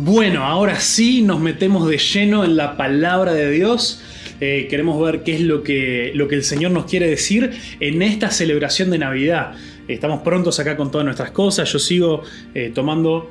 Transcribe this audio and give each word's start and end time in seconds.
Bueno, 0.00 0.44
ahora 0.44 0.78
sí 0.78 1.22
nos 1.22 1.40
metemos 1.40 1.88
de 1.88 1.98
lleno 1.98 2.44
en 2.44 2.56
la 2.56 2.76
palabra 2.76 3.32
de 3.32 3.50
Dios. 3.50 4.00
Eh, 4.40 4.68
queremos 4.70 5.04
ver 5.04 5.24
qué 5.24 5.34
es 5.34 5.40
lo 5.40 5.64
que, 5.64 6.12
lo 6.14 6.28
que 6.28 6.36
el 6.36 6.44
Señor 6.44 6.70
nos 6.70 6.84
quiere 6.84 7.08
decir 7.08 7.50
en 7.80 8.00
esta 8.02 8.30
celebración 8.30 8.90
de 8.90 8.98
Navidad. 8.98 9.54
Estamos 9.88 10.20
prontos 10.20 10.60
acá 10.60 10.76
con 10.76 10.92
todas 10.92 11.04
nuestras 11.04 11.32
cosas. 11.32 11.72
Yo 11.72 11.80
sigo 11.80 12.22
eh, 12.54 12.70
tomando 12.72 13.28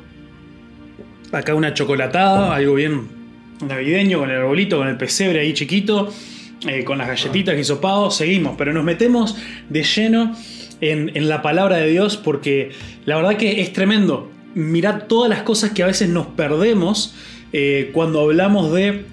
acá 1.32 1.56
una 1.56 1.74
chocolatada, 1.74 2.54
algo 2.54 2.74
bien 2.74 3.08
navideño, 3.66 4.20
con 4.20 4.30
el 4.30 4.36
arbolito, 4.36 4.78
con 4.78 4.90
el 4.90 4.98
pesebre 4.98 5.40
ahí 5.40 5.54
chiquito, 5.54 6.14
eh, 6.68 6.84
con 6.84 6.98
las 6.98 7.08
galletitas 7.08 7.58
y 7.58 7.64
sopados. 7.64 8.18
Seguimos, 8.18 8.56
pero 8.58 8.74
nos 8.74 8.84
metemos 8.84 9.38
de 9.70 9.84
lleno 9.84 10.36
en, 10.82 11.16
en 11.16 11.30
la 11.30 11.42
palabra 11.42 11.78
de 11.78 11.90
Dios 11.90 12.18
porque 12.18 12.72
la 13.06 13.16
verdad 13.16 13.38
que 13.38 13.62
es 13.62 13.72
tremendo 13.72 14.34
mirad 14.58 15.04
todas 15.04 15.30
las 15.30 15.44
cosas 15.44 15.72
que 15.72 15.84
a 15.84 15.86
veces 15.86 16.10
nos 16.10 16.28
perdemos 16.28 17.16
eh, 17.54 17.92
cuando 17.94 18.22
hablamos 18.22 18.74
de... 18.74 19.06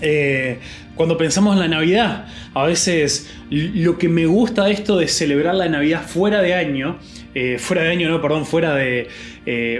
Eh, 0.00 0.58
cuando 0.96 1.16
pensamos 1.16 1.54
en 1.54 1.60
la 1.60 1.68
Navidad, 1.68 2.26
a 2.52 2.64
veces 2.64 3.30
lo 3.48 3.96
que 3.96 4.08
me 4.08 4.26
gusta 4.26 4.64
de 4.64 4.72
esto 4.72 4.98
de 4.98 5.08
celebrar 5.08 5.54
la 5.54 5.66
Navidad 5.66 6.02
fuera 6.06 6.42
de 6.42 6.52
año, 6.52 6.98
eh, 7.34 7.56
fuera 7.58 7.84
de 7.84 7.90
año, 7.90 8.10
no, 8.10 8.20
perdón, 8.20 8.44
fuera 8.44 8.74
de, 8.74 9.08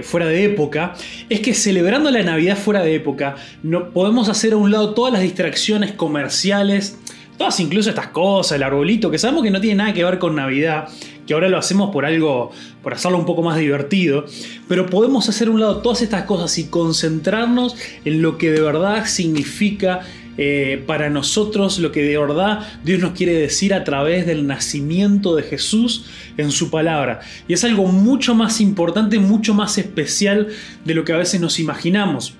fuera 0.01 0.25
de 0.25 0.45
época, 0.45 0.95
es 1.29 1.41
que 1.41 1.53
celebrando 1.53 2.09
la 2.09 2.23
Navidad 2.23 2.57
fuera 2.57 2.81
de 2.81 2.95
época, 2.95 3.35
no, 3.61 3.91
podemos 3.91 4.29
hacer 4.29 4.53
a 4.53 4.57
un 4.57 4.71
lado 4.71 4.95
todas 4.95 5.13
las 5.13 5.21
distracciones 5.21 5.91
comerciales, 5.91 6.97
todas 7.41 7.59
incluso 7.59 7.89
estas 7.89 8.09
cosas, 8.09 8.57
el 8.57 8.61
arbolito, 8.61 9.09
que 9.09 9.17
sabemos 9.17 9.41
que 9.41 9.49
no 9.49 9.59
tiene 9.59 9.77
nada 9.77 9.93
que 9.95 10.03
ver 10.03 10.19
con 10.19 10.35
Navidad, 10.35 10.89
que 11.25 11.33
ahora 11.33 11.49
lo 11.49 11.57
hacemos 11.57 11.89
por 11.89 12.05
algo, 12.05 12.51
por 12.83 12.93
hacerlo 12.93 13.17
un 13.17 13.25
poco 13.25 13.41
más 13.41 13.57
divertido, 13.57 14.25
pero 14.67 14.85
podemos 14.85 15.27
hacer 15.27 15.49
un 15.49 15.59
lado 15.59 15.81
todas 15.81 16.03
estas 16.03 16.25
cosas 16.25 16.55
y 16.59 16.65
concentrarnos 16.65 17.75
en 18.05 18.21
lo 18.21 18.37
que 18.37 18.51
de 18.51 18.61
verdad 18.61 19.07
significa 19.07 20.01
eh, 20.37 20.83
para 20.85 21.09
nosotros 21.09 21.79
lo 21.79 21.91
que 21.91 22.03
de 22.03 22.15
verdad 22.15 22.59
Dios 22.83 22.99
nos 22.99 23.13
quiere 23.13 23.33
decir 23.33 23.73
a 23.73 23.83
través 23.83 24.27
del 24.27 24.45
nacimiento 24.45 25.35
de 25.35 25.41
Jesús 25.41 26.05
en 26.37 26.51
su 26.51 26.69
palabra. 26.69 27.21
Y 27.47 27.53
es 27.53 27.63
algo 27.63 27.87
mucho 27.87 28.35
más 28.35 28.61
importante, 28.61 29.17
mucho 29.17 29.55
más 29.55 29.79
especial 29.79 30.49
de 30.85 30.93
lo 30.93 31.05
que 31.05 31.13
a 31.13 31.17
veces 31.17 31.41
nos 31.41 31.59
imaginamos. 31.59 32.35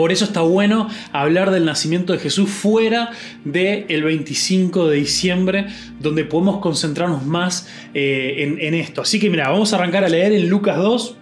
Por 0.00 0.12
eso 0.12 0.24
está 0.24 0.40
bueno 0.40 0.88
hablar 1.12 1.50
del 1.50 1.66
nacimiento 1.66 2.14
de 2.14 2.18
Jesús 2.20 2.48
fuera 2.48 3.10
del 3.44 4.02
25 4.02 4.88
de 4.88 4.96
diciembre, 4.96 5.66
donde 6.00 6.24
podemos 6.24 6.60
concentrarnos 6.60 7.26
más 7.26 7.68
eh, 7.92 8.36
en, 8.38 8.58
en 8.62 8.72
esto. 8.72 9.02
Así 9.02 9.20
que 9.20 9.28
mira, 9.28 9.50
vamos 9.50 9.74
a 9.74 9.76
arrancar 9.76 10.02
a 10.02 10.08
leer 10.08 10.32
en 10.32 10.48
Lucas 10.48 10.78
2, 10.78 11.16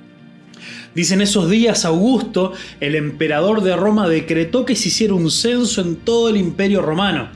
Dicen 0.95 1.21
esos 1.21 1.51
días 1.51 1.85
Augusto, 1.85 2.53
el 2.79 2.95
emperador 2.95 3.63
de 3.63 3.75
Roma, 3.75 4.09
decretó 4.09 4.65
que 4.65 4.77
se 4.77 4.91
hiciera 4.91 5.15
un 5.15 5.29
censo 5.29 5.81
en 5.81 5.97
todo 5.97 6.29
el 6.29 6.37
imperio 6.37 6.81
romano. 6.81 7.31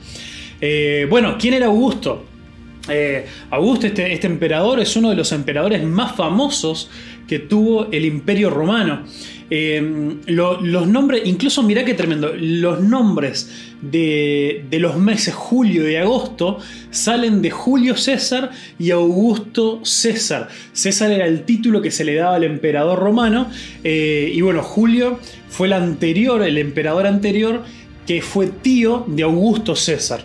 Eh, 0.61 1.07
bueno, 1.09 1.35
¿quién 1.37 1.55
era 1.55 1.65
Augusto? 1.65 2.23
Eh, 2.89 3.25
Augusto, 3.49 3.87
este, 3.87 4.11
este, 4.11 4.27
emperador, 4.27 4.79
es 4.79 4.95
uno 4.97 5.09
de 5.09 5.15
los 5.15 5.31
emperadores 5.31 5.83
más 5.83 6.15
famosos 6.15 6.89
que 7.27 7.39
tuvo 7.39 7.91
el 7.91 8.05
imperio 8.05 8.49
romano. 8.49 9.03
Em, 9.49 10.19
los 10.25 10.87
nombres, 10.87 11.21
incluso 11.25 11.61
mirá 11.61 11.85
qué 11.85 11.93
tremendo, 11.93 12.33
los 12.35 12.81
nombres 12.81 13.51
de, 13.81 14.65
los 14.71 14.97
meses 14.97 15.33
julio 15.33 15.89
y 15.89 15.95
agosto 15.95 16.57
salen 16.89 17.41
de 17.41 17.51
Julio 17.51 17.95
César 17.95 18.49
y 18.79 18.91
Augusto 18.91 19.81
César. 19.83 20.47
César 20.71 21.11
era 21.11 21.27
el 21.27 21.43
título 21.43 21.81
que 21.81 21.91
se 21.91 22.03
le 22.03 22.15
daba 22.15 22.35
al 22.35 22.45
emperador 22.45 22.97
romano 22.97 23.47
eh, 23.83 24.31
y 24.33 24.41
bueno, 24.41 24.63
Julio 24.63 25.19
fue 25.49 25.67
el 25.67 25.73
anterior, 25.73 26.41
el 26.41 26.57
emperador 26.57 27.05
anterior 27.05 27.63
que 28.07 28.21
fue 28.21 28.47
tío 28.47 29.05
de 29.07 29.23
Augusto 29.23 29.75
César. 29.75 30.23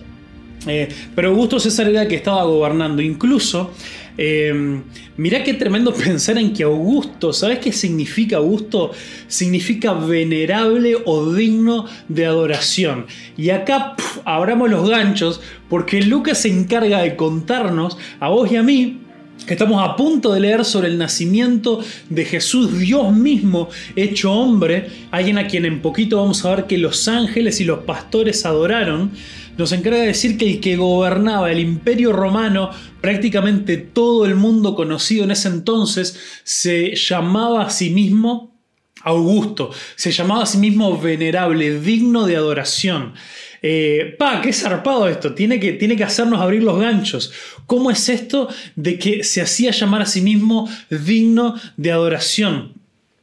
Eh, 0.67 0.89
pero 1.15 1.29
Augusto 1.29 1.61
César 1.61 1.89
era 1.89 2.03
el 2.03 2.09
que 2.09 2.17
estaba 2.17 2.45
gobernando. 2.45 3.03
Incluso 3.03 3.73
eh, 4.19 4.83
mirá 5.17 5.45
qué 5.45 5.55
tremendo 5.55 5.95
pensar 6.05 6.37
en 6.39 6.53
que 6.53 6.65
Augusto, 6.65 7.33
¿sabes 7.33 7.61
qué 7.61 7.73
significa 7.73 8.39
Augusto? 8.39 8.91
Significa 9.29 9.95
venerable 9.95 10.97
o 11.05 11.33
digno 11.33 11.87
de 12.09 12.27
adoración. 12.27 13.07
Y 13.37 13.51
acá 13.51 13.95
abramos 14.25 14.69
los 14.69 14.89
ganchos 14.91 15.41
porque 15.69 16.03
Lucas 16.03 16.39
se 16.39 16.49
encarga 16.49 17.01
de 17.01 17.15
contarnos 17.17 17.97
a 18.19 18.29
vos 18.29 18.51
y 18.51 18.57
a 18.57 18.63
mí 18.63 18.99
estamos 19.47 19.83
a 19.83 19.97
punto 19.97 20.33
de 20.33 20.41
leer 20.41 20.65
sobre 20.65 20.89
el 20.89 20.99
nacimiento 20.99 21.83
de 22.09 22.25
Jesús, 22.25 22.79
Dios 22.79 23.13
mismo 23.13 23.69
hecho 23.97 24.33
hombre, 24.33 24.91
alguien 25.11 25.39
a 25.39 25.47
quien 25.47 25.65
en 25.65 25.81
poquito 25.81 26.19
vamos 26.19 26.45
a 26.45 26.55
ver 26.55 26.67
que 26.67 26.79
los 26.79 27.09
ángeles 27.09 27.61
y 27.61 27.65
los 27.65 27.81
pastores 27.81 28.45
adoraron, 28.45 29.13
nos 29.57 29.73
encarga 29.73 29.99
de 29.99 30.07
decir 30.07 30.39
que 30.39 30.49
el 30.49 30.61
que 30.61 30.77
gobernaba 30.77 31.51
el 31.51 31.61
imperio 31.61 32.13
romano, 32.13 32.71
prácticamente 33.01 33.77
todo 33.77 34.25
el 34.25 34.37
mundo 34.37 34.75
conocido 34.75 35.25
en 35.25 35.33
ese 35.33 35.49
entonces, 35.49 36.19
se 36.45 36.95
llamaba 36.95 37.63
a 37.63 37.71
sí 37.71 37.91
mismo 37.91 38.55
Augusto, 39.03 39.71
se 39.97 40.11
llamaba 40.11 40.43
a 40.43 40.47
sí 40.47 40.59
mismo 40.59 40.99
venerable, 41.01 41.81
digno 41.81 42.27
de 42.27 42.37
adoración. 42.37 43.15
Eh, 43.63 44.15
pa, 44.19 44.41
qué 44.41 44.53
zarpado 44.53 45.09
esto, 45.09 45.35
tiene 45.35 45.59
que, 45.59 45.73
tiene 45.73 45.97
que 45.97 46.05
hacernos 46.05 46.41
abrir 46.41 46.63
los 46.63 46.79
ganchos. 46.79 47.33
¿Cómo 47.67 47.91
es 47.91 48.09
esto 48.09 48.49
de 48.77 48.99
que 48.99 49.25
se 49.25 49.41
hacía 49.41 49.71
llamar 49.71 50.03
a 50.03 50.07
sí 50.07 50.21
mismo 50.21 50.69
digno 50.91 51.55
de 51.77 51.93
adoración? 51.93 52.75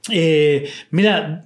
Eh, 0.10 0.70
mira, 0.92 1.46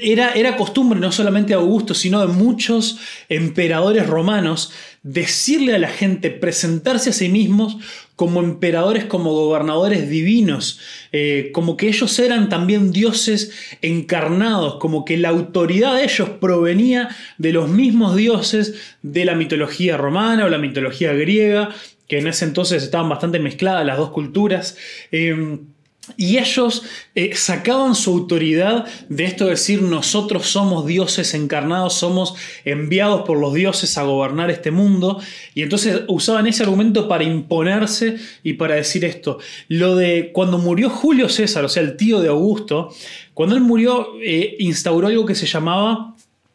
era, 0.00 0.32
era, 0.32 0.56
costumbre 0.56 0.98
no 0.98 1.12
solamente 1.12 1.50
de 1.50 1.60
Augusto, 1.60 1.94
sino 1.94 2.20
de 2.20 2.26
muchos 2.26 2.98
emperadores 3.28 4.06
romanos 4.06 4.72
decirle 5.02 5.74
a 5.74 5.78
la 5.78 5.88
gente, 5.88 6.30
presentarse 6.30 7.10
a 7.10 7.14
sí 7.14 7.28
mismos 7.28 7.78
como 8.16 8.40
emperadores, 8.40 9.06
como 9.06 9.32
gobernadores 9.32 10.10
divinos, 10.10 10.78
eh, 11.12 11.50
como 11.54 11.78
que 11.78 11.88
ellos 11.88 12.18
eran 12.18 12.50
también 12.50 12.92
dioses 12.92 13.50
encarnados, 13.80 14.74
como 14.76 15.06
que 15.06 15.16
la 15.16 15.30
autoridad 15.30 15.94
de 15.96 16.04
ellos 16.04 16.28
provenía 16.40 17.08
de 17.38 17.52
los 17.52 17.70
mismos 17.70 18.14
dioses 18.16 18.74
de 19.02 19.24
la 19.24 19.34
mitología 19.34 19.96
romana 19.96 20.44
o 20.44 20.50
la 20.50 20.58
mitología 20.58 21.14
griega, 21.14 21.74
que 22.06 22.18
en 22.18 22.26
ese 22.26 22.44
entonces 22.44 22.82
estaban 22.82 23.08
bastante 23.08 23.38
mezcladas 23.38 23.86
las 23.86 23.96
dos 23.96 24.10
culturas. 24.10 24.76
Eh, 25.12 25.60
y 26.16 26.38
ellos 26.38 26.82
eh, 27.14 27.34
sacaban 27.34 27.94
su 27.94 28.10
autoridad 28.10 28.86
de 29.08 29.24
esto 29.24 29.44
de 29.44 29.50
decir 29.52 29.82
nosotros 29.82 30.48
somos 30.48 30.86
dioses 30.86 31.34
encarnados, 31.34 31.94
somos 31.94 32.34
enviados 32.64 33.22
por 33.22 33.38
los 33.38 33.54
dioses 33.54 33.96
a 33.98 34.02
gobernar 34.02 34.50
este 34.50 34.70
mundo. 34.70 35.20
Y 35.54 35.62
entonces 35.62 36.02
usaban 36.08 36.46
ese 36.46 36.62
argumento 36.62 37.08
para 37.08 37.24
imponerse 37.24 38.16
y 38.42 38.54
para 38.54 38.74
decir 38.74 39.04
esto. 39.04 39.38
Lo 39.68 39.96
de 39.96 40.30
cuando 40.32 40.58
murió 40.58 40.90
Julio 40.90 41.28
César, 41.28 41.64
o 41.64 41.68
sea, 41.68 41.82
el 41.82 41.96
tío 41.96 42.20
de 42.20 42.28
Augusto, 42.28 42.94
cuando 43.34 43.54
él 43.54 43.62
murió 43.62 44.08
eh, 44.22 44.56
instauró 44.58 45.08
algo 45.08 45.26
que 45.26 45.34
se 45.34 45.46
llamaba 45.46 46.14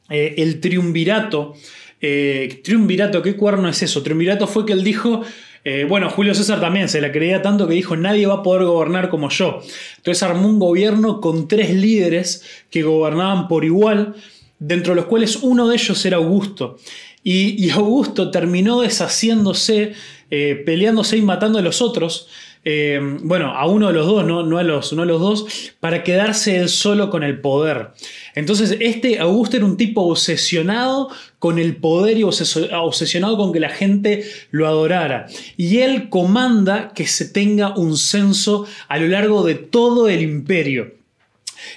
eh, 0.09 0.35
el 0.37 0.59
triunvirato. 0.59 1.55
Triunvirato, 1.99 3.21
¿qué 3.21 3.35
cuerno 3.35 3.67
es 3.69 3.81
eso? 3.81 4.03
Triunvirato 4.03 4.47
fue 4.47 4.65
que 4.65 4.73
él 4.73 4.83
dijo 4.83 5.23
eh, 5.67 5.83
bueno, 5.83 6.11
Julio 6.11 6.35
César 6.35 6.61
también 6.61 6.87
se 6.87 7.01
la 7.01 7.11
creía 7.11 7.41
tanto 7.41 7.67
que 7.67 7.73
dijo 7.73 7.97
nadie 7.97 8.27
va 8.27 8.35
a 8.35 8.43
poder 8.43 8.65
gobernar 8.65 9.09
como 9.09 9.29
yo. 9.29 9.61
Entonces 9.97 10.21
armó 10.21 10.47
un 10.47 10.59
gobierno 10.59 11.19
con 11.19 11.47
tres 11.47 11.73
líderes 11.73 12.43
que 12.69 12.83
gobernaban 12.83 13.47
por 13.47 13.65
igual, 13.65 14.13
dentro 14.59 14.93
de 14.93 14.97
los 14.97 15.05
cuales 15.05 15.37
uno 15.37 15.67
de 15.67 15.75
ellos 15.75 16.05
era 16.05 16.17
Augusto. 16.17 16.77
Y, 17.23 17.71
Augusto 17.71 18.29
terminó 18.29 18.81
deshaciéndose, 18.81 19.93
eh, 20.29 20.61
peleándose 20.63 21.17
y 21.17 21.23
matando 21.23 21.57
a 21.57 21.63
los 21.63 21.81
otros. 21.81 22.27
Eh, 22.67 22.99
bueno, 23.21 23.51
a 23.51 23.67
uno 23.67 23.87
de 23.87 23.93
los 23.93 24.07
dos, 24.07 24.25
¿no? 24.25 24.41
No, 24.41 24.57
a 24.57 24.63
los, 24.63 24.91
no 24.93 25.03
a 25.03 25.05
los 25.05 25.21
dos, 25.21 25.45
para 25.79 26.03
quedarse 26.03 26.57
él 26.57 26.67
solo 26.67 27.11
con 27.11 27.21
el 27.21 27.39
poder. 27.39 27.91
Entonces, 28.33 28.75
este 28.79 29.19
Augusto 29.19 29.55
era 29.55 29.65
un 29.65 29.77
tipo 29.77 30.01
obsesionado 30.01 31.09
con 31.37 31.59
el 31.59 31.75
poder 31.75 32.17
y 32.17 32.23
obsesionado 32.23 33.37
con 33.37 33.53
que 33.53 33.59
la 33.59 33.69
gente 33.69 34.25
lo 34.49 34.65
adorara. 34.65 35.27
Y 35.57 35.77
él 35.77 36.09
comanda 36.09 36.91
que 36.95 37.05
se 37.05 37.25
tenga 37.25 37.77
un 37.77 37.97
censo 37.97 38.65
a 38.87 38.97
lo 38.97 39.07
largo 39.07 39.43
de 39.43 39.53
todo 39.53 40.09
el 40.09 40.23
imperio. 40.23 40.94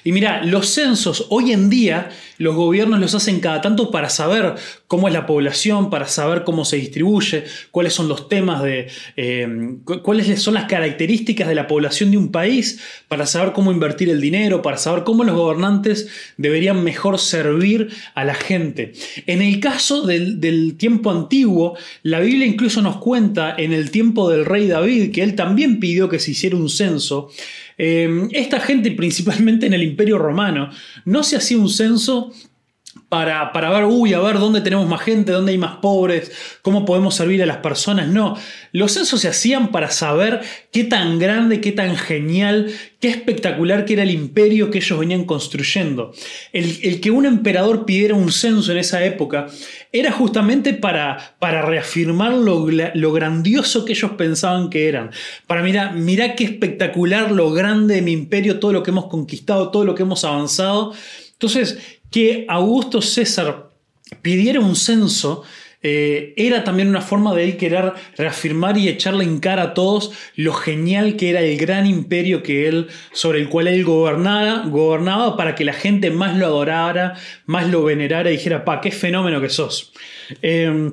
Y 0.04 0.12
mira, 0.12 0.42
los 0.44 0.68
censos 0.68 1.26
hoy 1.30 1.52
en 1.52 1.70
día 1.70 2.10
los 2.38 2.54
gobiernos 2.54 3.00
los 3.00 3.14
hacen 3.14 3.40
cada 3.40 3.60
tanto 3.60 3.90
para 3.90 4.08
saber 4.08 4.54
cómo 4.86 5.08
es 5.08 5.14
la 5.14 5.26
población, 5.26 5.90
para 5.90 6.06
saber 6.06 6.44
cómo 6.44 6.64
se 6.64 6.76
distribuye, 6.76 7.44
cuáles 7.70 7.92
son 7.92 8.08
los 8.08 8.28
temas 8.28 8.62
de, 8.62 8.88
eh, 9.16 9.76
cuáles 10.02 10.40
son 10.40 10.54
las 10.54 10.66
características 10.66 11.48
de 11.48 11.54
la 11.54 11.66
población 11.66 12.10
de 12.10 12.16
un 12.16 12.30
país, 12.30 12.80
para 13.08 13.26
saber 13.26 13.52
cómo 13.52 13.72
invertir 13.72 14.08
el 14.08 14.20
dinero, 14.20 14.62
para 14.62 14.76
saber 14.76 15.02
cómo 15.04 15.24
los 15.24 15.36
gobernantes 15.36 16.08
deberían 16.36 16.82
mejor 16.84 17.18
servir 17.18 17.88
a 18.14 18.24
la 18.24 18.34
gente. 18.34 18.92
En 19.26 19.42
el 19.42 19.58
caso 19.60 20.06
del, 20.06 20.40
del 20.40 20.76
tiempo 20.76 21.10
antiguo, 21.10 21.76
la 22.02 22.20
Biblia 22.20 22.46
incluso 22.46 22.80
nos 22.82 22.98
cuenta 22.98 23.54
en 23.58 23.72
el 23.72 23.90
tiempo 23.90 24.30
del 24.30 24.44
rey 24.44 24.68
David 24.68 25.12
que 25.12 25.22
él 25.22 25.34
también 25.34 25.80
pidió 25.80 26.08
que 26.08 26.18
se 26.18 26.30
hiciera 26.30 26.56
un 26.56 26.68
censo. 26.68 27.30
Eh, 27.78 28.28
esta 28.32 28.60
gente, 28.60 28.90
principalmente 28.90 29.66
en 29.66 29.74
el 29.74 29.84
Imperio 29.84 30.18
Romano, 30.18 30.70
no 31.04 31.22
se 31.22 31.36
hacía 31.36 31.58
un 31.58 31.68
censo 31.68 32.32
para, 33.08 33.52
para, 33.52 33.70
ver, 33.70 33.84
uy, 33.84 34.12
a 34.12 34.20
ver 34.20 34.38
dónde 34.38 34.60
tenemos 34.60 34.86
más 34.86 35.00
gente, 35.00 35.32
dónde 35.32 35.52
hay 35.52 35.58
más 35.58 35.76
pobres, 35.76 36.30
cómo 36.60 36.84
podemos 36.84 37.14
servir 37.14 37.42
a 37.42 37.46
las 37.46 37.58
personas. 37.58 38.08
No, 38.08 38.36
los 38.72 38.92
censos 38.92 39.20
se 39.20 39.28
hacían 39.28 39.68
para 39.68 39.90
saber 39.90 40.40
qué 40.72 40.84
tan 40.84 41.18
grande, 41.18 41.62
qué 41.62 41.72
tan 41.72 41.96
genial, 41.96 42.70
qué 43.00 43.08
espectacular 43.08 43.86
que 43.86 43.94
era 43.94 44.02
el 44.02 44.10
imperio 44.10 44.70
que 44.70 44.78
ellos 44.78 44.98
venían 44.98 45.24
construyendo. 45.24 46.12
El, 46.52 47.00
que 47.00 47.10
un 47.10 47.24
emperador 47.24 47.86
pidiera 47.86 48.14
un 48.14 48.30
censo 48.30 48.72
en 48.72 48.78
esa 48.78 49.02
época 49.02 49.46
era 49.90 50.12
justamente 50.12 50.74
para, 50.74 51.36
para 51.38 51.62
reafirmar 51.62 52.34
lo, 52.34 52.68
lo, 52.68 53.12
grandioso 53.12 53.86
que 53.86 53.94
ellos 53.94 54.12
pensaban 54.18 54.68
que 54.68 54.86
eran. 54.86 55.12
Para 55.46 55.62
mirar, 55.62 55.94
mirá 55.94 56.34
qué 56.34 56.44
espectacular, 56.44 57.30
lo 57.30 57.52
grande 57.52 57.94
de 57.94 58.02
mi 58.02 58.12
imperio, 58.12 58.58
todo 58.58 58.72
lo 58.72 58.82
que 58.82 58.90
hemos 58.90 59.06
conquistado, 59.06 59.70
todo 59.70 59.86
lo 59.86 59.94
que 59.94 60.02
hemos 60.02 60.24
avanzado. 60.24 60.92
Entonces, 61.32 61.78
que 62.10 62.46
Augusto 62.48 63.02
César 63.02 63.68
pidiera 64.22 64.60
un 64.60 64.76
censo 64.76 65.44
eh, 65.80 66.34
era 66.36 66.64
también 66.64 66.88
una 66.88 67.00
forma 67.00 67.34
de 67.34 67.44
él 67.44 67.56
querer 67.56 67.92
reafirmar 68.16 68.76
y 68.76 68.88
echarle 68.88 69.22
en 69.22 69.38
cara 69.38 69.62
a 69.62 69.74
todos 69.74 70.10
lo 70.34 70.52
genial 70.52 71.14
que 71.16 71.30
era 71.30 71.40
el 71.40 71.56
gran 71.56 71.86
imperio 71.86 72.42
que 72.42 72.66
él, 72.66 72.88
sobre 73.12 73.40
el 73.40 73.48
cual 73.48 73.68
él 73.68 73.84
gobernaba, 73.84 74.64
gobernaba 74.66 75.36
para 75.36 75.54
que 75.54 75.64
la 75.64 75.72
gente 75.72 76.10
más 76.10 76.36
lo 76.36 76.46
adorara, 76.46 77.14
más 77.46 77.68
lo 77.68 77.84
venerara 77.84 78.30
y 78.30 78.36
dijera, 78.36 78.64
pa, 78.64 78.80
qué 78.80 78.90
fenómeno 78.90 79.40
que 79.40 79.50
sos. 79.50 79.92
Eh, 80.42 80.90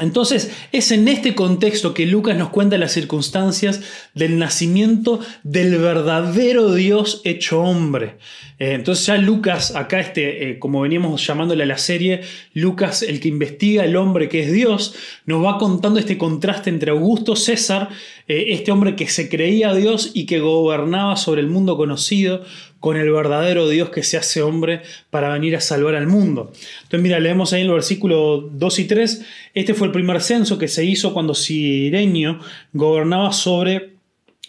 entonces 0.00 0.50
es 0.72 0.90
en 0.92 1.08
este 1.08 1.34
contexto 1.34 1.94
que 1.94 2.06
Lucas 2.06 2.36
nos 2.36 2.50
cuenta 2.50 2.78
las 2.78 2.92
circunstancias 2.92 3.80
del 4.14 4.38
nacimiento 4.38 5.20
del 5.42 5.78
verdadero 5.78 6.74
Dios 6.74 7.20
hecho 7.24 7.60
hombre. 7.60 8.16
Eh, 8.58 8.74
entonces 8.74 9.06
ya 9.06 9.16
Lucas, 9.16 9.74
acá 9.74 10.00
este, 10.00 10.50
eh, 10.50 10.58
como 10.58 10.82
veníamos 10.82 11.26
llamándole 11.26 11.62
a 11.62 11.66
la 11.66 11.78
serie, 11.78 12.20
Lucas, 12.52 13.02
el 13.02 13.18
que 13.18 13.28
investiga 13.28 13.84
el 13.84 13.96
hombre 13.96 14.28
que 14.28 14.40
es 14.40 14.52
Dios, 14.52 14.94
nos 15.24 15.44
va 15.44 15.58
contando 15.58 15.98
este 15.98 16.18
contraste 16.18 16.68
entre 16.68 16.90
Augusto 16.90 17.36
César, 17.36 17.88
eh, 18.28 18.46
este 18.48 18.70
hombre 18.70 18.96
que 18.96 19.08
se 19.08 19.28
creía 19.28 19.72
Dios 19.72 20.10
y 20.14 20.26
que 20.26 20.40
gobernaba 20.40 21.16
sobre 21.16 21.40
el 21.40 21.46
mundo 21.46 21.76
conocido, 21.76 22.44
con 22.80 22.96
el 22.96 23.12
verdadero 23.12 23.68
Dios 23.68 23.90
que 23.90 24.02
se 24.02 24.16
hace 24.16 24.42
hombre 24.42 24.82
para 25.10 25.32
venir 25.32 25.54
a 25.54 25.60
salvar 25.60 25.94
al 25.94 26.06
mundo. 26.06 26.50
Entonces, 26.82 27.00
mira, 27.00 27.20
leemos 27.20 27.52
ahí 27.52 27.60
en 27.60 27.68
el 27.68 27.74
versículo 27.74 28.40
2 28.40 28.78
y 28.78 28.84
3, 28.86 29.26
este 29.54 29.74
fue 29.74 29.86
el 29.86 29.92
primer 29.92 30.20
censo 30.20 30.58
que 30.58 30.66
se 30.66 30.84
hizo 30.84 31.12
cuando 31.12 31.34
Sirenio 31.34 32.40
gobernaba 32.72 33.32
sobre 33.32 33.90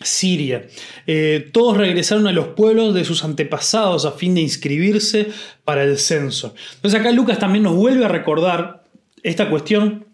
Siria. 0.01 0.67
Eh, 1.05 1.49
todos 1.51 1.77
regresaron 1.77 2.25
a 2.27 2.31
los 2.31 2.49
pueblos 2.49 2.95
de 2.95 3.05
sus 3.05 3.23
antepasados 3.23 4.05
a 4.05 4.13
fin 4.13 4.33
de 4.33 4.41
inscribirse 4.41 5.27
para 5.65 5.83
el 5.83 5.97
censo. 5.97 6.55
Entonces 6.75 6.99
acá 6.99 7.11
Lucas 7.11 7.37
también 7.37 7.63
nos 7.63 7.75
vuelve 7.75 8.05
a 8.05 8.07
recordar 8.07 8.85
esta 9.23 9.49
cuestión 9.49 10.05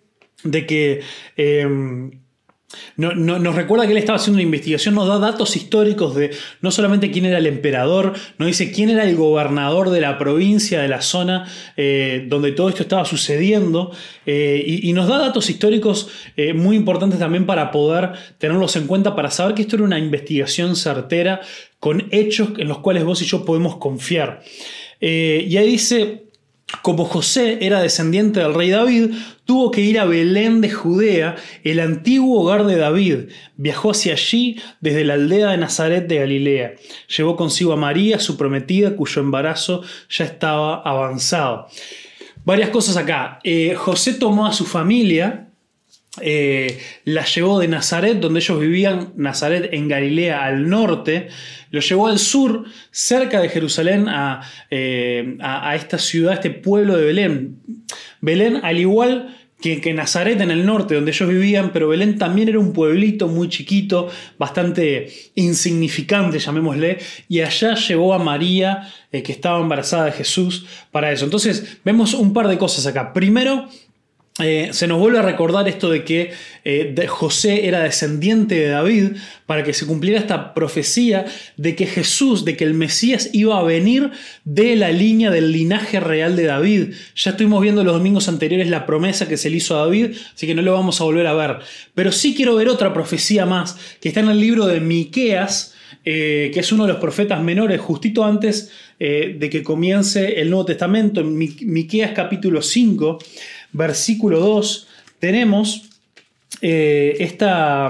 de 0.44 0.66
que... 0.66 1.02
Eh, 1.38 2.10
no, 2.98 3.14
nos 3.16 3.56
recuerda 3.56 3.86
que 3.86 3.94
él 3.94 3.98
estaba 3.98 4.18
haciendo 4.18 4.38
una 4.38 4.44
investigación, 4.44 4.96
nos 4.96 5.08
da 5.08 5.20
datos 5.20 5.56
históricos 5.56 6.16
de 6.16 6.32
no 6.62 6.70
solamente 6.70 7.12
quién 7.12 7.24
era 7.24 7.38
el 7.38 7.46
emperador, 7.46 8.14
nos 8.38 8.48
dice 8.48 8.74
quién 8.74 8.90
era 8.90 9.06
el 9.06 9.16
gobernador 9.16 9.90
de 9.90 10.02
la 10.02 10.18
provincia, 10.18 10.82
de 10.82 10.90
la 10.90 11.02
zona 11.02 11.48
eh, 11.78 12.26
donde 12.28 12.52
todo 12.52 12.68
esto 12.68 12.82
estaba 12.82 13.06
sucediendo, 13.06 13.92
eh, 14.26 14.64
y, 14.66 14.92
nos 14.92 15.08
da 15.08 15.18
datos 15.18 15.50
históricos 15.50 16.10
eh, 16.36 16.54
muy 16.54 16.76
importantes 16.76 17.20
también 17.20 17.46
para 17.46 17.72
poder 17.72 18.12
tenerlos 18.38 18.76
en 18.76 18.88
cuenta, 18.88 19.16
para 19.16 19.32
saber 19.32 19.56
que 19.56 19.62
esto 19.62 19.78
era 19.78 19.86
una 19.86 20.00
investigación 20.00 20.76
certera 20.76 21.40
con 21.80 22.10
hechos 22.12 22.50
en 22.58 22.68
los 22.68 22.80
cuales 22.80 23.06
vos 23.06 23.22
y 23.22 23.26
yo 23.26 23.46
podemos 23.46 23.78
confiar. 23.78 24.42
y 25.00 25.56
ahí 25.56 25.68
dice, 25.68 26.27
como 26.82 27.06
José 27.06 27.60
era 27.62 27.82
descendiente 27.82 28.42
del 28.42 28.54
rey 28.54 28.70
David, 28.70 29.12
tuvo 29.46 29.72
que 29.72 29.82
ir 29.82 30.00
a 30.00 30.06
Belén 30.06 30.60
de 30.60 30.70
Judea, 30.70 31.36
el 31.64 31.80
antiguo 31.80 32.42
hogar 32.42 32.66
de 32.66 32.76
David. 32.76 33.30
Viajó 33.56 33.92
hacia 33.92 34.14
allí 34.14 34.60
desde 34.82 35.06
la 35.06 35.14
aldea 35.14 35.52
de 35.52 35.58
Nazaret 35.58 36.08
de 36.08 36.20
Galilea. 36.20 36.74
Llevó 37.16 37.38
consigo 37.38 37.72
a 37.72 37.78
María, 37.78 38.20
su 38.20 38.36
prometida, 38.36 38.98
cuyo 38.98 39.22
embarazo 39.22 39.82
ya 40.10 40.26
estaba 40.26 40.82
avanzado. 40.82 41.68
Varias 42.44 42.70
cosas 42.70 42.98
acá. 42.98 43.40
Eh, 43.44 43.76
José 43.76 44.14
tomó 44.14 44.46
a 44.46 44.54
su 44.54 44.66
familia, 44.66 45.47
eh, 46.22 46.80
la 47.06 47.26
llevó 47.26 47.60
de 47.60 47.68
Nazaret, 47.68 48.20
donde 48.20 48.40
ellos 48.40 48.60
vivían, 48.60 49.14
Nazaret 49.16 49.70
en 49.72 49.88
Galilea 49.88 50.44
al 50.44 50.70
norte, 50.70 51.30
lo 51.72 51.82
llevó 51.82 52.08
al 52.08 52.20
sur, 52.20 52.66
cerca 52.92 53.42
de 53.42 53.50
Jerusalén, 53.50 54.08
a, 54.08 54.42
eh, 54.70 55.38
a, 55.42 55.76
esta 55.76 55.98
ciudad, 55.98 56.32
a 56.32 56.36
este 56.36 56.50
pueblo 56.50 56.98
de 56.98 57.06
Belén. 57.06 57.58
Belén, 58.22 58.60
al 58.64 58.78
igual 58.78 59.36
que, 59.62 59.82
que, 59.82 59.94
Nazaret 59.94 60.40
en 60.40 60.52
el 60.52 60.66
norte, 60.66 60.96
donde 60.96 61.12
ellos 61.12 61.28
vivían, 61.28 61.72
pero 61.74 61.90
Belén 61.90 62.18
también 62.18 62.50
era 62.50 62.60
un 62.60 62.74
pueblito 62.74 63.28
muy 63.28 63.50
chiquito, 63.50 64.08
bastante 64.38 65.12
insignificante, 65.36 66.40
llamémosle, 66.40 67.00
y 67.28 67.42
allá 67.42 67.76
llevó 67.76 68.14
a 68.14 68.20
María, 68.20 68.88
eh, 69.12 69.24
que 69.24 69.32
estaba 69.32 69.60
embarazada 69.60 70.06
de 70.06 70.12
Jesús, 70.12 70.68
para 70.92 71.12
eso. 71.12 71.26
Entonces, 71.26 71.80
vemos 71.84 72.14
un 72.14 72.34
par 72.34 72.48
de 72.48 72.58
cosas 72.58 72.86
acá. 72.86 73.14
Primero, 73.14 73.68
eh, 74.40 74.70
se 74.72 74.88
nos 74.88 75.00
vuelve 75.00 75.18
a 75.18 75.24
recordar 75.24 75.68
esto 75.68 75.90
de 75.90 76.04
que 76.04 76.32
eh, 76.64 77.08
José 77.08 77.68
era 77.68 77.82
descendiente 77.82 78.54
de 78.54 78.68
David 78.68 79.14
para 79.48 79.64
que 79.64 79.74
se 79.74 79.88
cumpliera 79.88 80.20
esta 80.20 80.54
profecía 80.54 81.26
de 81.56 81.76
que 81.76 81.88
Jesús, 81.88 82.46
de 82.46 82.56
que 82.56 82.64
el 82.64 82.76
Mesías 82.76 83.32
iba 83.34 83.58
a 83.58 83.64
venir 83.64 84.12
de 84.46 84.76
la 84.76 84.92
línea 84.92 85.32
del 85.32 85.52
linaje 85.52 86.00
real 86.00 86.36
de 86.36 86.44
David. 86.44 86.94
Ya 87.16 87.32
estuvimos 87.32 87.64
viendo 87.64 87.84
los 87.84 87.96
domingos 87.96 88.28
anteriores 88.28 88.70
la 88.70 88.86
promesa 88.86 89.28
que 89.28 89.38
se 89.38 89.50
le 89.50 89.58
hizo 89.58 89.76
a 89.76 89.86
David, 89.86 90.16
así 90.36 90.46
que 90.46 90.54
no 90.54 90.62
lo 90.62 90.74
vamos 90.74 91.02
a 91.02 91.06
volver 91.06 91.26
a 91.26 91.34
ver. 91.34 91.58
Pero 91.96 92.12
sí 92.12 92.36
quiero 92.36 92.56
ver 92.56 92.70
otra 92.70 92.94
profecía 92.94 93.48
más 93.48 93.78
que 94.00 94.10
está 94.10 94.20
en 94.20 94.30
el 94.30 94.40
libro 94.40 94.68
de 94.68 94.80
Miqueas, 94.80 95.74
eh, 96.06 96.52
que 96.54 96.60
es 96.60 96.72
uno 96.72 96.86
de 96.86 96.94
los 96.94 97.02
profetas 97.02 97.42
menores, 97.42 97.82
justito 97.82 98.24
antes 98.24 98.72
de 99.00 99.50
que 99.52 99.62
comience 99.62 100.42
el 100.42 100.50
Nuevo 100.50 100.66
Testamento, 100.66 101.22
en 101.22 101.38
Miqueas 101.38 102.14
capítulo 102.16 102.64
5 102.64 103.20
versículo 103.74 104.40
2, 104.40 104.88
tenemos 105.20 105.90
eh, 106.62 107.16
esta, 107.20 107.90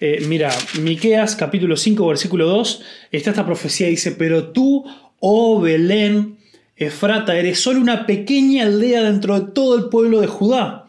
eh, 0.00 0.24
mira, 0.26 0.50
Miqueas 0.80 1.36
capítulo 1.36 1.76
5, 1.76 2.06
versículo 2.06 2.46
2, 2.46 2.82
está 3.12 3.30
esta 3.30 3.46
profecía, 3.46 3.88
dice, 3.88 4.12
pero 4.12 4.48
tú, 4.48 4.84
oh 5.20 5.60
Belén, 5.60 6.38
Efrata, 6.76 7.36
eres 7.36 7.60
solo 7.60 7.80
una 7.80 8.06
pequeña 8.06 8.64
aldea 8.64 9.02
dentro 9.02 9.40
de 9.40 9.52
todo 9.52 9.76
el 9.78 9.88
pueblo 9.88 10.20
de 10.20 10.26
Judá. 10.26 10.86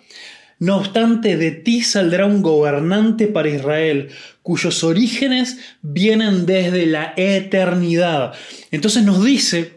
No 0.59 0.77
obstante, 0.77 1.37
de 1.37 1.51
ti 1.51 1.81
saldrá 1.81 2.25
un 2.25 2.41
gobernante 2.41 3.27
para 3.27 3.49
Israel, 3.49 4.09
cuyos 4.41 4.83
orígenes 4.83 5.59
vienen 5.81 6.45
desde 6.45 6.87
la 6.87 7.13
eternidad. 7.15 8.33
Entonces 8.71 9.03
nos 9.03 9.23
dice, 9.23 9.76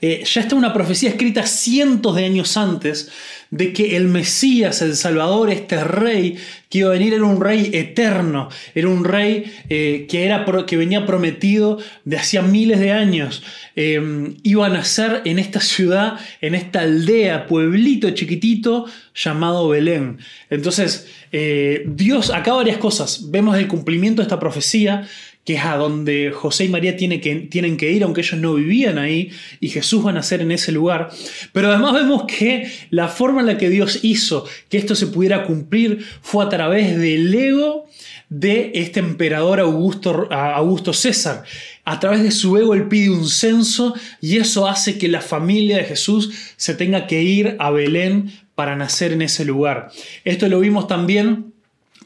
eh, 0.00 0.22
ya 0.24 0.40
está 0.40 0.54
una 0.56 0.72
profecía 0.72 1.10
escrita 1.10 1.46
cientos 1.46 2.16
de 2.16 2.24
años 2.24 2.56
antes, 2.56 3.10
de 3.50 3.72
que 3.72 3.96
el 3.96 4.06
Mesías, 4.06 4.80
el 4.80 4.94
Salvador, 4.94 5.50
este 5.50 5.82
rey 5.82 6.38
que 6.68 6.78
iba 6.78 6.90
a 6.90 6.92
venir 6.92 7.14
era 7.14 7.24
un 7.24 7.40
rey 7.40 7.70
eterno, 7.72 8.48
era 8.76 8.88
un 8.88 9.04
rey 9.04 9.52
eh, 9.68 10.06
que, 10.08 10.24
era, 10.24 10.46
que 10.66 10.76
venía 10.76 11.04
prometido 11.04 11.78
de 12.04 12.16
hacía 12.16 12.42
miles 12.42 12.78
de 12.78 12.92
años. 12.92 13.42
Em, 13.74 14.36
iba 14.44 14.66
a 14.66 14.68
nacer 14.68 15.22
en 15.24 15.40
esta 15.40 15.60
ciudad, 15.60 16.20
en 16.40 16.54
esta 16.54 16.82
aldea, 16.82 17.46
pueblito 17.46 18.10
chiquitito 18.10 18.86
llamado 19.14 19.68
Belén. 19.68 20.18
Entonces, 20.48 21.08
eh, 21.32 21.82
Dios, 21.86 22.30
acá 22.30 22.52
varias 22.52 22.78
cosas. 22.78 23.30
Vemos 23.30 23.58
el 23.58 23.66
cumplimiento 23.66 24.22
de 24.22 24.26
esta 24.26 24.38
profecía 24.38 25.08
que 25.44 25.54
es 25.54 25.64
a 25.64 25.76
donde 25.76 26.32
José 26.32 26.66
y 26.66 26.68
María 26.68 26.96
tienen 26.96 27.20
que, 27.20 27.92
ir, 27.92 28.04
aunque 28.04 28.20
ellos 28.20 28.38
no 28.38 28.54
vivían 28.54 28.98
ahí, 28.98 29.30
y 29.58 29.68
Jesús 29.68 30.04
va 30.04 30.10
a 30.10 30.14
nacer 30.14 30.42
en 30.42 30.52
ese 30.52 30.70
lugar. 30.70 31.10
Pero 31.52 31.68
además 31.68 31.94
vemos 31.94 32.24
que 32.24 32.70
la 32.90 33.08
forma 33.08 33.40
en 33.40 33.46
la 33.46 33.58
que 33.58 33.70
Dios 33.70 34.00
hizo 34.02 34.44
que 34.68 34.78
esto 34.78 34.94
se 34.94 35.06
pudiera 35.06 35.44
cumplir 35.44 36.04
fue 36.20 36.44
a 36.44 36.48
través 36.48 36.98
del 36.98 37.34
ego 37.34 37.86
de 38.28 38.70
este 38.74 39.00
emperador 39.00 39.60
Augusto, 39.60 40.28
Augusto 40.30 40.92
César. 40.92 41.42
A 41.84 41.98
través 41.98 42.22
de 42.22 42.30
su 42.30 42.56
ego 42.56 42.74
él 42.74 42.86
pide 42.88 43.10
un 43.10 43.28
censo 43.28 43.94
y 44.20 44.36
eso 44.36 44.68
hace 44.68 44.98
que 44.98 45.08
la 45.08 45.20
familia 45.20 45.78
de 45.78 45.84
Jesús 45.84 46.54
se 46.56 46.74
tenga 46.74 47.06
que 47.06 47.22
ir 47.22 47.56
a 47.58 47.70
Belén 47.70 48.30
para 48.54 48.76
nacer 48.76 49.12
en 49.12 49.22
ese 49.22 49.44
lugar. 49.44 49.90
Esto 50.24 50.48
lo 50.48 50.60
vimos 50.60 50.86
también 50.86 51.54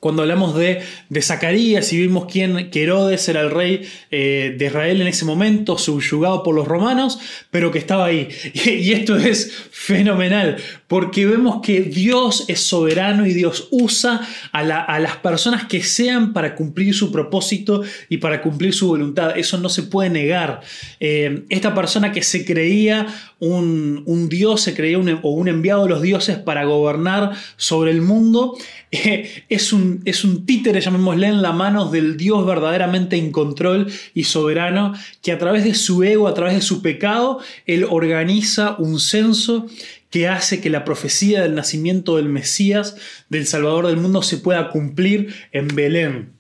cuando 0.04 0.20
hablamos 0.20 0.54
de, 0.54 0.82
Zacarías 1.23 1.90
y 1.94 1.99
vimos 1.99 2.26
quién, 2.30 2.68
que 2.70 2.82
Herodes 2.82 3.26
era 3.30 3.40
el 3.40 3.50
rey 3.50 3.88
eh, 4.11 4.54
de 4.54 4.66
Israel 4.66 5.00
en 5.00 5.06
ese 5.06 5.25
momento, 5.25 5.78
subyugado 5.78 6.42
por 6.42 6.54
los 6.54 6.68
romanos, 6.68 7.18
pero 7.50 7.70
que 7.70 7.78
estaba 7.78 8.04
ahí. 8.04 8.28
Y, 8.52 8.92
esto 8.92 9.16
es 9.16 9.50
fenomenal, 9.70 10.58
porque 10.88 11.26
vemos 11.26 11.61
que 11.62 11.81
Dios 11.81 12.45
es 12.49 12.61
soberano 12.61 13.26
y 13.26 13.33
Dios 13.33 13.69
usa 13.71 14.21
a, 14.53 14.62
las 14.62 15.17
personas 15.19 15.64
que 15.64 15.83
sean 15.83 16.33
para 16.33 16.55
cumplir 16.55 16.95
su 16.95 17.11
propósito 17.11 17.83
y 18.09 18.19
para 18.19 18.43
cumplir 18.43 18.75
su 18.75 18.88
voluntad. 18.88 19.37
Eso 19.37 19.59
no 19.59 19.69
se 19.69 19.85
puede 19.85 20.11
negar. 20.11 20.61
Eh, 21.00 21.45
esta 21.49 21.75
persona 21.75 22.12
que 22.12 22.23
se 22.23 22.45
creía 22.45 23.07
un, 23.38 24.29
dios, 24.29 24.62
se 24.62 24.75
creía 24.75 24.99
un, 24.99 25.19
o 25.23 25.31
un 25.31 25.49
enviado 25.49 25.85
de 25.85 25.91
los 25.91 26.03
dioses 26.03 26.38
para 26.38 26.64
gobernar 26.64 27.33
sobre 27.57 27.91
el 27.91 28.00
mundo, 28.00 28.57
eh, 28.91 29.45
es, 29.49 29.73
un, 29.73 30.00
es 30.05 30.25
un 30.25 30.47
títere, 30.47 30.81
llamémosle, 30.81 31.29
en 31.29 31.43
la 31.43 31.53
mano 31.53 31.91
del 31.91 32.17
Dios 32.17 32.47
verdaderamente 32.47 33.17
en 33.17 33.33
control 33.33 33.91
y 34.14 34.25
soberano, 34.25 34.95
que 35.23 35.33
a 35.33 35.38
través 35.38 35.64
de 35.64 35.75
su 35.75 36.03
ego, 36.03 36.29
a 36.29 36.35
través 36.35 36.55
de 36.55 36.62
su 36.62 36.83
pecado, 36.83 37.41
él 37.67 37.87
organiza 37.88 38.76
un 38.79 39.00
censo 39.00 39.67
que 40.14 40.28
hace 40.28 40.61
que 40.61 40.71
la 40.71 40.85
profecía 40.85 41.42
del 41.42 41.56
nacimiento 41.56 42.18
del 42.18 42.28
Mesías, 42.28 42.97
del 43.30 43.49
Salvador 43.49 43.88
del 43.88 43.97
mundo, 43.97 44.23
se 44.23 44.38
pueda 44.38 44.71
cumplir 44.71 45.35
en 45.50 45.66
Belén 45.66 46.35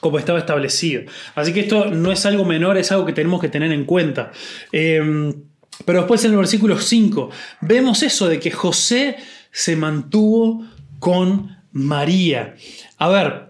como 0.00 0.18
estaba 0.18 0.38
establecido. 0.38 1.02
Así 1.34 1.52
que 1.52 1.60
esto 1.60 1.90
no 1.90 2.10
es 2.10 2.24
algo 2.24 2.46
menor, 2.46 2.78
es 2.78 2.90
algo 2.90 3.04
que 3.04 3.12
tenemos 3.12 3.42
que 3.42 3.50
tener 3.50 3.70
en 3.70 3.84
cuenta. 3.84 4.32
Eh, 4.72 5.34
pero 5.84 5.98
después 5.98 6.24
en 6.24 6.30
el 6.30 6.38
versículo 6.38 6.78
5 6.78 7.28
vemos 7.60 8.02
eso 8.02 8.28
de 8.28 8.40
que 8.40 8.50
José 8.50 9.16
se 9.52 9.76
mantuvo 9.76 10.64
con 10.98 11.54
María. 11.70 12.54
A 12.96 13.10
ver, 13.10 13.47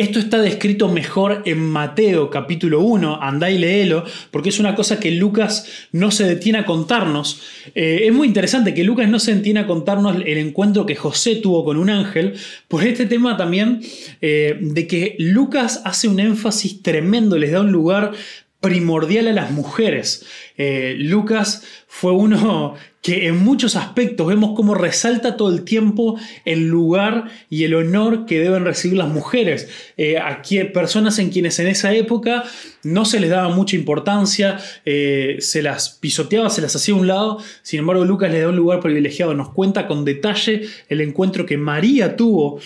esto 0.00 0.18
está 0.18 0.40
descrito 0.40 0.88
mejor 0.88 1.42
en 1.44 1.58
Mateo 1.58 2.30
capítulo 2.30 2.80
1, 2.80 3.22
andá 3.22 3.50
y 3.50 3.58
léelo, 3.58 4.04
porque 4.30 4.48
es 4.48 4.58
una 4.58 4.74
cosa 4.74 4.98
que 4.98 5.10
Lucas 5.10 5.66
no 5.92 6.10
se 6.10 6.24
detiene 6.24 6.60
a 6.60 6.64
contarnos. 6.64 7.42
Eh, 7.74 8.04
es 8.04 8.12
muy 8.12 8.26
interesante 8.26 8.72
que 8.72 8.82
Lucas 8.82 9.10
no 9.10 9.18
se 9.18 9.34
detiene 9.34 9.60
a 9.60 9.66
contarnos 9.66 10.16
el 10.24 10.38
encuentro 10.38 10.86
que 10.86 10.96
José 10.96 11.36
tuvo 11.36 11.66
con 11.66 11.76
un 11.76 11.90
ángel, 11.90 12.34
por 12.66 12.82
este 12.82 13.04
tema 13.04 13.36
también 13.36 13.82
eh, 14.22 14.56
de 14.58 14.86
que 14.86 15.16
Lucas 15.18 15.82
hace 15.84 16.08
un 16.08 16.18
énfasis 16.18 16.82
tremendo, 16.82 17.36
les 17.36 17.52
da 17.52 17.60
un 17.60 17.70
lugar 17.70 18.12
primordial 18.60 19.28
a 19.28 19.32
las 19.32 19.50
mujeres. 19.50 20.24
Eh, 20.56 20.94
Lucas 20.98 21.62
fue 21.86 22.12
uno 22.12 22.74
que 23.02 23.28
en 23.28 23.38
muchos 23.38 23.76
aspectos 23.76 24.26
vemos 24.26 24.52
cómo 24.54 24.74
resalta 24.74 25.36
todo 25.36 25.50
el 25.50 25.64
tiempo 25.64 26.18
el 26.44 26.68
lugar 26.68 27.30
y 27.48 27.64
el 27.64 27.74
honor 27.74 28.26
que 28.26 28.40
deben 28.40 28.64
recibir 28.64 28.98
las 28.98 29.08
mujeres. 29.08 29.68
Eh, 29.96 30.18
aquí 30.18 30.62
personas 30.64 31.18
en 31.18 31.30
quienes 31.30 31.58
en 31.60 31.68
esa 31.68 31.94
época 31.94 32.44
no 32.82 33.04
se 33.04 33.20
les 33.20 33.30
daba 33.30 33.48
mucha 33.48 33.76
importancia, 33.76 34.58
eh, 34.84 35.36
se 35.40 35.62
las 35.62 35.90
pisoteaba, 35.90 36.50
se 36.50 36.60
las 36.60 36.76
hacía 36.76 36.94
a 36.94 36.98
un 36.98 37.06
lado. 37.06 37.38
Sin 37.62 37.80
embargo, 37.80 38.04
Lucas 38.04 38.30
le 38.30 38.40
da 38.40 38.48
un 38.48 38.56
lugar 38.56 38.80
privilegiado. 38.80 39.34
Nos 39.34 39.50
cuenta 39.50 39.86
con 39.86 40.04
detalle 40.04 40.62
el 40.88 41.00
encuentro 41.00 41.46
que 41.46 41.56
María 41.56 42.16
tuvo 42.16 42.60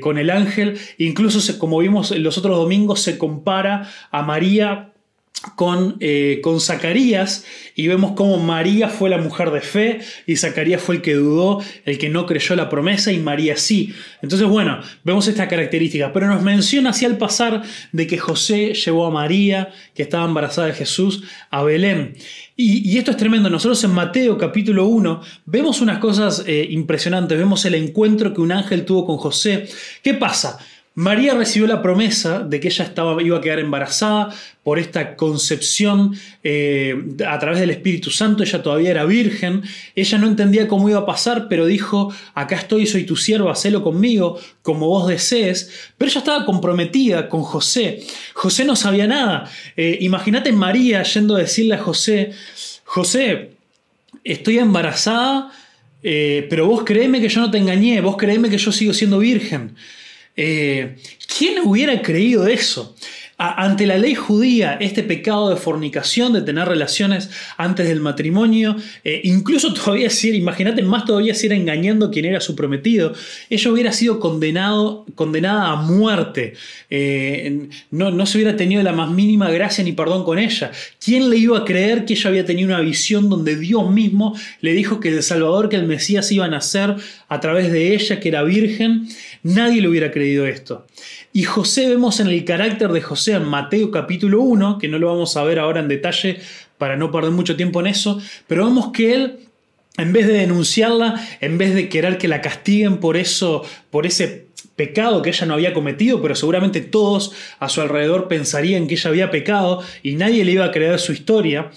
con 0.00 0.18
el 0.18 0.30
ángel. 0.30 0.76
Incluso, 0.98 1.58
como 1.58 1.78
vimos 1.78 2.10
los 2.10 2.36
otros 2.36 2.56
domingos, 2.56 3.02
se 3.02 3.16
compara 3.16 3.88
a 4.10 4.22
María 4.22 4.89
con, 5.56 5.96
eh, 6.00 6.40
con, 6.42 6.60
Zacarías 6.60 7.44
y 7.74 7.88
vemos 7.88 8.12
cómo 8.12 8.36
María 8.36 8.88
fue 8.88 9.08
la 9.08 9.18
mujer 9.18 9.50
de 9.50 9.60
fe 9.60 10.00
y 10.26 10.36
Zacarías 10.36 10.82
fue 10.82 10.96
el 10.96 11.02
que 11.02 11.14
dudó, 11.14 11.62
el 11.86 11.98
que 11.98 12.10
no 12.10 12.26
creyó 12.26 12.54
la 12.56 12.68
promesa 12.68 13.10
y 13.10 13.18
María 13.18 13.56
sí. 13.56 13.94
Entonces, 14.20 14.46
bueno, 14.46 14.80
vemos 15.02 15.28
esta 15.28 15.48
característica, 15.48 16.12
pero 16.12 16.26
nos 16.26 16.42
menciona 16.42 16.90
así 16.90 17.06
al 17.06 17.16
pasar 17.16 17.62
de 17.92 18.06
que 18.06 18.18
José 18.18 18.74
llevó 18.74 19.06
a 19.06 19.10
María, 19.10 19.70
que 19.94 20.02
estaba 20.02 20.26
embarazada 20.26 20.66
de 20.66 20.74
Jesús, 20.74 21.22
a 21.50 21.62
Belén. 21.62 22.16
Y, 22.56 22.98
esto 22.98 23.12
es 23.12 23.16
tremendo. 23.16 23.48
Nosotros 23.48 23.82
en 23.84 23.92
Mateo 23.92 24.36
capítulo 24.36 24.86
1 24.86 25.22
vemos 25.46 25.80
unas 25.80 25.98
cosas 25.98 26.44
eh, 26.46 26.66
impresionantes, 26.68 27.38
vemos 27.38 27.64
el 27.64 27.74
encuentro 27.74 28.34
que 28.34 28.42
un 28.42 28.52
ángel 28.52 28.84
tuvo 28.84 29.06
con 29.06 29.16
José. 29.16 29.66
¿Qué 30.02 30.12
pasa? 30.12 30.58
María 30.94 31.34
recibió 31.34 31.68
la 31.68 31.82
promesa 31.82 32.40
de 32.40 32.58
que 32.58 32.66
ella 32.68 32.84
estaba, 32.84 33.22
iba 33.22 33.38
a 33.38 33.40
quedar 33.40 33.60
embarazada 33.60 34.34
por 34.64 34.80
esta 34.80 35.14
concepción 35.14 36.16
eh, 36.42 36.96
a 37.26 37.38
través 37.38 37.60
del 37.60 37.70
Espíritu 37.70 38.10
Santo. 38.10 38.42
Ella 38.42 38.60
todavía 38.60 38.90
era 38.90 39.04
virgen. 39.04 39.62
Ella 39.94 40.18
no 40.18 40.26
entendía 40.26 40.66
cómo 40.66 40.88
iba 40.88 40.98
a 40.98 41.06
pasar, 41.06 41.46
pero 41.48 41.66
dijo, 41.66 42.12
acá 42.34 42.56
estoy, 42.56 42.86
soy 42.86 43.04
tu 43.04 43.16
sierva, 43.16 43.52
hacelo 43.52 43.84
conmigo 43.84 44.38
como 44.62 44.88
vos 44.88 45.06
desees. 45.06 45.92
Pero 45.96 46.10
ella 46.10 46.18
estaba 46.18 46.44
comprometida 46.44 47.28
con 47.28 47.42
José. 47.42 48.00
José 48.34 48.64
no 48.64 48.74
sabía 48.74 49.06
nada. 49.06 49.48
Eh, 49.76 49.98
imagínate 50.00 50.52
María 50.52 51.04
yendo 51.04 51.36
a 51.36 51.38
decirle 51.38 51.76
a 51.76 51.78
José, 51.78 52.32
José, 52.84 53.52
estoy 54.24 54.58
embarazada, 54.58 55.52
eh, 56.02 56.46
pero 56.50 56.66
vos 56.66 56.82
créeme 56.84 57.20
que 57.20 57.28
yo 57.28 57.40
no 57.40 57.50
te 57.50 57.58
engañé, 57.58 58.00
vos 58.00 58.16
créeme 58.16 58.50
que 58.50 58.58
yo 58.58 58.72
sigo 58.72 58.92
siendo 58.92 59.20
virgen. 59.20 59.76
Eh, 60.36 60.96
¿Quién 61.38 61.60
hubiera 61.66 62.00
creído 62.02 62.46
eso? 62.46 62.96
Ante 63.40 63.86
la 63.86 63.96
ley 63.96 64.14
judía, 64.14 64.76
este 64.80 65.02
pecado 65.02 65.48
de 65.48 65.56
fornicación, 65.56 66.34
de 66.34 66.42
tener 66.42 66.68
relaciones 66.68 67.30
antes 67.56 67.88
del 67.88 68.00
matrimonio, 68.00 68.76
eh, 69.02 69.22
incluso 69.24 69.72
todavía 69.74 70.10
si 70.10 70.28
era, 70.28 70.36
imagínate 70.36 70.82
más 70.82 71.06
todavía 71.06 71.34
si 71.34 71.46
era 71.46 71.56
engañando 71.56 72.10
quien 72.10 72.26
era 72.26 72.40
su 72.42 72.54
prometido, 72.54 73.14
ella 73.48 73.72
hubiera 73.72 73.92
sido 73.92 74.20
condenado, 74.20 75.06
condenada 75.14 75.70
a 75.70 75.76
muerte. 75.76 76.52
Eh, 76.90 77.70
no, 77.90 78.10
no 78.10 78.26
se 78.26 78.36
hubiera 78.36 78.56
tenido 78.56 78.82
la 78.82 78.92
más 78.92 79.10
mínima 79.10 79.50
gracia 79.50 79.82
ni 79.84 79.92
perdón 79.92 80.24
con 80.24 80.38
ella. 80.38 80.70
¿Quién 81.02 81.30
le 81.30 81.38
iba 81.38 81.56
a 81.56 81.64
creer 81.64 82.04
que 82.04 82.12
ella 82.12 82.28
había 82.28 82.44
tenido 82.44 82.68
una 82.68 82.80
visión 82.80 83.30
donde 83.30 83.56
Dios 83.56 83.90
mismo 83.90 84.36
le 84.60 84.74
dijo 84.74 85.00
que 85.00 85.08
el 85.08 85.22
Salvador, 85.22 85.70
que 85.70 85.76
el 85.76 85.86
Mesías 85.86 86.30
iba 86.30 86.44
a 86.44 86.48
nacer 86.48 86.94
a 87.28 87.40
través 87.40 87.72
de 87.72 87.94
ella, 87.94 88.20
que 88.20 88.28
era 88.28 88.42
virgen? 88.42 89.08
Nadie 89.42 89.80
le 89.80 89.88
hubiera 89.88 90.10
creído 90.10 90.46
esto. 90.46 90.86
Y 91.32 91.44
José 91.44 91.88
vemos 91.88 92.20
en 92.20 92.26
el 92.26 92.44
carácter 92.44 92.90
de 92.90 93.00
José 93.00 93.29
en 93.36 93.44
Mateo 93.44 93.90
capítulo 93.90 94.42
1, 94.42 94.78
que 94.78 94.88
no 94.88 94.98
lo 94.98 95.08
vamos 95.08 95.36
a 95.36 95.44
ver 95.44 95.58
ahora 95.58 95.80
en 95.80 95.88
detalle 95.88 96.40
para 96.78 96.96
no 96.96 97.10
perder 97.10 97.30
mucho 97.30 97.56
tiempo 97.56 97.80
en 97.80 97.88
eso, 97.88 98.20
pero 98.46 98.64
vemos 98.64 98.90
que 98.92 99.14
él 99.14 99.38
en 99.96 100.12
vez 100.12 100.26
de 100.26 100.34
denunciarla, 100.34 101.20
en 101.40 101.58
vez 101.58 101.74
de 101.74 101.88
querer 101.88 102.16
que 102.16 102.28
la 102.28 102.40
castiguen 102.40 102.98
por 102.98 103.16
eso, 103.16 103.64
por 103.90 104.06
ese 104.06 104.46
pecado 104.76 105.20
que 105.20 105.30
ella 105.30 105.46
no 105.46 105.54
había 105.54 105.74
cometido, 105.74 106.22
pero 106.22 106.34
seguramente 106.34 106.80
todos 106.80 107.32
a 107.58 107.68
su 107.68 107.80
alrededor 107.82 108.28
pensarían 108.28 108.86
que 108.86 108.94
ella 108.94 109.10
había 109.10 109.30
pecado 109.30 109.82
y 110.02 110.14
nadie 110.14 110.44
le 110.44 110.52
iba 110.52 110.64
a 110.64 110.70
creer 110.70 110.98
su 110.98 111.12
historia. 111.12 111.70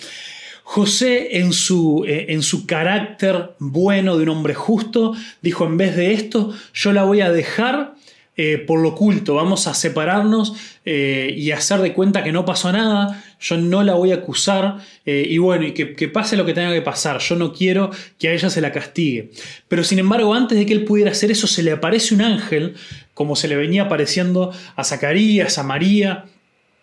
José 0.63 1.39
en 1.39 1.51
su, 1.51 2.05
eh, 2.07 2.27
en 2.29 2.41
su 2.41 2.65
carácter 2.65 3.51
bueno 3.59 4.15
de 4.15 4.23
un 4.23 4.29
hombre 4.29 4.53
justo 4.53 5.13
dijo, 5.41 5.65
en 5.65 5.75
vez 5.75 5.97
de 5.97 6.13
esto, 6.13 6.53
yo 6.73 6.93
la 6.93 7.03
voy 7.03 7.19
a 7.19 7.31
dejar 7.31 7.95
eh, 8.35 8.57
por 8.57 8.79
lo 8.79 8.89
oculto, 8.89 9.35
vamos 9.35 9.67
a 9.67 9.75
separarnos 9.75 10.55
eh, 10.85 11.31
y 11.37 11.51
hacer 11.51 11.81
de 11.81 11.93
cuenta 11.93 12.23
que 12.23 12.31
no 12.31 12.45
pasó 12.45 12.71
nada, 12.71 13.23
yo 13.39 13.57
no 13.57 13.83
la 13.83 13.93
voy 13.93 14.11
a 14.11 14.15
acusar 14.15 14.77
eh, 15.05 15.27
y 15.29 15.37
bueno, 15.37 15.67
y 15.67 15.73
que, 15.73 16.07
pase 16.07 16.35
lo 16.35 16.43
que 16.43 16.55
tenga 16.55 16.73
que 16.73 16.81
pasar, 16.81 17.19
yo 17.19 17.35
no 17.35 17.53
quiero 17.53 17.91
que 18.17 18.29
a 18.29 18.33
ella 18.33 18.49
se 18.49 18.59
la 18.59 18.71
castigue. 18.71 19.29
Pero 19.67 19.83
sin 19.83 19.99
embargo, 19.99 20.33
antes 20.33 20.57
de 20.57 20.65
que 20.65 20.73
él 20.73 20.83
pudiera 20.83 21.11
hacer 21.11 21.29
eso, 21.29 21.45
se 21.45 21.61
le 21.61 21.73
aparece 21.73 22.15
un 22.15 22.23
ángel, 22.23 22.73
como 23.13 23.35
se 23.35 23.47
le 23.47 23.55
venía 23.55 23.83
apareciendo 23.83 24.51
a 24.75 24.83
Zacarías, 24.83 25.59
a 25.59 25.63
María, 25.63 26.25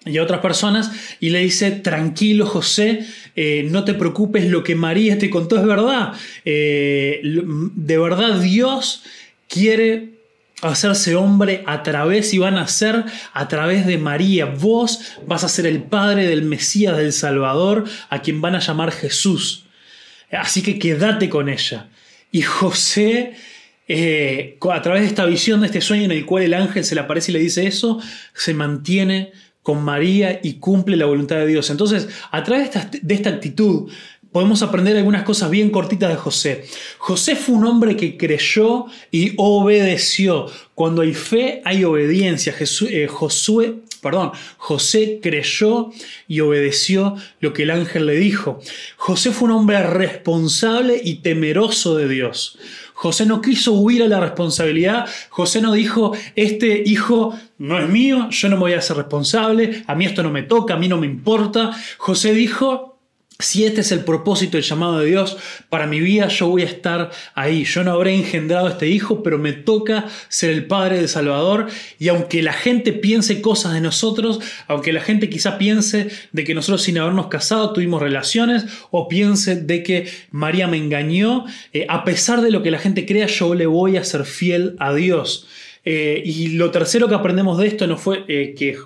y 0.07 0.16
a 0.16 0.23
otras 0.23 0.40
personas 0.40 0.92
y 1.21 1.28
le 1.28 1.40
dice, 1.40 1.73
tranquilo 1.73 2.47
José, 2.47 3.04
no 3.66 3.85
te 3.85 3.92
preocupes, 3.92 4.47
lo 4.47 4.62
que 4.62 4.75
María 4.75 5.19
te 5.19 5.28
contó 5.28 5.59
es 5.59 5.66
verdad. 5.66 6.14
de 6.42 7.99
verdad 7.99 8.40
Dios 8.40 9.02
quiere 9.47 10.19
hacerse 10.62 11.16
hombre 11.16 11.62
a 11.66 11.82
través 11.82 12.32
y 12.34 12.38
van 12.38 12.56
a 12.56 12.68
ser 12.68 13.04
a 13.32 13.48
través 13.48 13.86
de 13.86 13.98
María. 13.98 14.46
Vos 14.46 15.00
vas 15.26 15.44
a 15.44 15.48
ser 15.48 15.66
el 15.66 15.82
padre 15.82 16.26
del 16.26 16.42
Mesías, 16.42 16.96
del 16.96 17.12
Salvador, 17.12 17.84
a 18.08 18.20
quien 18.22 18.40
van 18.40 18.54
a 18.54 18.60
llamar 18.60 18.92
Jesús. 18.92 19.64
Así 20.30 20.62
que 20.62 20.78
quédate 20.78 21.28
con 21.28 21.48
ella. 21.48 21.88
Y 22.30 22.42
José, 22.42 23.34
eh, 23.88 24.58
a 24.70 24.82
través 24.82 25.02
de 25.02 25.08
esta 25.08 25.24
visión, 25.24 25.60
de 25.60 25.66
este 25.66 25.80
sueño 25.80 26.04
en 26.04 26.12
el 26.12 26.26
cual 26.26 26.44
el 26.44 26.54
ángel 26.54 26.84
se 26.84 26.94
le 26.94 27.00
aparece 27.00 27.32
y 27.32 27.34
le 27.34 27.40
dice 27.40 27.66
eso, 27.66 28.00
se 28.34 28.54
mantiene 28.54 29.32
con 29.62 29.82
María 29.82 30.40
y 30.42 30.54
cumple 30.54 30.96
la 30.96 31.06
voluntad 31.06 31.36
de 31.36 31.46
Dios. 31.46 31.70
Entonces, 31.70 32.08
a 32.30 32.42
través 32.44 32.70
de 33.02 33.14
esta 33.14 33.30
actitud, 33.30 33.90
podemos 34.32 34.62
aprender 34.62 34.96
algunas 34.96 35.25
cosas 35.25 35.50
bien 35.50 35.70
cortitas 35.70 36.10
de 36.10 36.16
José. 36.16 36.64
José 36.99 37.37
fue 37.37 37.54
un 37.54 37.64
hombre 37.64 37.96
que 37.96 38.16
creyó 38.16 38.87
y 39.10 39.34
obedeció. 39.37 40.46
Cuando 40.75 41.02
hay 41.02 41.14
fe, 41.14 41.62
hay 41.64 41.84
obediencia. 41.84 42.54
Eh, 42.88 43.06
Josué, 43.08 43.76
Perdón, 44.00 44.32
José 44.56 45.20
creyó 45.22 45.90
y 46.26 46.40
obedeció 46.40 47.16
lo 47.40 47.52
que 47.52 47.64
el 47.64 47.70
ángel 47.70 48.06
le 48.06 48.14
dijo. 48.14 48.60
José 48.96 49.30
fue 49.30 49.49
un 49.49 49.56
hombre 49.56 49.82
responsable 49.82 51.00
y 51.04 51.16
temeroso 51.16 51.96
de 51.96 52.08
Dios. 52.08 52.58
José 52.94 53.26
no 53.26 53.40
quiso 53.40 53.72
huir 53.72 54.02
a 54.02 54.08
la 54.08 54.20
responsabilidad. 54.20 55.06
José 55.30 55.60
no 55.60 55.72
dijo, 55.72 56.12
este 56.34 56.82
hijo 56.84 57.34
no 57.58 57.78
es 57.78 57.88
mío, 57.88 58.28
yo 58.30 58.49
no 58.49 58.56
me 58.56 58.60
voy 58.60 58.72
a 58.75 58.82
ser 58.82 58.96
responsable, 58.96 59.84
a 59.87 59.94
mí 59.94 60.04
esto 60.06 60.22
no 60.22 60.30
me 60.30 60.42
toca, 60.42 60.75
a 60.75 60.78
mí 60.78 60.88
no 60.88 60.99
me 60.99 61.06
importa. 61.06 61.72
José 61.99 62.32
dijo, 62.32 62.89
si 63.40 63.64
este 63.64 63.80
es 63.80 63.92
el 63.92 64.00
propósito, 64.00 64.56
el 64.56 64.62
llamado 64.62 65.00
de 65.00 65.06
Dios 65.06 65.37
para 65.68 65.87
mi 65.87 66.00
vida, 66.00 66.28
yo 66.28 66.49
voy 66.49 66.62
a 66.62 66.66
estar 66.66 67.11
ahí. 67.35 67.64
Yo 67.64 67.85
no 67.85 67.92
habré 67.92 68.14
engendrado 68.14 68.66
a 68.66 68.70
este 68.70 68.88
hijo, 68.88 69.23
pero 69.23 69.38
me 69.38 69.52
toca 69.52 70.06
ser 70.28 70.50
el 70.50 70.66
padre 70.66 70.97
del 70.97 71.09
Salvador. 71.09 71.68
Y 71.99 72.09
aunque 72.09 72.42
la 72.42 72.52
gente 72.52 72.92
piense 72.92 73.40
cosas 73.40 73.75
de 73.75 73.80
nosotros, 73.80 74.40
aunque 74.68 74.92
la 74.92 75.00
gente 75.00 75.28
quizá 75.30 75.59
piense 75.59 76.11
de 76.32 76.44
que 76.44 76.54
nosotros 76.54 76.82
sin 76.82 76.99
habernos 76.99 77.28
casado 77.28 77.73
tuvimos 77.73 78.02
relaciones, 78.02 78.66
o 78.90 79.09
piense 79.09 79.56
de 79.56 79.82
que 79.82 80.09
María 80.30 80.66
me 80.66 80.76
engañó, 80.76 81.47
eh, 81.73 81.87
a 81.88 82.04
pesar 82.04 82.40
de 82.40 82.50
lo 82.50 82.62
que 82.62 82.70
la 82.70 82.78
gente 82.78 83.06
crea, 83.06 83.26
yo 83.26 83.54
le 83.54 83.66
voy 83.66 83.97
a 83.97 84.04
ser 84.04 84.25
fiel 84.25 84.76
a 84.78 84.92
Dios. 84.94 85.47
Eh, 85.85 86.23
y 86.25 86.49
lo 86.49 86.70
tercero 86.70 87.09
que 87.09 87.14
aprendemos 87.14 87.59
de 87.59 87.66
esto 87.66 87.87
no 87.87 87.97
fue 87.97 88.25
eh, 88.28 88.54
que 88.56 88.76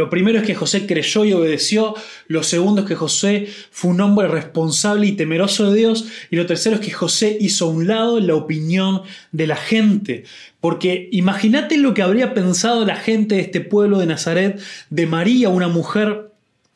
lo 0.00 0.08
primero 0.08 0.38
es 0.38 0.46
que 0.46 0.54
José 0.54 0.86
creyó 0.86 1.26
y 1.26 1.34
obedeció, 1.34 1.94
lo 2.26 2.42
segundo 2.42 2.80
es 2.80 2.88
que 2.88 2.94
José 2.94 3.48
fue 3.70 3.90
un 3.90 4.00
hombre 4.00 4.28
responsable 4.28 5.06
y 5.06 5.12
temeroso 5.12 5.70
de 5.70 5.78
Dios, 5.78 6.06
y 6.30 6.36
lo 6.36 6.46
tercero 6.46 6.76
es 6.76 6.80
que 6.80 6.90
José 6.90 7.36
hizo 7.38 7.66
a 7.66 7.68
un 7.68 7.86
lado 7.86 8.18
la 8.18 8.34
opinión 8.34 9.02
de 9.30 9.46
la 9.46 9.56
gente. 9.56 10.24
Porque 10.58 11.10
imagínate 11.12 11.76
lo 11.76 11.92
que 11.92 12.00
habría 12.00 12.32
pensado 12.32 12.86
la 12.86 12.96
gente 12.96 13.34
de 13.34 13.42
este 13.42 13.60
pueblo 13.60 13.98
de 13.98 14.06
Nazaret 14.06 14.58
de 14.88 15.06
María, 15.06 15.50
una 15.50 15.68
mujer 15.68 16.29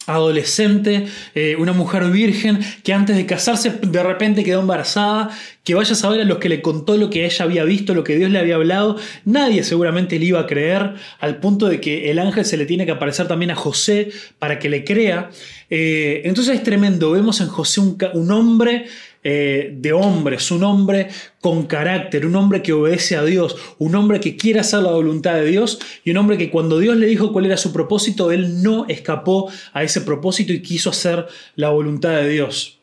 adolescente, 0.06 1.06
eh, 1.34 1.56
una 1.58 1.72
mujer 1.72 2.04
virgen 2.10 2.60
que 2.82 2.92
antes 2.92 3.16
de 3.16 3.26
casarse 3.26 3.70
de 3.70 4.02
repente 4.02 4.44
quedó 4.44 4.60
embarazada, 4.60 5.30
que 5.62 5.74
vaya 5.74 5.92
a 5.92 5.96
saber 5.96 6.20
a 6.20 6.24
los 6.24 6.38
que 6.38 6.48
le 6.48 6.60
contó 6.60 6.96
lo 6.96 7.10
que 7.10 7.24
ella 7.24 7.44
había 7.44 7.64
visto, 7.64 7.94
lo 7.94 8.04
que 8.04 8.16
Dios 8.16 8.30
le 8.30 8.38
había 8.38 8.56
hablado, 8.56 8.96
nadie 9.24 9.64
seguramente 9.64 10.18
le 10.18 10.26
iba 10.26 10.40
a 10.40 10.46
creer, 10.46 10.94
al 11.20 11.38
punto 11.38 11.68
de 11.68 11.80
que 11.80 12.10
el 12.10 12.18
ángel 12.18 12.44
se 12.44 12.56
le 12.56 12.66
tiene 12.66 12.84
que 12.84 12.92
aparecer 12.92 13.28
también 13.28 13.50
a 13.50 13.56
José 13.56 14.10
para 14.38 14.58
que 14.58 14.68
le 14.68 14.84
crea. 14.84 15.30
Eh, 15.70 16.22
entonces 16.24 16.56
es 16.56 16.62
tremendo, 16.62 17.10
vemos 17.12 17.40
en 17.40 17.48
José 17.48 17.80
un 17.80 18.30
hombre 18.30 18.86
eh, 19.26 19.72
de 19.74 19.92
hombres, 19.94 20.50
un 20.50 20.62
hombre 20.64 21.08
con 21.40 21.64
carácter, 21.64 22.26
un 22.26 22.36
hombre 22.36 22.60
que 22.62 22.74
obedece 22.74 23.16
a 23.16 23.24
Dios, 23.24 23.56
un 23.78 23.94
hombre 23.94 24.20
que 24.20 24.36
quiere 24.36 24.60
hacer 24.60 24.80
la 24.80 24.90
voluntad 24.90 25.34
de 25.34 25.46
Dios 25.46 25.78
y 26.04 26.10
un 26.10 26.18
hombre 26.18 26.36
que 26.36 26.50
cuando 26.50 26.78
Dios 26.78 26.94
le 26.98 27.06
dijo 27.06 27.32
cuál 27.32 27.46
era 27.46 27.56
su 27.56 27.72
propósito, 27.72 28.30
él 28.30 28.62
no 28.62 28.84
escapó 28.86 29.50
a 29.72 29.82
ese 29.82 30.02
propósito 30.02 30.52
y 30.52 30.60
quiso 30.60 30.90
hacer 30.90 31.26
la 31.56 31.70
voluntad 31.70 32.10
de 32.10 32.28
Dios. 32.28 32.76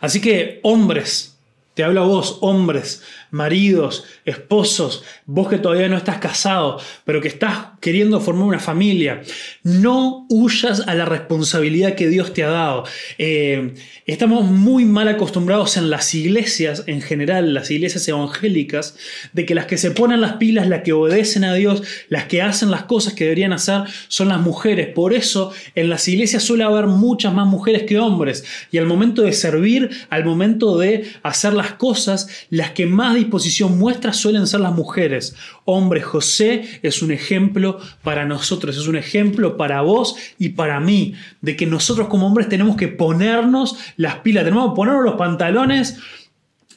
Así 0.00 0.20
que 0.20 0.60
hombres, 0.62 1.36
te 1.74 1.82
hablo 1.82 2.02
a 2.02 2.06
vos, 2.06 2.38
hombres, 2.42 3.02
maridos, 3.36 4.04
esposos, 4.24 5.04
vos 5.26 5.48
que 5.48 5.58
todavía 5.58 5.88
no 5.88 5.96
estás 5.96 6.18
casado, 6.18 6.80
pero 7.04 7.20
que 7.20 7.28
estás 7.28 7.66
queriendo 7.80 8.20
formar 8.20 8.48
una 8.48 8.58
familia, 8.58 9.22
no 9.62 10.26
huyas 10.28 10.80
a 10.88 10.94
la 10.94 11.04
responsabilidad 11.04 11.94
que 11.94 12.08
Dios 12.08 12.32
te 12.32 12.42
ha 12.42 12.48
dado. 12.48 12.84
Eh, 13.18 13.74
estamos 14.06 14.44
muy 14.44 14.84
mal 14.84 15.08
acostumbrados 15.08 15.76
en 15.76 15.90
las 15.90 16.14
iglesias, 16.14 16.84
en 16.86 17.02
general, 17.02 17.54
las 17.54 17.70
iglesias 17.70 18.08
evangélicas, 18.08 18.96
de 19.32 19.46
que 19.46 19.54
las 19.54 19.66
que 19.66 19.78
se 19.78 19.90
ponen 19.90 20.20
las 20.20 20.34
pilas, 20.34 20.66
las 20.66 20.82
que 20.82 20.92
obedecen 20.92 21.44
a 21.44 21.54
Dios, 21.54 21.82
las 22.08 22.24
que 22.24 22.42
hacen 22.42 22.70
las 22.70 22.84
cosas 22.84 23.12
que 23.14 23.24
deberían 23.24 23.52
hacer, 23.52 23.82
son 24.08 24.28
las 24.28 24.40
mujeres. 24.40 24.88
Por 24.88 25.12
eso 25.12 25.52
en 25.74 25.88
las 25.88 26.08
iglesias 26.08 26.42
suele 26.42 26.64
haber 26.64 26.86
muchas 26.86 27.34
más 27.34 27.46
mujeres 27.46 27.82
que 27.82 27.98
hombres. 27.98 28.44
Y 28.72 28.78
al 28.78 28.86
momento 28.86 29.22
de 29.22 29.32
servir, 29.32 29.90
al 30.08 30.24
momento 30.24 30.78
de 30.78 31.06
hacer 31.22 31.52
las 31.52 31.74
cosas, 31.74 32.28
las 32.50 32.70
que 32.70 32.86
más 32.86 33.18
disposición 33.26 33.78
muestra 33.78 34.12
suelen 34.12 34.46
ser 34.46 34.60
las 34.60 34.72
mujeres. 34.72 35.34
Hombre, 35.64 36.00
José 36.00 36.80
es 36.82 37.02
un 37.02 37.12
ejemplo 37.12 37.78
para 38.02 38.24
nosotros, 38.24 38.76
es 38.76 38.86
un 38.88 38.96
ejemplo 38.96 39.56
para 39.56 39.82
vos 39.82 40.16
y 40.38 40.50
para 40.50 40.80
mí, 40.80 41.14
de 41.40 41.56
que 41.56 41.66
nosotros 41.66 42.08
como 42.08 42.26
hombres 42.26 42.48
tenemos 42.48 42.76
que 42.76 42.88
ponernos 42.88 43.76
las 43.96 44.16
pilas, 44.16 44.44
tenemos 44.44 44.70
que 44.70 44.76
ponernos 44.76 45.04
los 45.04 45.14
pantalones 45.14 45.98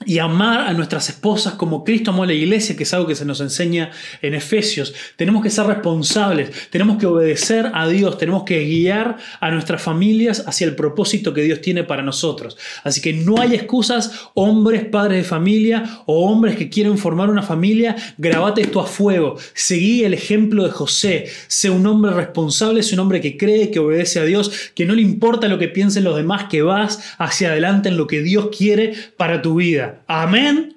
y 0.06 0.20
amar 0.20 0.62
a 0.62 0.74
nuestras 0.74 1.10
esposas 1.10 1.56
como 1.56 1.84
Cristo 1.84 2.12
amó 2.12 2.24
a 2.24 2.28
la 2.28 2.34
iglesia, 2.34 2.76
que 2.76 2.84
es 2.84 2.94
algo 2.94 3.08
que 3.08 3.16
se 3.16 3.26
nos 3.26 3.42
enseña 3.42 3.92
en 4.22 4.34
Efesios. 4.34 4.94
Tenemos 5.18 5.44
que 5.44 5.50
ser 5.50 5.66
responsables, 5.66 6.70
tenemos 6.70 6.98
que 6.98 7.06
obedecer 7.06 7.72
a 7.74 7.88
Dios, 7.88 8.18
tenemos 8.18 8.44
que 8.44 8.64
guiar 8.64 9.18
a 9.40 9.52
nuestras 9.52 9.82
familias 9.82 10.44
hacia 10.48 10.66
el 10.66 10.76
propósito 10.76 11.34
que 11.34 11.42
Dios 11.42 11.60
tiene 11.60 11.84
para 11.84 12.02
nosotros. 12.02 12.58
Así 12.84 13.02
que 13.02 13.12
no 13.12 13.42
hay 13.42 13.56
excusas, 13.56 14.30
hombres, 14.36 14.86
padres 14.86 15.18
de 15.18 15.24
familia 15.24 16.02
o 16.06 16.26
hombres 16.32 16.56
que 16.56 16.70
quieren 16.70 16.98
formar 16.98 17.30
una 17.30 17.44
familia, 17.44 17.96
grabate 18.18 18.62
esto 18.62 18.80
a 18.80 18.86
fuego, 18.86 19.38
seguí 19.54 20.06
el 20.06 20.14
ejemplo 20.14 20.64
de 20.64 20.72
José, 20.72 21.28
sé 21.48 21.70
un 21.70 21.86
hombre 21.86 22.14
responsable, 22.14 22.84
sé 22.84 22.96
un 22.96 23.02
hombre 23.02 23.20
que 23.20 23.38
cree, 23.38 23.70
que 23.70 23.80
obedece 23.80 24.20
a 24.20 24.24
Dios, 24.24 24.72
que 24.74 24.86
no 24.86 24.96
le 24.96 25.02
importa 25.02 25.48
lo 25.50 25.60
que 25.60 25.68
piensen 25.68 26.06
los 26.06 26.16
demás, 26.16 26.46
que 26.50 26.62
vas 26.62 27.16
hacia 27.18 27.50
adelante 27.50 27.90
en 27.90 27.98
lo 27.98 28.08
que 28.08 28.22
Dios 28.22 28.50
quiere 28.56 28.94
para 29.18 29.42
tu 29.42 29.56
vida. 29.56 29.89
Amén. 30.08 30.76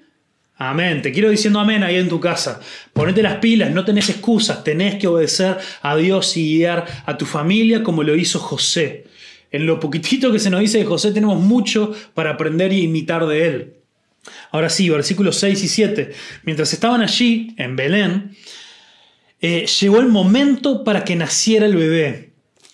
Amén. 0.57 1.03
Te 1.03 1.13
quiero 1.13 1.31
diciendo 1.31 1.59
amén 1.59 1.83
ahí 1.83 1.97
en 1.97 2.09
tu 2.09 2.21
casa. 2.21 2.61
Ponete 2.93 3.23
las 3.23 3.37
pilas, 3.39 3.73
no 3.73 3.85
tenés 3.85 4.09
excusas, 4.11 4.63
tenés 4.63 4.97
que 4.97 5.09
obedecer 5.09 5.57
a 5.81 5.97
Dios 5.97 6.37
y 6.37 6.59
guiar 6.59 6.87
a 7.05 7.17
tu 7.17 7.27
familia 7.27 7.83
como 7.83 8.03
lo 8.03 8.15
hizo 8.15 8.39
José. 8.39 9.07
En 9.51 9.67
lo 9.67 9.81
poquitito 9.81 10.31
que 10.33 10.39
se 10.39 10.51
nos 10.51 10.61
dice 10.61 10.79
de 10.79 10.85
José 10.85 11.13
tenemos 11.13 11.41
mucho 11.41 11.93
para 12.15 12.31
aprender 12.31 12.73
y 12.73 12.83
imitar 12.83 13.27
de 13.27 13.47
él. 13.47 13.75
Ahora 14.51 14.71
sí, 14.71 14.89
versículos 14.89 15.37
6 15.37 15.65
y 15.65 15.69
7. 15.69 16.13
Mientras 16.45 16.73
estaban 16.73 17.01
allí, 17.01 17.55
en 17.57 17.75
Belén, 17.77 18.37
eh, 19.41 19.67
llegó 19.81 20.01
el 20.01 20.07
momento 20.07 20.85
para 20.85 21.05
que 21.05 21.17
naciera 21.17 21.67
el 21.67 21.77
bebé. 21.77 22.32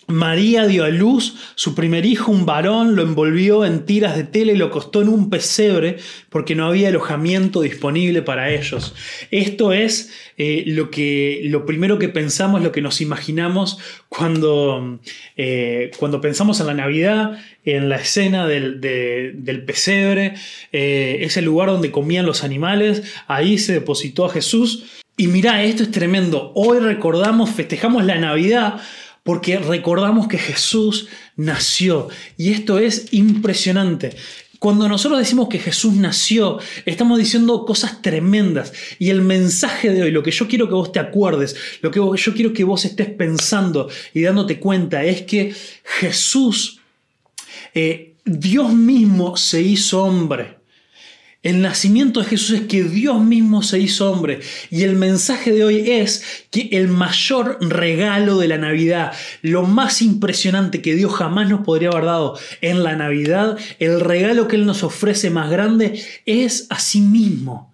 María 0.09 0.65
dio 0.65 0.85
a 0.85 0.89
luz 0.89 1.35
su 1.53 1.75
primer 1.75 2.05
hijo, 2.05 2.31
un 2.31 2.45
varón, 2.45 2.95
lo 2.95 3.03
envolvió 3.03 3.63
en 3.63 3.85
tiras 3.85 4.17
de 4.17 4.23
tela 4.23 4.51
y 4.51 4.57
lo 4.57 4.65
acostó 4.65 5.03
en 5.03 5.07
un 5.07 5.29
pesebre 5.29 5.97
porque 6.29 6.55
no 6.55 6.67
había 6.67 6.89
alojamiento 6.89 7.61
disponible 7.61 8.23
para 8.23 8.49
ellos. 8.51 8.95
Esto 9.29 9.71
es 9.71 10.11
eh, 10.37 10.63
lo, 10.65 10.89
que, 10.89 11.41
lo 11.45 11.65
primero 11.65 11.99
que 11.99 12.09
pensamos, 12.09 12.63
lo 12.63 12.71
que 12.71 12.81
nos 12.81 13.01
imaginamos 13.01 13.77
cuando, 14.09 14.99
eh, 15.37 15.91
cuando 15.99 16.21
pensamos 16.21 16.59
en 16.59 16.67
la 16.67 16.73
Navidad, 16.73 17.39
en 17.63 17.87
la 17.87 17.97
escena 17.97 18.47
del, 18.47 18.79
pesebre, 19.67 20.33
eh, 20.71 21.19
ese 21.21 21.43
lugar 21.43 21.69
donde 21.69 21.91
comían 21.91 22.25
los 22.25 22.43
animales, 22.43 23.03
ahí 23.27 23.59
se 23.59 23.73
depositó 23.73 24.25
a 24.25 24.31
Jesús. 24.31 24.85
Y 25.17 25.27
mira, 25.27 25.63
esto 25.63 25.83
es 25.83 25.91
tremendo. 25.91 26.51
Hoy 26.55 26.79
recordamos, 26.79 27.51
festejamos 27.51 28.05
la 28.05 28.17
Navidad 28.17 28.81
porque 29.29 29.59
recordamos 29.59 30.27
que 30.27 30.39
Jesús 30.39 31.07
nació. 31.35 32.07
Y 32.35 32.51
esto 32.51 32.79
es 32.79 33.13
impresionante. 33.13 34.15
Cuando 34.57 34.89
nosotros 34.89 35.19
decimos 35.19 35.49
que 35.49 35.59
Jesús 35.59 35.93
nació, 35.93 36.57
estamos 36.87 37.19
diciendo 37.19 37.63
cosas 37.63 38.01
tremendas. 38.01 38.73
Y 38.97 39.11
el 39.11 39.21
mensaje 39.21 39.91
de 39.91 40.01
hoy, 40.01 40.09
lo 40.09 40.23
que 40.23 40.31
yo 40.31 40.47
quiero 40.47 40.67
que 40.67 40.73
vos 40.73 40.91
te 40.91 40.97
acuerdes, 40.97 41.55
lo 41.83 41.91
que 41.91 41.99
yo 41.99 42.33
quiero 42.33 42.53
que 42.53 42.63
vos 42.63 42.85
estés 42.85 43.07
pensando 43.09 43.87
y 44.15 44.23
dándote 44.23 44.59
cuenta, 44.59 45.03
es 45.03 45.21
que 45.21 45.53
Jesús, 45.83 46.79
eh, 47.75 48.15
Dios 48.25 48.73
mismo 48.73 49.37
se 49.37 49.61
hizo 49.61 50.05
hombre. 50.05 50.58
El 51.41 51.61
nacimiento 51.61 52.19
de 52.19 52.25
Jesús 52.25 52.51
es 52.51 52.61
que 52.67 52.83
Dios 52.83 53.23
mismo 53.23 53.63
se 53.63 53.79
hizo 53.79 54.11
hombre. 54.11 54.41
Y 54.69 54.83
el 54.83 54.97
mensaje 54.97 55.53
de 55.53 55.63
hoy 55.63 55.89
es 55.89 56.45
que 56.51 56.67
el 56.73 56.89
mayor 56.89 57.57
regalo 57.61 58.39
de 58.39 58.49
la 58.49 58.57
Navidad, 58.57 59.13
lo 59.41 59.63
más 59.63 60.01
impresionante 60.01 60.81
que 60.81 60.95
Dios 60.95 61.13
jamás 61.13 61.47
nos 61.49 61.61
podría 61.61 61.91
haber 61.91 62.03
dado 62.03 62.37
en 62.59 62.83
la 62.83 62.97
Navidad, 62.97 63.57
el 63.79 64.01
regalo 64.01 64.49
que 64.49 64.57
Él 64.57 64.65
nos 64.65 64.83
ofrece 64.83 65.29
más 65.29 65.49
grande 65.49 66.03
es 66.25 66.67
a 66.69 66.77
sí 66.77 66.99
mismo. 66.99 67.68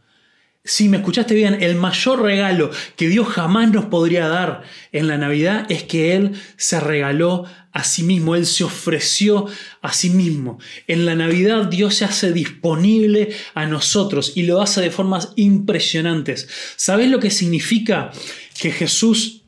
Si 0.68 0.90
me 0.90 0.98
escuchaste 0.98 1.36
bien, 1.36 1.62
el 1.62 1.76
mayor 1.76 2.24
regalo 2.24 2.72
que 2.96 3.08
Dios 3.08 3.28
jamás 3.28 3.72
nos 3.72 3.86
podría 3.86 4.28
dar 4.28 4.64
en 4.92 5.08
la 5.08 5.16
Navidad 5.16 5.68
es 5.70 5.84
que 5.84 6.16
Él 6.16 6.32
se 6.58 6.80
regaló 6.80 7.46
a 7.72 7.84
sí 7.84 8.02
mismo, 8.02 8.36
Él 8.36 8.48
se 8.48 8.64
ofreció 8.64 9.46
a 9.84 9.94
sí 9.94 10.10
mismo. 10.10 10.58
En 10.88 11.06
la 11.06 11.14
Navidad 11.14 11.66
Dios 11.66 11.94
se 11.94 12.06
hace 12.06 12.34
disponible 12.34 13.30
a 13.54 13.68
nosotros 13.68 14.32
y 14.34 14.44
lo 14.44 14.60
hace 14.60 14.82
de 14.82 14.90
formas 14.90 15.34
impresionantes. 15.36 16.48
¿Sabes 16.78 17.12
lo 17.12 17.20
que 17.20 17.30
significa 17.30 18.12
que 18.60 18.72
Jesús 18.72 19.44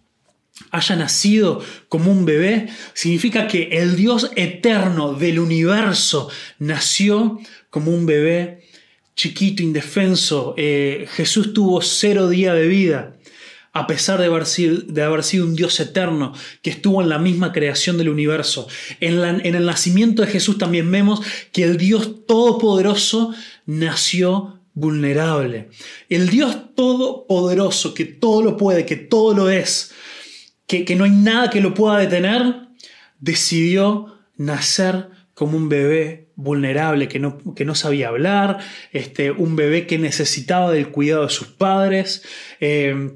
haya 0.69 0.95
nacido 0.97 1.63
como 1.89 2.11
un 2.11 2.25
bebé? 2.25 2.69
Significa 2.93 3.47
que 3.47 3.69
el 3.71 3.95
Dios 3.95 4.29
eterno 4.35 5.15
del 5.15 5.39
universo 5.39 6.29
nació 6.59 7.39
como 7.71 7.89
un 7.89 8.05
bebé 8.05 8.67
chiquito, 9.17 9.63
indefenso. 9.63 10.53
Eh, 10.57 11.07
Jesús 11.11 11.51
tuvo 11.53 11.81
cero 11.81 12.29
día 12.29 12.53
de 12.53 12.67
vida. 12.67 13.13
a 13.73 13.85
pesar 13.85 14.19
de 14.19 14.25
haber, 14.25 14.47
sido, 14.47 14.77
de 14.81 15.03
haber 15.03 15.23
sido 15.23 15.45
un 15.45 15.55
Dios 15.55 15.79
eterno 15.79 16.33
que 16.63 16.71
estuvo 16.71 16.99
en 16.99 17.09
la 17.09 17.19
misma 17.19 17.51
creación 17.51 17.99
del 17.99 18.09
universo. 18.09 18.67
En, 18.99 19.19
el 19.45 19.65
nacimiento 19.67 20.23
de 20.23 20.29
Jesús 20.29 20.57
también 20.57 20.89
vemos 20.89 21.21
que 21.51 21.63
el 21.63 21.77
Dios 21.77 22.25
todopoderoso 22.25 23.35
nació 23.67 24.61
vulnerable. 24.73 25.69
El 26.09 26.29
Dios 26.29 26.73
todopoderoso, 26.73 27.93
que 27.93 28.05
todo 28.05 28.41
lo 28.41 28.57
puede, 28.57 28.83
que 28.83 28.95
todo 28.95 29.35
lo 29.35 29.47
es, 29.47 29.91
que, 30.65 30.83
que 30.83 30.95
no 30.95 31.03
hay 31.03 31.11
nada 31.11 31.51
que 31.51 31.61
lo 31.61 31.75
pueda 31.75 31.99
detener, 31.99 32.69
decidió 33.19 34.17
nacer 34.37 35.09
como 35.35 35.55
un 35.55 35.69
bebé 35.69 36.26
vulnerable 36.37 37.09
que 37.09 37.19
no, 37.19 37.53
que 37.53 37.65
no 37.65 37.75
sabía 37.75 38.07
hablar, 38.07 38.59
este, 38.93 39.31
un 39.31 39.57
bebé 39.57 39.87
que 39.87 39.97
necesitaba 39.97 40.71
del 40.71 40.89
cuidado 40.89 41.23
de 41.23 41.29
sus 41.29 41.47
padres. 41.47 42.23
Eh, 42.61 43.11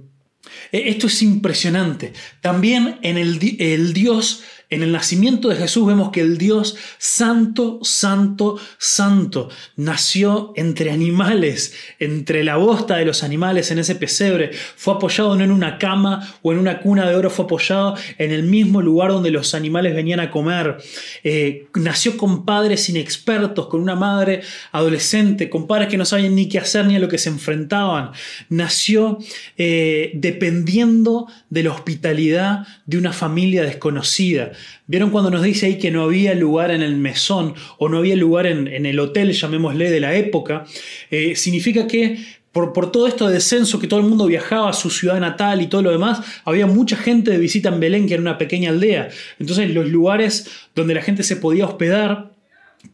esto 0.73 1.07
es 1.07 1.21
impresionante. 1.21 2.11
También 2.41 2.99
en 3.03 3.17
el, 3.17 3.39
el 3.59 3.93
Dios 3.93 4.43
en 4.71 4.83
el 4.83 4.93
nacimiento 4.93 5.49
de 5.49 5.57
Jesús 5.57 5.85
vemos 5.85 6.11
que 6.11 6.21
el 6.21 6.37
Dios 6.37 6.77
santo, 6.97 7.79
santo, 7.83 8.57
santo 8.77 9.49
nació 9.75 10.53
entre 10.55 10.91
animales, 10.91 11.73
entre 11.99 12.41
la 12.45 12.55
bosta 12.55 12.95
de 12.95 13.03
los 13.03 13.21
animales 13.23 13.69
en 13.69 13.79
ese 13.79 13.95
pesebre. 13.95 14.51
Fue 14.77 14.93
apoyado 14.93 15.35
no 15.35 15.43
en 15.43 15.51
una 15.51 15.77
cama 15.77 16.35
o 16.41 16.53
en 16.53 16.57
una 16.57 16.79
cuna 16.79 17.07
de 17.07 17.15
oro, 17.15 17.29
fue 17.29 17.43
apoyado 17.43 17.97
en 18.17 18.31
el 18.31 18.43
mismo 18.43 18.81
lugar 18.81 19.11
donde 19.11 19.29
los 19.29 19.53
animales 19.53 19.93
venían 19.93 20.21
a 20.21 20.31
comer. 20.31 20.77
Eh, 21.25 21.67
nació 21.75 22.15
con 22.15 22.45
padres 22.45 22.87
inexpertos, 22.87 23.67
con 23.67 23.81
una 23.81 23.95
madre 23.95 24.41
adolescente, 24.71 25.49
con 25.49 25.67
padres 25.67 25.89
que 25.89 25.97
no 25.97 26.05
sabían 26.05 26.33
ni 26.33 26.47
qué 26.47 26.59
hacer 26.59 26.85
ni 26.85 26.95
a 26.95 26.99
lo 26.99 27.09
que 27.09 27.17
se 27.17 27.27
enfrentaban. 27.27 28.11
Nació 28.47 29.17
eh, 29.57 30.11
dependiendo 30.13 31.27
de 31.49 31.63
la 31.63 31.71
hospitalidad 31.71 32.65
de 32.85 32.97
una 32.97 33.11
familia 33.11 33.63
desconocida. 33.63 34.53
¿Vieron 34.87 35.09
cuando 35.09 35.29
nos 35.29 35.43
dice 35.43 35.67
ahí 35.67 35.77
que 35.77 35.91
no 35.91 36.03
había 36.03 36.33
lugar 36.33 36.71
en 36.71 36.81
el 36.81 36.95
mesón 36.97 37.53
o 37.77 37.89
no 37.89 37.97
había 37.97 38.15
lugar 38.15 38.45
en, 38.45 38.85
el 38.85 38.99
hotel, 38.99 39.31
llamémosle, 39.33 39.89
de 39.89 39.99
la 39.99 40.15
época? 40.15 40.65
Eh, 41.09 41.35
significa 41.35 41.87
que 41.87 42.17
por, 42.51 42.73
por, 42.73 42.91
todo 42.91 43.07
esto 43.07 43.27
de 43.27 43.35
descenso, 43.35 43.79
que 43.79 43.87
todo 43.87 43.99
el 43.99 44.05
mundo 44.05 44.25
viajaba 44.25 44.69
a 44.69 44.73
su 44.73 44.89
ciudad 44.89 45.19
natal 45.19 45.61
y 45.61 45.67
todo 45.67 45.81
lo 45.81 45.91
demás, 45.91 46.19
había 46.43 46.67
mucha 46.67 46.97
gente 46.97 47.31
de 47.31 47.37
visita 47.37 47.69
en 47.69 47.79
Belén, 47.79 48.07
que 48.07 48.15
era 48.15 48.21
una 48.21 48.37
pequeña 48.37 48.69
aldea. 48.69 49.09
Entonces 49.39 49.73
los 49.73 49.87
lugares 49.87 50.49
donde 50.75 50.93
la 50.93 51.01
gente 51.01 51.23
se 51.23 51.37
podía 51.37 51.65
hospedar 51.65 52.31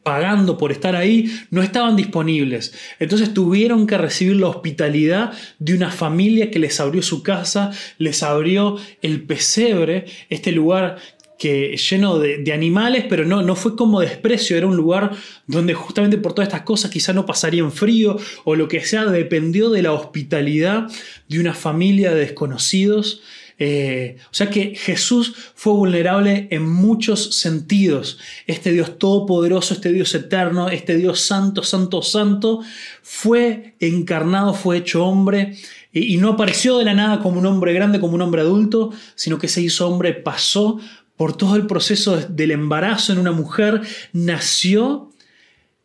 pagando 0.04 0.58
por 0.58 0.72
estar 0.72 0.96
ahí, 0.96 1.32
no 1.50 1.62
estaban 1.62 1.96
disponibles. 1.96 2.74
Entonces 3.00 3.34
tuvieron 3.34 3.88
que 3.88 3.98
recibir 3.98 4.36
la 4.38 4.48
hospitalidad 4.48 5.34
de 5.60 5.76
una 5.76 5.92
familia 5.92 6.52
que 6.52 6.60
les 6.60 6.80
abrió 6.80 7.02
su 7.02 7.24
casa, 7.24 7.72
les 7.98 8.24
abrió 8.24 8.78
el 9.02 9.24
pesebre, 9.24 10.06
este 10.30 10.52
lugar 10.52 10.98
que 11.38 11.78
lleno 11.78 12.20
de, 12.20 12.52
animales, 12.52 13.06
pero 13.08 13.26
no, 13.26 13.44
no 13.44 13.56
fue 13.56 13.76
como 13.76 14.00
desprecio, 14.00 14.58
era 14.58 14.68
un 14.68 14.76
lugar 14.76 15.12
donde 15.46 15.74
justamente 15.74 16.18
por 16.18 16.34
todas 16.34 16.48
estas 16.48 16.64
cosas 16.64 16.92
quizá 16.92 17.14
no 17.14 17.26
pasarían 17.26 17.72
frío 17.72 18.18
o 18.44 18.56
lo 18.56 18.68
que 18.68 18.84
sea, 18.84 19.06
dependió 19.06 19.70
de 19.70 19.84
la 19.84 19.94
hospitalidad 19.94 20.88
de 21.28 21.40
una 21.40 21.54
familia 21.54 22.14
de 22.14 22.22
desconocidos. 22.22 23.22
Eh, 23.60 24.18
o 24.32 24.34
sea 24.34 24.52
que 24.52 24.76
Jesús 24.76 25.34
fue 25.56 25.74
vulnerable 25.74 26.48
en 26.52 26.68
muchos 26.68 27.36
sentidos. 27.36 28.20
Este 28.46 28.72
Dios 28.72 29.00
todopoderoso, 29.00 29.74
este 29.74 29.92
Dios 29.92 30.14
eterno, 30.14 30.70
este 30.70 30.96
Dios 30.96 31.22
santo, 31.22 31.64
santo, 31.64 32.02
santo, 32.02 32.62
fue 33.02 33.76
encarnado, 33.80 34.54
fue 34.54 34.78
hecho 34.78 35.06
hombre 35.06 35.58
y 35.92 36.18
no 36.18 36.30
apareció 36.30 36.78
de 36.78 36.86
la 36.86 36.94
nada 36.94 37.20
como 37.20 37.40
un 37.40 37.46
hombre 37.46 37.74
grande, 37.74 38.00
como 38.00 38.16
un 38.16 38.22
hombre 38.22 38.42
adulto, 38.42 38.92
sino 39.16 39.40
que 39.40 39.48
se 39.48 39.62
hizo 39.62 39.88
hombre, 39.88 40.14
pasó 40.14 40.80
por 41.18 41.36
todo 41.36 41.56
el 41.56 41.68
proceso 41.68 42.18
del 42.18 42.52
embarazo 42.52 43.12
en 43.12 43.20
una 43.20 43.32
mujer, 43.32 43.82
nació 44.14 45.12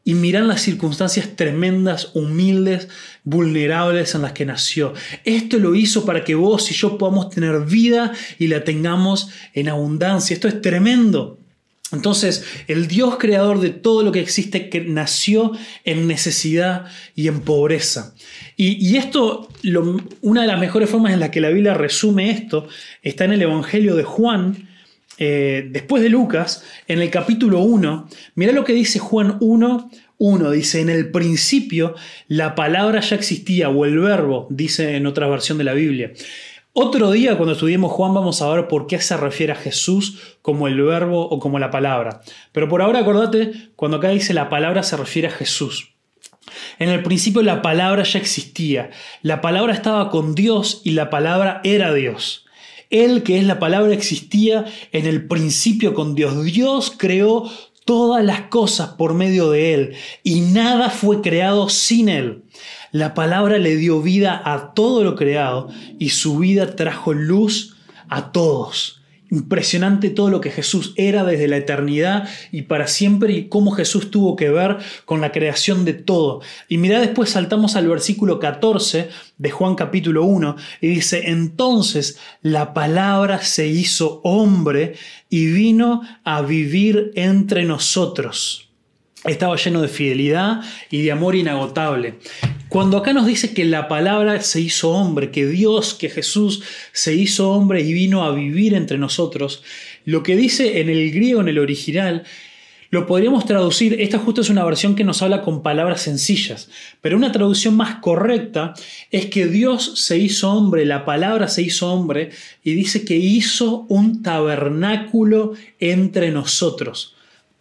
y 0.05 0.15
miran 0.15 0.49
las 0.49 0.63
circunstancias 0.63 1.37
tremendas, 1.37 2.11
humildes, 2.15 2.89
vulnerables 3.25 4.15
en 4.15 4.23
las 4.23 4.33
que 4.33 4.45
nació. 4.45 4.95
Esto 5.25 5.59
lo 5.59 5.75
hizo 5.75 6.05
para 6.05 6.25
que 6.25 6.35
vos 6.35 6.71
y 6.71 6.75
yo 6.75 6.99
podamos 6.99 7.31
tener 7.31 7.61
vida 7.61 8.13
y 8.39 8.49
la 8.49 8.65
tengamos 8.65 9.31
en 9.55 9.69
abundancia. 9.69 10.35
Esto 10.35 10.49
es 10.49 10.61
tremendo. 10.61 11.39
Entonces, 11.93 12.45
el 12.69 12.89
Dios 12.89 13.17
creador 13.19 13.61
de 13.61 13.71
todo 13.71 14.03
lo 14.03 14.13
que 14.13 14.21
existe, 14.21 14.71
que 14.71 14.81
nació 14.81 15.53
en 15.85 16.09
necesidad 16.09 16.87
y 17.15 17.29
en 17.29 17.41
pobreza. 17.43 18.15
Y, 18.57 18.97
esto, 18.97 19.49
una 20.23 20.43
de 20.43 20.47
las 20.47 20.59
mejores 20.59 20.89
formas 20.89 21.13
en 21.13 21.21
las 21.21 21.31
que 21.31 21.41
la 21.41 21.51
Biblia 21.51 21.75
resume 21.75 22.31
esto, 22.31 22.67
está 23.03 23.25
en 23.25 23.33
el 23.33 23.43
Evangelio 23.43 23.95
de 23.95 24.05
Juan, 24.05 24.71
eh, 25.19 25.69
después 25.71 26.03
de 26.03 26.09
Lucas, 26.09 26.65
en 26.89 27.01
el 27.01 27.11
capítulo 27.11 27.61
1, 27.61 28.09
mira 28.35 28.53
lo 28.53 28.65
que 28.65 28.73
dice 28.73 28.99
Juan 28.99 29.37
1, 29.41 29.91
1, 30.19 30.51
dice, 30.51 30.81
en 30.81 30.91
el 30.91 31.11
principio 31.11 31.95
la 32.29 32.55
palabra 32.55 33.01
ya 33.01 33.17
existía, 33.17 33.69
o 33.69 33.85
el 33.85 33.99
verbo, 33.99 34.47
dice 34.51 34.97
en 34.97 35.07
otra 35.07 35.29
versión 35.29 35.59
de 35.59 35.65
la 35.65 35.75
Biblia. 35.75 36.13
Otro 36.75 37.11
día, 37.11 37.37
cuando 37.37 37.53
estudiemos 37.53 37.93
Juan, 37.93 38.15
vamos 38.15 38.41
a 38.41 38.49
ver 38.49 38.67
por 38.67 38.87
qué 38.87 38.99
se 38.99 39.15
refiere 39.19 39.53
a 39.53 39.57
Jesús 39.57 40.37
como 40.41 40.69
el 40.69 40.81
verbo 40.81 41.29
o 41.29 41.39
como 41.39 41.59
la 41.59 41.71
palabra. 41.71 42.23
Pero 42.53 42.67
por 42.69 42.81
ahora 42.81 43.01
acordate, 43.01 43.53
cuando 43.77 43.99
acá 43.99 44.09
dice 44.09 44.33
la 44.33 44.49
palabra 44.49 44.83
se 44.83 44.97
refiere 44.97 45.29
a 45.29 45.33
Jesús. 45.33 45.93
En 46.79 46.89
el 46.89 47.03
principio 47.03 47.43
la 47.43 47.61
palabra 47.61 48.05
ya 48.05 48.19
existía, 48.19 48.91
la 49.21 49.43
palabra 49.43 49.75
estaba 49.75 50.09
con 50.09 50.35
Dios 50.35 50.81
y 50.83 50.93
la 50.93 51.11
palabra 51.11 51.61
era 51.63 51.93
Dios. 51.93 52.42
Él, 52.93 53.25
que 53.25 53.39
es 53.39 53.45
la 53.45 53.59
palabra, 53.59 53.93
existía 53.93 54.67
en 54.93 55.07
el 55.07 55.27
principio 55.27 55.95
con 55.95 56.15
Dios. 56.15 56.45
Dios 56.45 56.93
creó 56.97 57.51
todas 57.85 58.25
las 58.25 58.43
cosas 58.43 58.91
por 58.91 59.15
medio 59.15 59.51
de 59.51 59.75
Él 59.75 59.95
y 60.23 60.43
nada 60.43 60.91
fue 60.91 61.21
creado 61.21 61.69
sin 61.69 62.09
Él. 62.09 62.45
La 62.93 63.15
palabra 63.15 63.59
le 63.59 63.77
dio 63.77 64.01
vida 64.03 64.41
a 64.45 64.75
todo 64.75 65.03
lo 65.03 65.17
creado 65.17 65.69
y 65.99 66.11
su 66.11 66.39
vida 66.39 66.77
trajo 66.77 67.13
luz 67.13 67.77
a 68.09 68.31
todos. 68.31 69.02
Impresionante 69.33 70.11
todo 70.11 70.29
lo 70.29 70.43
que 70.43 70.51
Jesús 70.51 70.93
era 70.97 71.25
desde 71.25 71.49
la 71.49 71.57
eternidad 71.57 72.29
y 72.51 72.63
para 72.63 72.87
siempre 72.87 73.33
y 73.33 73.49
cómo 73.49 73.71
Jesús 73.71 74.11
tuvo 74.11 74.37
que 74.37 74.51
ver 74.51 74.77
con 75.07 75.23
la 75.23 75.33
creación 75.33 75.87
de 75.87 75.95
todo. 75.95 76.43
Y 76.69 76.77
mira 76.77 77.01
después 77.01 77.31
saltamos 77.31 77.75
al 77.75 77.89
versículo 77.89 78.39
14 78.39 79.09
de 79.39 79.51
Juan 79.51 79.75
capítulo 79.75 80.25
1 80.25 80.57
y 80.83 80.89
dice, 80.89 81.31
entonces 81.31 82.19
la 82.43 82.75
palabra 82.75 83.41
se 83.41 83.69
hizo 83.69 84.21
hombre 84.23 84.97
y 85.31 85.47
vino 85.47 86.03
a 86.25 86.43
vivir 86.43 87.11
entre 87.15 87.65
nosotros. 87.65 88.72
Estaba 89.25 89.57
lleno 89.57 89.81
de 89.81 89.89
fidelidad 89.89 90.63
y 90.91 91.03
de 91.03 91.13
amor 91.13 91.37
inagotable. 91.37 92.15
Cuando 92.69 92.97
acá 92.97 93.13
nos 93.13 93.27
dice 93.27 93.55
que 93.55 93.65
la 93.65 93.87
palabra 93.87 94.41
se 94.41 94.61
hizo 94.61 94.91
hombre, 94.91 95.31
que 95.31 95.47
Dios, 95.47 95.95
que 95.95 96.09
Jesús 96.09 96.63
se 96.93 97.15
hizo 97.15 97.51
hombre 97.53 97.83
y 97.83 97.93
vino 97.93 98.25
a 98.25 98.33
vivir 98.33 98.75
entre 98.75 98.99
nosotros, 98.99 99.63
lo 100.05 100.23
que 100.23 100.37
dice 100.37 100.81
en 100.81 100.89
el 100.89 101.13
griego, 101.13 101.41
en 101.41 101.49
el 101.49 101.59
original, 101.59 102.25
lo 102.91 103.07
podríamos 103.07 103.47
traducir, 103.47 104.01
esta 104.01 104.19
justo 104.19 104.41
es 104.41 104.51
una 104.51 104.65
versión 104.65 104.95
que 104.97 105.05
nos 105.05 105.23
habla 105.23 105.43
con 105.43 105.63
palabras 105.63 106.03
sencillas, 106.03 106.69
pero 107.01 107.17
una 107.17 107.33
traducción 107.33 107.77
más 107.77 107.97
correcta 108.01 108.75
es 109.11 109.27
que 109.27 109.47
Dios 109.47 109.99
se 110.01 110.19
hizo 110.19 110.51
hombre, 110.51 110.85
la 110.85 111.05
palabra 111.05 111.49
se 111.49 111.63
hizo 111.63 111.93
hombre 111.93 112.31
y 112.63 112.75
dice 112.75 113.05
que 113.05 113.17
hizo 113.17 113.87
un 113.89 114.23
tabernáculo 114.23 115.53
entre 115.79 116.31
nosotros. 116.33 117.12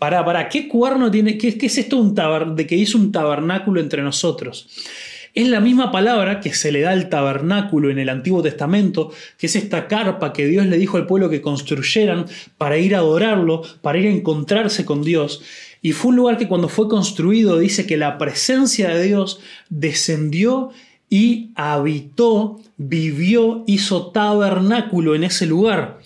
Para, 0.01 0.25
para, 0.25 0.49
¿qué 0.49 0.67
cuerno 0.67 1.11
tiene? 1.11 1.37
¿Qué, 1.37 1.59
qué 1.59 1.67
es 1.67 1.77
esto 1.77 1.97
un 1.97 2.15
de 2.55 2.65
que 2.65 2.75
hizo 2.75 2.97
un 2.97 3.11
tabernáculo 3.11 3.79
entre 3.79 4.01
nosotros? 4.01 4.67
Es 5.35 5.47
la 5.47 5.59
misma 5.59 5.91
palabra 5.91 6.39
que 6.39 6.55
se 6.55 6.71
le 6.71 6.81
da 6.81 6.89
al 6.89 7.07
tabernáculo 7.07 7.91
en 7.91 7.99
el 7.99 8.09
Antiguo 8.09 8.41
Testamento, 8.41 9.11
que 9.37 9.45
es 9.45 9.55
esta 9.55 9.87
carpa 9.87 10.33
que 10.33 10.47
Dios 10.47 10.65
le 10.65 10.79
dijo 10.79 10.97
al 10.97 11.05
pueblo 11.05 11.29
que 11.29 11.43
construyeran 11.43 12.25
para 12.57 12.79
ir 12.79 12.95
a 12.95 12.97
adorarlo, 12.97 13.61
para 13.83 13.99
ir 13.99 14.07
a 14.07 14.11
encontrarse 14.11 14.85
con 14.85 15.03
Dios. 15.03 15.43
Y 15.83 15.91
fue 15.91 16.09
un 16.09 16.15
lugar 16.15 16.39
que 16.39 16.47
cuando 16.47 16.67
fue 16.67 16.89
construido 16.89 17.59
dice 17.59 17.85
que 17.85 17.97
la 17.97 18.17
presencia 18.17 18.89
de 18.89 19.03
Dios 19.03 19.39
descendió 19.69 20.71
y 21.11 21.51
habitó, 21.55 22.59
vivió, 22.77 23.65
hizo 23.67 24.07
tabernáculo 24.07 25.13
en 25.13 25.25
ese 25.25 25.45
lugar. 25.45 25.99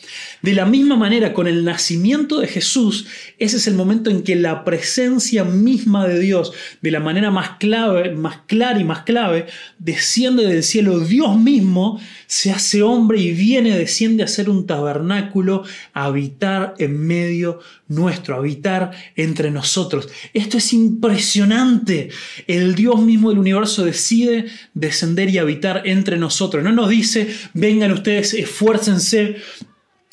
De 0.45 0.53
la 0.53 0.67
misma 0.67 0.95
manera, 0.95 1.34
con 1.34 1.47
el 1.47 1.65
nacimiento 1.65 2.39
de 2.39 2.45
Jesús, 2.45 3.08
ese 3.39 3.58
es 3.58 3.65
el 3.65 3.73
momento 3.73 4.12
en 4.12 4.21
que 4.21 4.36
la 4.36 4.63
presencia 4.63 5.43
misma 5.43 6.08
de 6.08 6.19
Dios, 6.19 6.53
de 6.84 6.91
la 6.91 6.99
manera 6.99 7.31
más 7.31 7.58
clave, 7.58 8.12
más 8.12 8.41
clara 8.45 8.79
y 8.79 8.84
más 8.84 8.99
clave, 9.05 9.47
desciende 9.79 10.45
del 10.45 10.62
cielo. 10.62 10.99
Dios 10.99 11.36
mismo 11.36 11.99
se 12.27 12.51
hace 12.51 12.84
hombre 12.84 13.19
y 13.19 13.31
viene, 13.31 13.75
desciende 13.75 14.21
a 14.21 14.27
ser 14.27 14.51
un 14.51 14.67
tabernáculo, 14.67 15.63
a 15.93 16.05
habitar 16.05 16.75
en 16.77 16.95
medio 17.08 17.60
nuestro, 17.88 18.36
a 18.36 18.38
habitar 18.38 18.91
entre 19.15 19.49
nosotros. 19.49 20.10
Esto 20.36 20.60
es 20.60 20.73
impresionante. 20.73 22.10
El 22.45 22.75
Dios 22.75 23.01
mismo 23.01 23.31
del 23.31 23.39
universo 23.39 23.84
decide 23.84 24.45
descender 24.75 25.27
y 25.31 25.39
habitar 25.39 25.81
entre 25.86 26.17
nosotros. 26.17 26.63
No 26.63 26.71
nos 26.71 26.89
dice, 26.89 27.36
vengan 27.55 27.91
ustedes, 27.93 28.36
esfuércense 28.36 29.38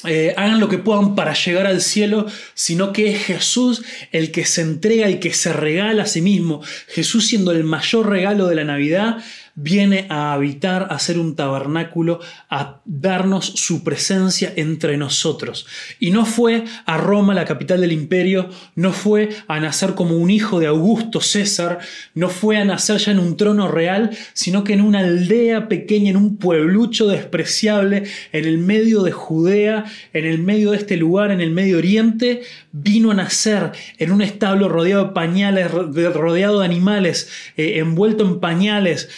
eh, 0.04 0.34
hagan 0.36 0.60
lo 0.60 0.68
que 0.68 0.78
puedan 0.78 1.14
para 1.14 1.34
llegar 1.34 1.66
al 1.66 1.80
cielo, 1.80 2.26
sino 2.54 2.92
que 2.92 3.12
es 3.12 3.24
Jesús 3.24 3.82
el 4.10 4.30
que 4.32 4.44
se 4.44 4.62
entrega, 4.62 5.08
y 5.10 5.20
que 5.20 5.32
se 5.32 5.52
regala 5.52 6.04
a 6.04 6.06
sí 6.06 6.22
mismo. 6.22 6.62
Jesús 6.88 7.26
siendo 7.26 7.52
el 7.52 7.64
mayor 7.64 8.08
regalo 8.08 8.46
de 8.46 8.56
la 8.56 8.64
Navidad, 8.64 9.18
viene 9.54 10.06
a 10.08 10.32
habitar, 10.32 10.88
a 10.90 10.98
ser 10.98 11.18
un 11.18 11.36
tabernáculo, 11.36 12.20
a 12.48 12.80
darnos 12.84 13.46
su 13.46 13.84
presencia 13.84 14.52
entre 14.56 14.96
nosotros. 14.96 15.66
Y 16.00 16.10
no 16.10 16.24
fue 16.24 16.64
a 16.86 16.96
Roma, 16.96 17.34
la 17.34 17.44
capital 17.44 17.80
del 17.80 17.92
imperio, 17.92 18.48
no 18.74 18.92
fue 18.92 19.28
a 19.48 19.60
nacer 19.60 19.94
como 19.94 20.16
un 20.16 20.30
hijo 20.30 20.60
de 20.60 20.66
Augusto 20.66 21.20
César, 21.20 21.78
no 22.14 22.28
fue 22.28 22.56
a 22.56 22.64
nacer 22.64 22.98
ya 22.98 23.12
en 23.12 23.18
un 23.18 23.36
trono 23.36 23.68
real, 23.68 24.10
sino 24.32 24.64
que 24.64 24.72
en 24.72 24.80
una 24.80 25.00
aldea 25.00 25.68
pequeña, 25.68 26.10
en 26.10 26.16
un 26.16 26.36
pueblucho 26.36 27.06
despreciable, 27.06 28.04
en 28.32 28.44
el 28.44 28.58
medio 28.58 29.02
de 29.02 29.12
Judea, 29.12 29.84
en 30.12 30.24
el 30.24 30.38
medio 30.38 30.70
de 30.70 30.78
este 30.78 30.96
lugar, 30.96 31.30
en 31.30 31.40
el 31.40 31.50
Medio 31.50 31.78
Oriente, 31.78 32.42
vino 32.72 33.10
a 33.10 33.14
nacer 33.14 33.72
en 33.98 34.12
un 34.12 34.22
establo 34.22 34.68
rodeado 34.68 35.06
de 35.06 35.12
pañales, 35.12 35.70
rodeado 35.70 36.60
de 36.60 36.64
animales, 36.64 37.28
eh, 37.56 37.78
envuelto 37.78 38.24
en 38.24 38.40
pañales. 38.40 39.10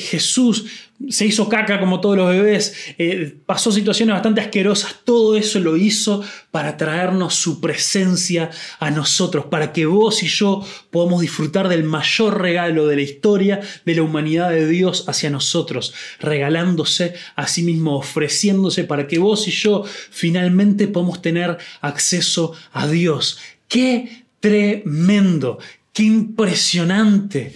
Jesús 0.00 0.66
se 1.08 1.26
hizo 1.26 1.48
caca 1.48 1.78
como 1.78 2.00
todos 2.00 2.16
los 2.16 2.28
bebés, 2.28 2.74
eh, 2.98 3.36
pasó 3.46 3.70
situaciones 3.70 4.14
bastante 4.14 4.40
asquerosas, 4.40 4.96
todo 5.04 5.36
eso 5.36 5.60
lo 5.60 5.76
hizo 5.76 6.24
para 6.50 6.76
traernos 6.76 7.34
su 7.34 7.60
presencia 7.60 8.50
a 8.80 8.90
nosotros, 8.90 9.46
para 9.46 9.72
que 9.72 9.86
vos 9.86 10.24
y 10.24 10.26
yo 10.26 10.66
podamos 10.90 11.20
disfrutar 11.20 11.68
del 11.68 11.84
mayor 11.84 12.40
regalo 12.40 12.88
de 12.88 12.96
la 12.96 13.02
historia 13.02 13.60
de 13.84 13.94
la 13.94 14.02
humanidad 14.02 14.50
de 14.50 14.66
Dios 14.66 15.08
hacia 15.08 15.30
nosotros, 15.30 15.94
regalándose 16.18 17.14
a 17.36 17.46
sí 17.46 17.62
mismo, 17.62 17.96
ofreciéndose 17.96 18.82
para 18.82 19.06
que 19.06 19.18
vos 19.18 19.46
y 19.46 19.52
yo 19.52 19.84
finalmente 20.10 20.88
podamos 20.88 21.22
tener 21.22 21.58
acceso 21.80 22.54
a 22.72 22.88
Dios. 22.88 23.38
¡Qué 23.68 24.24
tremendo! 24.40 25.58
¡Qué 25.92 26.02
impresionante! 26.02 27.54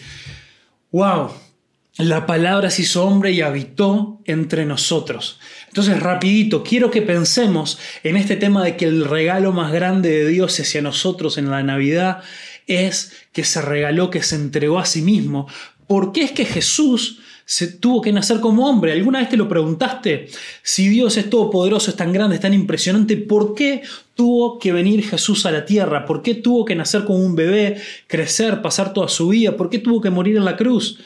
¡Wow! 0.92 1.51
La 1.98 2.24
palabra 2.24 2.70
se 2.70 2.82
hizo 2.82 3.04
hombre 3.04 3.32
y 3.32 3.42
habitó 3.42 4.20
entre 4.24 4.64
nosotros. 4.64 5.38
Entonces, 5.68 6.00
rapidito, 6.00 6.62
quiero 6.62 6.90
que 6.90 7.02
pensemos 7.02 7.78
en 8.02 8.16
este 8.16 8.36
tema 8.36 8.64
de 8.64 8.76
que 8.76 8.86
el 8.86 9.04
regalo 9.04 9.52
más 9.52 9.72
grande 9.72 10.08
de 10.10 10.26
Dios 10.28 10.58
hacia 10.58 10.80
nosotros 10.80 11.36
en 11.36 11.50
la 11.50 11.62
Navidad 11.62 12.22
es 12.66 13.12
que 13.32 13.44
se 13.44 13.60
regaló, 13.60 14.08
que 14.08 14.22
se 14.22 14.36
entregó 14.36 14.78
a 14.78 14.86
sí 14.86 15.02
mismo. 15.02 15.46
¿Por 15.86 16.12
qué 16.12 16.22
es 16.22 16.32
que 16.32 16.46
Jesús 16.46 17.18
se 17.44 17.66
tuvo 17.66 18.00
que 18.00 18.12
nacer 18.12 18.40
como 18.40 18.70
hombre? 18.70 18.92
¿Alguna 18.92 19.18
vez 19.18 19.28
te 19.28 19.36
lo 19.36 19.46
preguntaste? 19.46 20.28
Si 20.62 20.88
Dios 20.88 21.18
es 21.18 21.28
todopoderoso, 21.28 21.90
es 21.90 21.96
tan 21.96 22.12
grande, 22.12 22.36
es 22.36 22.40
tan 22.40 22.54
impresionante, 22.54 23.18
¿por 23.18 23.54
qué 23.54 23.82
tuvo 24.14 24.58
que 24.58 24.72
venir 24.72 25.06
Jesús 25.06 25.44
a 25.44 25.50
la 25.50 25.66
tierra? 25.66 26.06
¿Por 26.06 26.22
qué 26.22 26.36
tuvo 26.36 26.64
que 26.64 26.74
nacer 26.74 27.04
como 27.04 27.18
un 27.18 27.36
bebé, 27.36 27.82
crecer, 28.06 28.62
pasar 28.62 28.94
toda 28.94 29.08
su 29.08 29.28
vida? 29.28 29.56
¿Por 29.58 29.68
qué 29.68 29.78
tuvo 29.78 30.00
que 30.00 30.08
morir 30.08 30.38
en 30.38 30.46
la 30.46 30.56
cruz? 30.56 30.98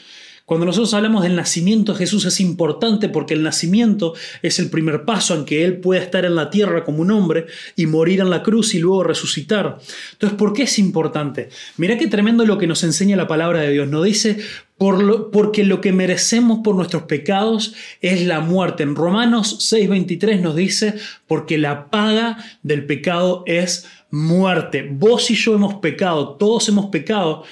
Cuando 0.47 0.65
nosotros 0.65 0.93
hablamos 0.93 1.23
del 1.23 1.35
nacimiento 1.35 1.91
de 1.91 1.97
Jesús 1.97 2.23
es 2.23 2.39
importante 2.39 3.09
porque 3.09 3.33
el 3.33 3.43
nacimiento 3.43 4.13
es 4.41 4.59
el 4.59 4.69
primer 4.69 5.03
paso 5.03 5.35
en 5.35 5.43
que 5.43 5.65
Él 5.65 5.81
pueda 5.81 6.01
estar 6.01 6.23
en 6.23 6.35
la 6.35 6.49
tierra 6.49 6.85
como 6.85 7.01
un 7.01 7.11
hombre 7.11 7.47
y 7.75 7.85
morir 7.85 8.21
en 8.21 8.29
la 8.29 8.43
cruz 8.43 8.73
y 8.73 8.79
luego 8.79 9.03
resucitar. 9.03 9.77
Entonces, 10.13 10.37
¿por 10.37 10.53
qué 10.53 10.63
es 10.63 10.79
importante? 10.79 11.49
Mira 11.75 11.97
qué 11.97 12.07
tremendo 12.07 12.45
lo 12.45 12.57
que 12.57 12.65
nos 12.65 12.81
enseña 12.85 13.17
la 13.17 13.27
palabra 13.27 13.59
de 13.59 13.73
Dios. 13.73 13.89
Nos 13.89 14.05
dice, 14.05 14.37
por 14.77 15.31
porque 15.31 15.65
lo 15.65 15.81
que 15.81 15.91
merecemos 15.91 16.59
por 16.63 16.75
nuestros 16.75 17.03
pecados 17.03 17.73
es 17.99 18.25
la 18.25 18.39
muerte. 18.39 18.83
En 18.83 18.95
Romanos 18.95 19.69
6:23 19.69 20.39
nos 20.39 20.55
dice, 20.55 20.93
porque 21.27 21.57
la 21.57 21.89
paga 21.89 22.37
del 22.63 22.85
pecado 22.85 23.43
es 23.47 23.85
muerte. 24.11 24.87
Vos 24.89 25.29
y 25.29 25.35
yo 25.35 25.55
hemos 25.55 25.73
pecado, 25.81 26.37
todos 26.39 26.69
hemos 26.69 26.85
pecado. 26.85 27.43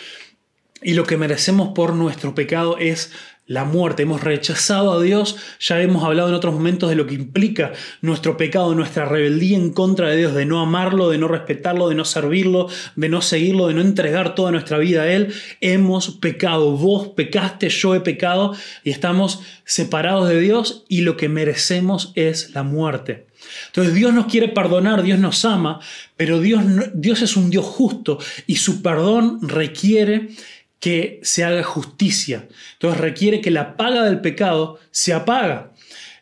Y 0.82 0.94
lo 0.94 1.06
que 1.06 1.18
merecemos 1.18 1.70
por 1.70 1.94
nuestro 1.94 2.36
pecado 2.36 2.78
es 2.78 3.12
la 3.48 3.64
muerte. 3.64 4.04
Hemos 4.04 4.24
rechazado 4.24 4.92
a 4.92 5.02
Dios. 5.02 5.38
Ya 5.60 5.82
hemos 5.82 6.04
hablado 6.04 6.30
en 6.30 6.36
otros 6.36 6.54
momentos 6.54 6.90
de 6.90 6.96
lo 6.96 7.06
que 7.06 7.16
implica 7.16 7.74
nuestro 8.02 8.38
pecado, 8.38 8.74
nuestra 8.76 9.06
rebeldía 9.06 9.58
en 9.58 9.72
contra 9.72 10.10
de 10.10 10.18
Dios, 10.18 10.34
de 10.34 10.46
no 10.46 10.60
amarlo, 10.60 11.10
de 11.10 11.18
no 11.18 11.28
respetarlo, 11.28 11.90
de 11.90 11.96
no 11.96 12.06
servirlo, 12.06 12.68
de 12.96 13.10
no 13.10 13.22
seguirlo, 13.22 13.68
de 13.68 13.76
no 13.76 13.82
entregar 13.82 14.36
toda 14.36 14.52
nuestra 14.52 14.78
vida 14.78 15.04
a 15.04 15.12
Él. 15.12 15.34
Hemos 15.62 16.12
pecado. 16.18 16.72
Vos 16.72 17.10
pecaste, 17.10 17.70
yo 17.70 17.96
he 17.96 18.02
pecado 18.02 18.56
y 18.84 18.90
estamos 18.90 19.42
separados 19.64 20.28
de 20.28 20.40
Dios 20.40 20.84
y 20.90 21.02
lo 21.02 21.18
que 21.18 21.30
merecemos 21.30 22.12
es 22.16 22.54
la 22.54 22.64
muerte. 22.64 23.28
Entonces 23.68 23.94
Dios 23.94 24.12
nos 24.12 24.26
quiere 24.26 24.48
perdonar, 24.50 25.04
Dios 25.04 25.20
nos 25.20 25.46
ama, 25.46 25.80
pero 26.18 26.40
Dios, 26.40 26.64
Dios 26.96 27.22
es 27.22 27.38
un 27.38 27.52
Dios 27.52 27.66
justo 27.66 28.18
y 28.48 28.56
su 28.56 28.82
perdón 28.82 29.40
requiere 29.42 30.30
que 30.86 31.20
se 31.24 31.44
haga 31.44 31.64
justicia. 31.64 32.48
Entonces 32.74 33.02
requiere 33.02 33.42
que 33.42 33.50
la 33.50 33.76
paga 33.76 34.04
del 34.04 34.22
pecado 34.22 34.78
se 34.92 35.14
apaga. 35.14 35.72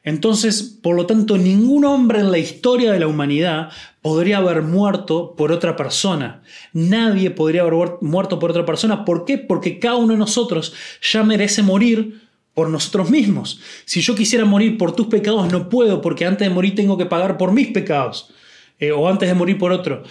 Entonces, 0.06 0.80
por 0.82 0.96
lo 0.96 1.06
tanto, 1.06 1.38
ningún 1.38 1.84
hombre 1.84 2.22
en 2.22 2.32
la 2.32 2.38
historia 2.38 2.94
de 2.94 3.00
la 3.02 3.08
humanidad 3.08 3.72
podría 4.02 4.38
haber 4.38 4.62
muerto 4.62 5.36
por 5.36 5.52
otra 5.52 5.76
persona. 5.76 6.44
Nadie 6.72 7.30
podría 7.30 7.64
haber 7.64 7.96
muerto 8.00 8.40
por 8.40 8.52
otra 8.52 8.66
persona. 8.66 9.04
¿Por 9.04 9.26
qué? 9.26 9.38
Porque 9.38 9.80
cada 9.80 9.98
uno 9.98 10.14
de 10.14 10.20
nosotros 10.20 10.74
ya 11.02 11.26
merece 11.26 11.62
morir 11.62 12.22
por 12.54 12.70
nosotros 12.70 13.10
mismos. 13.10 13.60
Si 13.84 14.00
yo 14.00 14.16
quisiera 14.16 14.46
morir 14.46 14.78
por 14.78 14.96
tus 14.96 15.08
pecados, 15.08 15.52
no 15.52 15.68
puedo, 15.68 16.00
porque 16.00 16.26
antes 16.26 16.48
de 16.48 16.54
morir 16.54 16.74
tengo 16.74 16.98
que 16.98 17.06
pagar 17.06 17.38
por 17.38 17.52
mis 17.52 17.68
pecados. 17.68 18.34
Eh, 18.80 18.94
o 18.94 19.10
antes 19.10 19.28
de 19.28 19.36
morir 19.36 19.58
por 19.58 19.74
otro. 19.74 20.04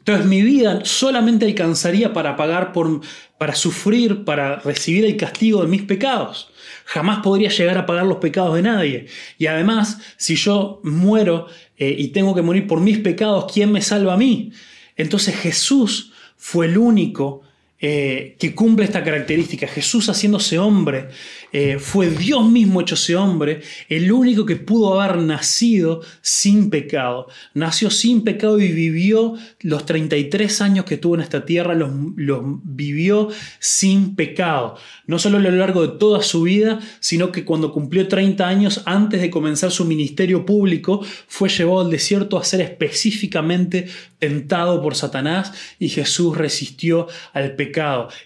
Entonces 0.00 0.26
mi 0.26 0.42
vida 0.42 0.80
solamente 0.84 1.46
alcanzaría 1.46 2.12
para 2.12 2.36
pagar 2.36 2.72
por, 2.72 3.00
para 3.40 3.54
sufrir, 3.54 4.26
para 4.26 4.56
recibir 4.56 5.06
el 5.06 5.16
castigo 5.16 5.62
de 5.62 5.66
mis 5.66 5.80
pecados. 5.80 6.50
Jamás 6.84 7.20
podría 7.20 7.48
llegar 7.48 7.78
a 7.78 7.86
pagar 7.86 8.04
los 8.04 8.18
pecados 8.18 8.54
de 8.54 8.60
nadie. 8.60 9.06
Y 9.38 9.46
además, 9.46 9.96
si 10.18 10.36
yo 10.36 10.78
muero 10.84 11.46
eh, 11.78 11.94
y 11.96 12.08
tengo 12.08 12.34
que 12.34 12.42
morir 12.42 12.66
por 12.66 12.80
mis 12.82 12.98
pecados, 12.98 13.50
¿quién 13.50 13.72
me 13.72 13.80
salva 13.80 14.12
a 14.12 14.18
mí? 14.18 14.52
Entonces 14.94 15.34
Jesús 15.36 16.12
fue 16.36 16.66
el 16.66 16.76
único 16.76 17.40
eh, 17.80 18.36
que 18.38 18.54
cumple 18.54 18.84
esta 18.84 19.02
característica. 19.02 19.66
Jesús 19.66 20.10
haciéndose 20.10 20.58
hombre, 20.58 21.08
eh, 21.52 21.78
fue 21.78 22.10
Dios 22.10 22.48
mismo 22.48 22.80
hechose 22.80 23.16
hombre, 23.16 23.62
el 23.88 24.12
único 24.12 24.46
que 24.46 24.56
pudo 24.56 25.00
haber 25.00 25.18
nacido 25.18 26.02
sin 26.20 26.70
pecado. 26.70 27.26
Nació 27.54 27.90
sin 27.90 28.22
pecado 28.22 28.60
y 28.60 28.72
vivió 28.72 29.34
los 29.60 29.86
33 29.86 30.60
años 30.60 30.84
que 30.84 30.96
tuvo 30.96 31.16
en 31.16 31.22
esta 31.22 31.44
tierra, 31.44 31.74
los, 31.74 31.90
los 32.16 32.40
vivió 32.62 33.28
sin 33.58 34.14
pecado. 34.14 34.76
No 35.06 35.18
solo 35.18 35.38
a 35.38 35.40
lo 35.40 35.50
largo 35.50 35.82
de 35.86 35.98
toda 35.98 36.22
su 36.22 36.42
vida, 36.42 36.80
sino 37.00 37.32
que 37.32 37.44
cuando 37.44 37.72
cumplió 37.72 38.06
30 38.06 38.46
años, 38.46 38.82
antes 38.86 39.20
de 39.20 39.30
comenzar 39.30 39.70
su 39.70 39.84
ministerio 39.84 40.46
público, 40.46 41.04
fue 41.26 41.48
llevado 41.48 41.80
al 41.80 41.90
desierto 41.90 42.38
a 42.38 42.44
ser 42.44 42.60
específicamente 42.60 43.88
tentado 44.18 44.82
por 44.82 44.94
Satanás 44.94 45.52
y 45.78 45.88
Jesús 45.88 46.36
resistió 46.36 47.08
al 47.32 47.56
pecado 47.56 47.70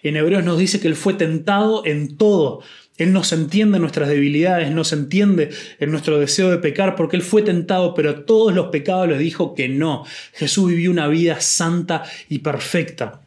en 0.03 0.17
Hebreos 0.17 0.45
nos 0.45 0.59
dice 0.59 0.81
que 0.81 0.89
Él 0.89 0.97
fue 0.97 1.15
tentado 1.15 1.85
en 1.85 2.17
todo. 2.17 2.63
Él 2.97 3.13
nos 3.13 3.33
entiende 3.33 3.77
en 3.77 3.83
nuestras 3.83 4.09
debilidades, 4.09 4.71
nos 4.71 4.93
entiende 4.93 5.51
en 5.81 5.91
nuestro 5.91 6.19
deseo 6.19 6.51
de 6.51 6.59
pecar, 6.59 6.95
porque 6.95 7.17
Él 7.17 7.23
fue 7.23 7.43
tentado, 7.43 7.93
pero 7.95 8.11
a 8.11 8.25
todos 8.25 8.55
los 8.55 8.69
pecados 8.69 9.09
le 9.09 9.19
dijo 9.19 9.55
que 9.55 9.69
no. 9.69 10.05
Jesús 10.33 10.71
vivió 10.71 10.91
una 10.91 11.09
vida 11.09 11.41
santa 11.41 12.05
y 12.29 12.39
perfecta. 12.39 13.21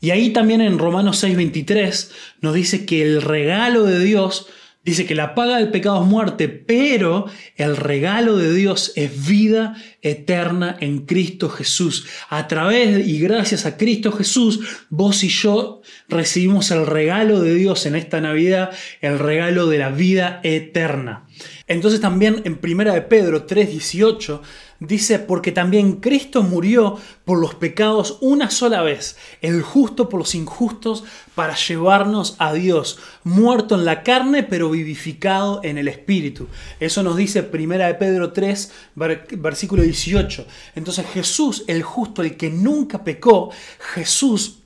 Y 0.00 0.10
ahí 0.10 0.34
también 0.34 0.60
en 0.60 0.78
Romanos 0.78 1.24
6:23 1.24 2.10
nos 2.42 2.54
dice 2.54 2.84
que 2.84 3.00
el 3.02 3.22
regalo 3.22 3.84
de 3.84 4.00
Dios 4.00 4.48
Dice 4.84 5.06
que 5.06 5.14
la 5.14 5.34
paga 5.34 5.56
del 5.56 5.70
pecado 5.70 6.02
es 6.02 6.06
muerte, 6.06 6.48
pero 6.48 7.24
el 7.56 7.76
regalo 7.76 8.36
de 8.36 8.52
Dios 8.52 8.92
es 8.96 9.26
vida 9.26 9.76
eterna 10.02 10.76
en 10.78 11.06
Cristo 11.06 11.48
Jesús. 11.48 12.06
A 12.28 12.48
través 12.48 13.06
y 13.06 13.18
gracias 13.18 13.64
a 13.64 13.78
Cristo 13.78 14.12
Jesús, 14.12 14.60
vos 14.90 15.24
y 15.24 15.28
yo 15.28 15.80
recibimos 16.08 16.70
el 16.70 16.86
regalo 16.86 17.40
de 17.40 17.54
Dios 17.54 17.86
en 17.86 17.96
esta 17.96 18.20
Navidad, 18.20 18.72
el 19.00 19.18
regalo 19.18 19.68
de 19.68 19.78
la 19.78 19.88
vida 19.88 20.40
eterna. 20.42 21.26
Entonces 21.66 22.00
también 22.00 22.42
en 22.44 22.58
1 22.62 22.92
de 22.92 23.02
Pedro 23.02 23.46
3:18 23.46 24.40
dice, 24.80 25.18
porque 25.18 25.50
también 25.50 25.94
Cristo 25.96 26.42
murió 26.42 26.98
por 27.24 27.40
los 27.40 27.54
pecados 27.54 28.18
una 28.20 28.50
sola 28.50 28.82
vez, 28.82 29.16
el 29.40 29.62
justo 29.62 30.10
por 30.10 30.18
los 30.20 30.34
injustos, 30.34 31.04
para 31.34 31.54
llevarnos 31.54 32.36
a 32.38 32.52
Dios, 32.52 32.98
muerto 33.22 33.76
en 33.76 33.86
la 33.86 34.02
carne, 34.02 34.42
pero 34.42 34.68
vivificado 34.68 35.60
en 35.62 35.78
el 35.78 35.88
Espíritu. 35.88 36.48
Eso 36.80 37.02
nos 37.02 37.16
dice 37.16 37.48
1 37.50 37.78
de 37.78 37.94
Pedro 37.94 38.32
3, 38.32 38.72
versículo 38.94 39.82
18. 39.82 40.46
Entonces 40.74 41.06
Jesús, 41.14 41.64
el 41.66 41.82
justo, 41.82 42.22
el 42.22 42.36
que 42.36 42.50
nunca 42.50 43.04
pecó, 43.04 43.50
Jesús, 43.94 44.58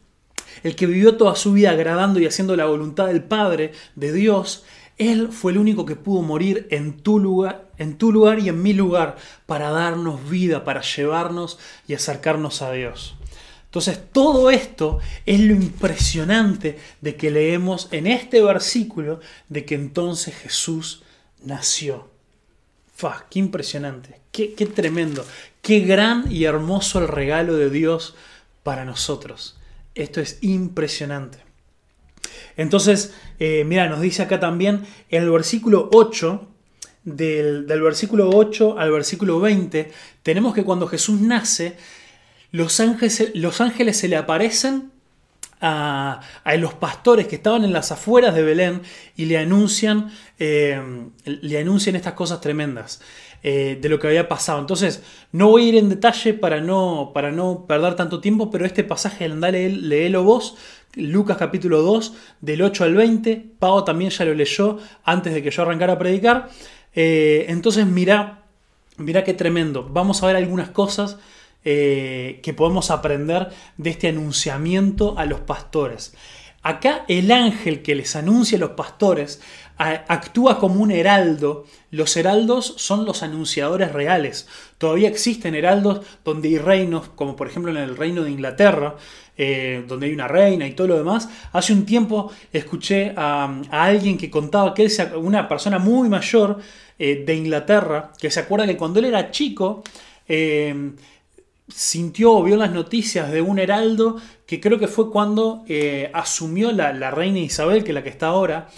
el 0.64 0.74
que 0.74 0.86
vivió 0.86 1.16
toda 1.16 1.36
su 1.36 1.52
vida 1.52 1.70
agradando 1.70 2.18
y 2.18 2.26
haciendo 2.26 2.56
la 2.56 2.66
voluntad 2.66 3.06
del 3.06 3.22
Padre, 3.22 3.72
de 3.94 4.12
Dios, 4.12 4.64
él 4.98 5.28
fue 5.30 5.52
el 5.52 5.58
único 5.58 5.86
que 5.86 5.96
pudo 5.96 6.22
morir 6.22 6.66
en 6.70 6.98
tu 7.00 7.18
lugar, 7.18 7.70
en 7.78 7.96
tu 7.96 8.12
lugar 8.12 8.40
y 8.40 8.48
en 8.48 8.60
mi 8.62 8.72
lugar 8.72 9.16
para 9.46 9.70
darnos 9.70 10.28
vida, 10.28 10.64
para 10.64 10.82
llevarnos 10.82 11.58
y 11.86 11.94
acercarnos 11.94 12.62
a 12.62 12.72
Dios. 12.72 13.16
Entonces, 13.66 14.00
todo 14.12 14.50
esto 14.50 14.98
es 15.24 15.40
lo 15.40 15.54
impresionante 15.54 16.78
de 17.00 17.16
que 17.16 17.30
leemos 17.30 17.88
en 17.92 18.06
este 18.06 18.42
versículo 18.42 19.20
de 19.48 19.64
que 19.64 19.74
entonces 19.74 20.34
Jesús 20.34 21.02
nació. 21.42 22.10
Fa, 22.94 23.26
qué 23.30 23.38
impresionante, 23.38 24.20
qué 24.32 24.48
tremendo, 24.74 25.24
qué 25.62 25.80
gran 25.80 26.30
y 26.32 26.44
hermoso 26.44 26.98
el 26.98 27.08
regalo 27.08 27.56
de 27.56 27.70
Dios 27.70 28.16
para 28.64 28.84
nosotros. 28.84 29.56
Esto 29.94 30.20
es 30.20 30.38
impresionante. 30.40 31.47
Entonces, 32.56 33.14
eh, 33.38 33.64
mira, 33.64 33.88
nos 33.88 34.00
dice 34.00 34.22
acá 34.22 34.40
también 34.40 34.84
en 35.10 35.22
el 35.22 35.30
versículo 35.30 35.88
8, 35.92 36.48
del, 37.04 37.64
versículo 37.64 38.30
8 38.30 38.78
al 38.78 38.90
versículo 38.90 39.40
20, 39.40 39.92
tenemos 40.22 40.54
que 40.54 40.64
cuando 40.64 40.86
Jesús 40.86 41.20
nace, 41.20 41.76
los 42.50 42.80
ángeles, 42.80 43.30
los 43.34 43.60
ángeles 43.60 43.96
se 43.96 44.08
le 44.08 44.16
aparecen 44.16 44.90
a, 45.60 46.20
los 46.58 46.74
pastores 46.74 47.26
que 47.26 47.36
estaban 47.36 47.64
en 47.64 47.72
las 47.72 47.90
afueras 47.92 48.34
de 48.34 48.42
Belén 48.42 48.82
y 49.16 49.24
le 49.24 49.38
anuncian, 49.38 50.12
eh, 50.38 50.80
le 51.24 51.58
anuncian 51.58 51.96
estas 51.96 52.12
cosas 52.14 52.40
tremendas. 52.40 53.00
Eh, 53.44 53.78
de 53.80 53.88
lo 53.88 54.00
que 54.00 54.08
había 54.08 54.28
pasado. 54.28 54.58
Entonces, 54.58 55.00
no 55.30 55.48
voy 55.48 55.66
a 55.66 55.68
ir 55.68 55.76
en 55.76 55.88
detalle 55.88 56.34
para 56.34 56.60
no, 56.60 57.12
para 57.14 57.30
no 57.30 57.66
perder 57.68 57.94
tanto 57.94 58.20
tiempo, 58.20 58.50
pero 58.50 58.66
este 58.66 58.82
pasaje, 58.82 59.26
andá, 59.26 59.52
léelo 59.52 60.24
vos, 60.24 60.56
Lucas 60.94 61.36
capítulo 61.36 61.82
2, 61.82 62.14
del 62.40 62.62
8 62.62 62.82
al 62.82 62.94
20. 62.94 63.46
Pau 63.60 63.84
también 63.84 64.10
ya 64.10 64.24
lo 64.24 64.34
leyó 64.34 64.78
antes 65.04 65.32
de 65.32 65.42
que 65.42 65.52
yo 65.52 65.62
arrancara 65.62 65.92
a 65.92 65.98
predicar. 65.98 66.48
Eh, 66.94 67.46
entonces, 67.48 67.86
mira, 67.86 68.42
mira 68.96 69.22
qué 69.22 69.34
tremendo. 69.34 69.88
Vamos 69.88 70.20
a 70.22 70.26
ver 70.26 70.34
algunas 70.34 70.70
cosas 70.70 71.18
eh, 71.64 72.40
que 72.42 72.54
podemos 72.54 72.90
aprender 72.90 73.50
de 73.76 73.90
este 73.90 74.08
anunciamiento 74.08 75.16
a 75.16 75.26
los 75.26 75.40
pastores. 75.40 76.12
Acá 76.62 77.04
el 77.06 77.30
ángel 77.30 77.82
que 77.82 77.94
les 77.94 78.16
anuncia 78.16 78.58
a 78.58 78.60
los 78.60 78.70
pastores 78.70 79.40
actúa 79.78 80.58
como 80.58 80.82
un 80.82 80.90
heraldo. 80.90 81.64
Los 81.90 82.16
heraldos 82.16 82.74
son 82.76 83.04
los 83.04 83.22
anunciadores 83.22 83.92
reales. 83.92 84.48
Todavía 84.76 85.08
existen 85.08 85.54
heraldos 85.54 86.04
donde 86.24 86.48
hay 86.48 86.58
reinos, 86.58 87.08
como 87.14 87.36
por 87.36 87.48
ejemplo 87.48 87.70
en 87.70 87.78
el 87.78 87.96
reino 87.96 88.24
de 88.24 88.30
Inglaterra, 88.30 88.96
eh, 89.40 89.84
donde 89.86 90.06
hay 90.06 90.12
una 90.12 90.26
reina 90.26 90.66
y 90.66 90.72
todo 90.72 90.88
lo 90.88 90.98
demás. 90.98 91.28
Hace 91.52 91.72
un 91.72 91.86
tiempo 91.86 92.32
escuché 92.52 93.12
a, 93.16 93.60
alguien 93.70 94.18
que 94.18 94.30
contaba 94.30 94.74
que 94.74 94.82
él, 94.82 94.92
una 95.16 95.48
persona 95.48 95.78
muy 95.78 96.08
mayor 96.08 96.58
eh, 96.98 97.22
de 97.24 97.34
Inglaterra, 97.36 98.12
que 98.18 98.32
se 98.32 98.40
acuerda 98.40 98.66
que 98.66 98.76
cuando 98.76 98.98
él 98.98 99.04
era 99.04 99.30
chico, 99.30 99.84
eh, 100.26 100.90
sintió 101.68 102.32
o 102.32 102.42
vio 102.42 102.56
las 102.56 102.72
noticias 102.72 103.30
de 103.30 103.40
un 103.40 103.60
heraldo 103.60 104.16
que 104.44 104.58
creo 104.58 104.78
que 104.78 104.88
fue 104.88 105.10
cuando 105.10 105.64
asumió 106.14 106.72
la, 106.72 106.92
la 106.92 107.10
reina 107.10 107.38
Isabel, 107.38 107.84
que 107.84 107.90
es 107.90 107.94
la 107.94 108.02
que 108.02 108.08
está 108.08 108.28
ahora, 108.28 108.68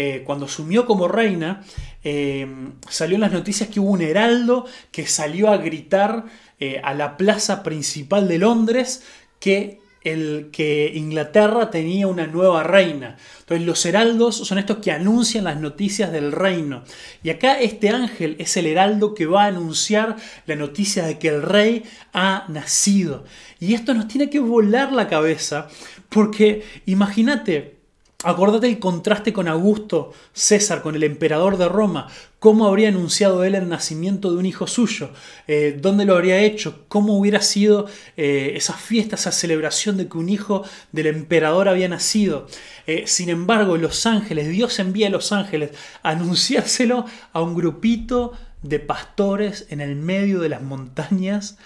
eh, 0.00 0.22
cuando 0.24 0.46
asumió 0.46 0.86
como 0.86 1.08
reina, 1.08 1.64
eh, 2.04 2.46
salió 2.88 3.16
en 3.16 3.22
las 3.22 3.32
noticias 3.32 3.68
que 3.68 3.80
hubo 3.80 3.90
un 3.90 4.00
heraldo 4.00 4.64
que 4.92 5.08
salió 5.08 5.50
a 5.50 5.56
gritar 5.56 6.26
eh, 6.60 6.80
a 6.84 6.94
la 6.94 7.16
plaza 7.16 7.64
principal 7.64 8.28
de 8.28 8.38
Londres 8.38 9.02
que, 9.40 9.80
el, 10.04 10.50
que 10.52 10.92
Inglaterra 10.94 11.72
tenía 11.72 12.06
una 12.06 12.28
nueva 12.28 12.62
reina. 12.62 13.16
Entonces 13.40 13.66
los 13.66 13.84
heraldos 13.86 14.36
son 14.36 14.58
estos 14.58 14.76
que 14.76 14.92
anuncian 14.92 15.42
las 15.42 15.58
noticias 15.58 16.12
del 16.12 16.30
reino. 16.30 16.84
Y 17.24 17.30
acá 17.30 17.58
este 17.58 17.88
ángel 17.88 18.36
es 18.38 18.56
el 18.56 18.66
heraldo 18.66 19.14
que 19.14 19.26
va 19.26 19.46
a 19.46 19.48
anunciar 19.48 20.14
la 20.46 20.54
noticia 20.54 21.04
de 21.06 21.18
que 21.18 21.26
el 21.26 21.42
rey 21.42 21.82
ha 22.12 22.44
nacido. 22.46 23.24
Y 23.58 23.74
esto 23.74 23.94
nos 23.94 24.06
tiene 24.06 24.30
que 24.30 24.38
volar 24.38 24.92
la 24.92 25.08
cabeza 25.08 25.66
porque 26.08 26.62
imagínate, 26.86 27.77
Acordate 28.24 28.66
el 28.66 28.80
contraste 28.80 29.32
con 29.32 29.46
Augusto 29.46 30.12
César, 30.32 30.82
con 30.82 30.96
el 30.96 31.04
emperador 31.04 31.56
de 31.56 31.68
Roma, 31.68 32.08
cómo 32.40 32.66
habría 32.66 32.88
anunciado 32.88 33.44
él 33.44 33.54
el 33.54 33.68
nacimiento 33.68 34.32
de 34.32 34.38
un 34.38 34.44
hijo 34.44 34.66
suyo, 34.66 35.10
eh, 35.46 35.78
dónde 35.80 36.04
lo 36.04 36.16
habría 36.16 36.40
hecho, 36.40 36.84
cómo 36.88 37.16
hubiera 37.16 37.40
sido 37.40 37.86
eh, 38.16 38.54
esa 38.56 38.72
fiesta, 38.72 39.14
esa 39.14 39.30
celebración 39.30 39.96
de 39.96 40.08
que 40.08 40.18
un 40.18 40.30
hijo 40.30 40.64
del 40.90 41.06
emperador 41.06 41.68
había 41.68 41.88
nacido. 41.88 42.48
Eh, 42.88 43.04
sin 43.06 43.28
embargo, 43.28 43.76
los 43.76 44.04
ángeles, 44.04 44.48
Dios 44.48 44.80
envía 44.80 45.06
a 45.06 45.10
los 45.10 45.30
ángeles 45.30 45.70
a 46.02 46.10
anunciárselo 46.10 47.04
a 47.32 47.40
un 47.40 47.54
grupito 47.54 48.32
de 48.62 48.80
pastores 48.80 49.66
en 49.70 49.80
el 49.80 49.94
medio 49.94 50.40
de 50.40 50.48
las 50.48 50.62
montañas, 50.62 51.56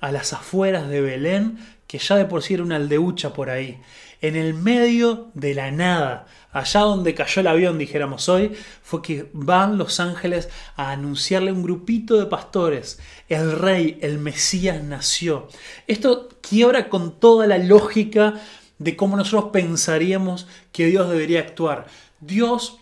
a 0.00 0.10
las 0.10 0.32
afueras 0.32 0.88
de 0.88 1.02
Belén, 1.02 1.58
que 1.88 1.98
ya 1.98 2.14
de 2.14 2.26
por 2.26 2.44
sí 2.44 2.54
era 2.54 2.62
una 2.62 2.76
aldeucha 2.76 3.32
por 3.32 3.50
ahí 3.50 3.80
en 4.20 4.36
el 4.36 4.54
medio 4.54 5.30
de 5.34 5.54
la 5.54 5.70
nada, 5.70 6.26
allá 6.52 6.80
donde 6.80 7.14
cayó 7.14 7.40
el 7.40 7.46
avión, 7.46 7.78
dijéramos 7.78 8.28
hoy, 8.28 8.52
fue 8.82 9.00
que 9.00 9.30
van 9.32 9.78
los 9.78 10.00
ángeles 10.00 10.48
a 10.76 10.90
anunciarle 10.90 11.52
un 11.52 11.62
grupito 11.62 12.18
de 12.18 12.26
pastores, 12.26 12.98
el 13.28 13.52
rey, 13.52 13.98
el 14.02 14.18
Mesías 14.18 14.82
nació. 14.82 15.48
Esto 15.86 16.28
quiebra 16.40 16.88
con 16.88 17.20
toda 17.20 17.46
la 17.46 17.58
lógica 17.58 18.34
de 18.78 18.96
cómo 18.96 19.16
nosotros 19.16 19.50
pensaríamos 19.52 20.48
que 20.72 20.86
Dios 20.86 21.08
debería 21.10 21.40
actuar. 21.40 21.86
Dios 22.20 22.78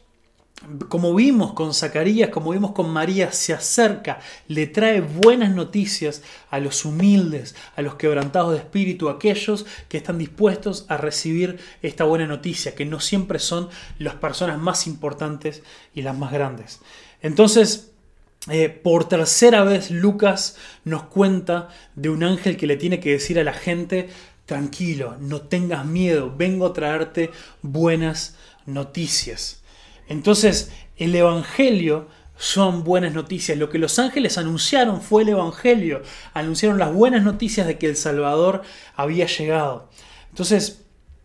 como 0.88 1.14
vimos 1.14 1.53
con 1.53 1.75
Zacarías, 1.75 2.31
como 2.31 2.51
vimos 2.51 2.73
con 2.73 2.88
María, 2.90 3.31
se 3.31 3.53
acerca, 3.53 4.21
le 4.49 4.66
trae 4.66 5.01
buenas 5.01 5.55
noticias 5.55 6.23
a 6.51 6.59
los 6.59 6.85
humildes, 6.85 7.55
a 7.77 7.83
los 7.83 7.97
quebrantados 7.97 8.53
de 8.53 8.59
espíritu, 8.59 9.09
a 9.09 9.12
aquellos 9.12 9.66
que 9.88 9.99
están 9.99 10.19
dispuestos 10.19 10.87
a 10.88 10.97
recibir 10.97 11.59
esta 11.83 12.05
buena 12.05 12.27
noticia, 12.27 12.75
que 12.75 12.87
no 12.87 13.01
siempre 13.01 13.38
son 13.38 13.69
las 13.99 14.14
personas 14.14 14.59
más 14.59 14.87
importantes 14.87 15.62
y 15.95 16.03
las 16.03 16.16
más 16.16 16.33
grandes. 16.33 16.81
Entonces, 17.23 17.92
eh, 18.49 18.69
por 18.69 19.09
tercera 19.09 19.62
vez 19.64 19.90
Lucas 19.90 20.57
nos 20.85 21.05
cuenta 21.05 21.69
de 21.97 22.09
un 22.09 22.23
ángel 22.23 22.57
que 22.57 22.66
le 22.66 22.77
tiene 22.77 23.01
que 23.01 23.12
decir 23.12 23.38
a 23.38 23.45
la 23.45 23.53
gente, 23.53 24.09
tranquilo, 24.47 25.16
no 25.21 25.42
tengas 25.42 25.85
miedo, 25.85 26.33
vengo 26.35 26.66
a 26.66 26.73
traerte 26.73 27.31
buenas 27.62 28.37
noticias. 28.64 29.62
Entonces, 30.09 30.71
el 30.97 31.14
Evangelio 31.14 32.09
son 32.38 32.85
buenas 32.85 33.12
noticias. 33.12 33.57
Lo 33.59 33.71
que 33.71 33.79
los 33.79 33.99
ángeles 33.99 34.38
anunciaron 34.38 35.01
fue 35.01 35.23
el 35.23 35.31
Evangelio. 35.31 36.03
Anunciaron 36.35 36.79
las 36.79 36.92
buenas 36.92 37.23
noticias 37.23 37.66
de 37.66 37.79
que 37.79 37.87
el 37.87 37.97
Salvador 37.97 38.62
había 38.95 39.27
llegado. 39.27 39.88
Entonces, 40.31 40.83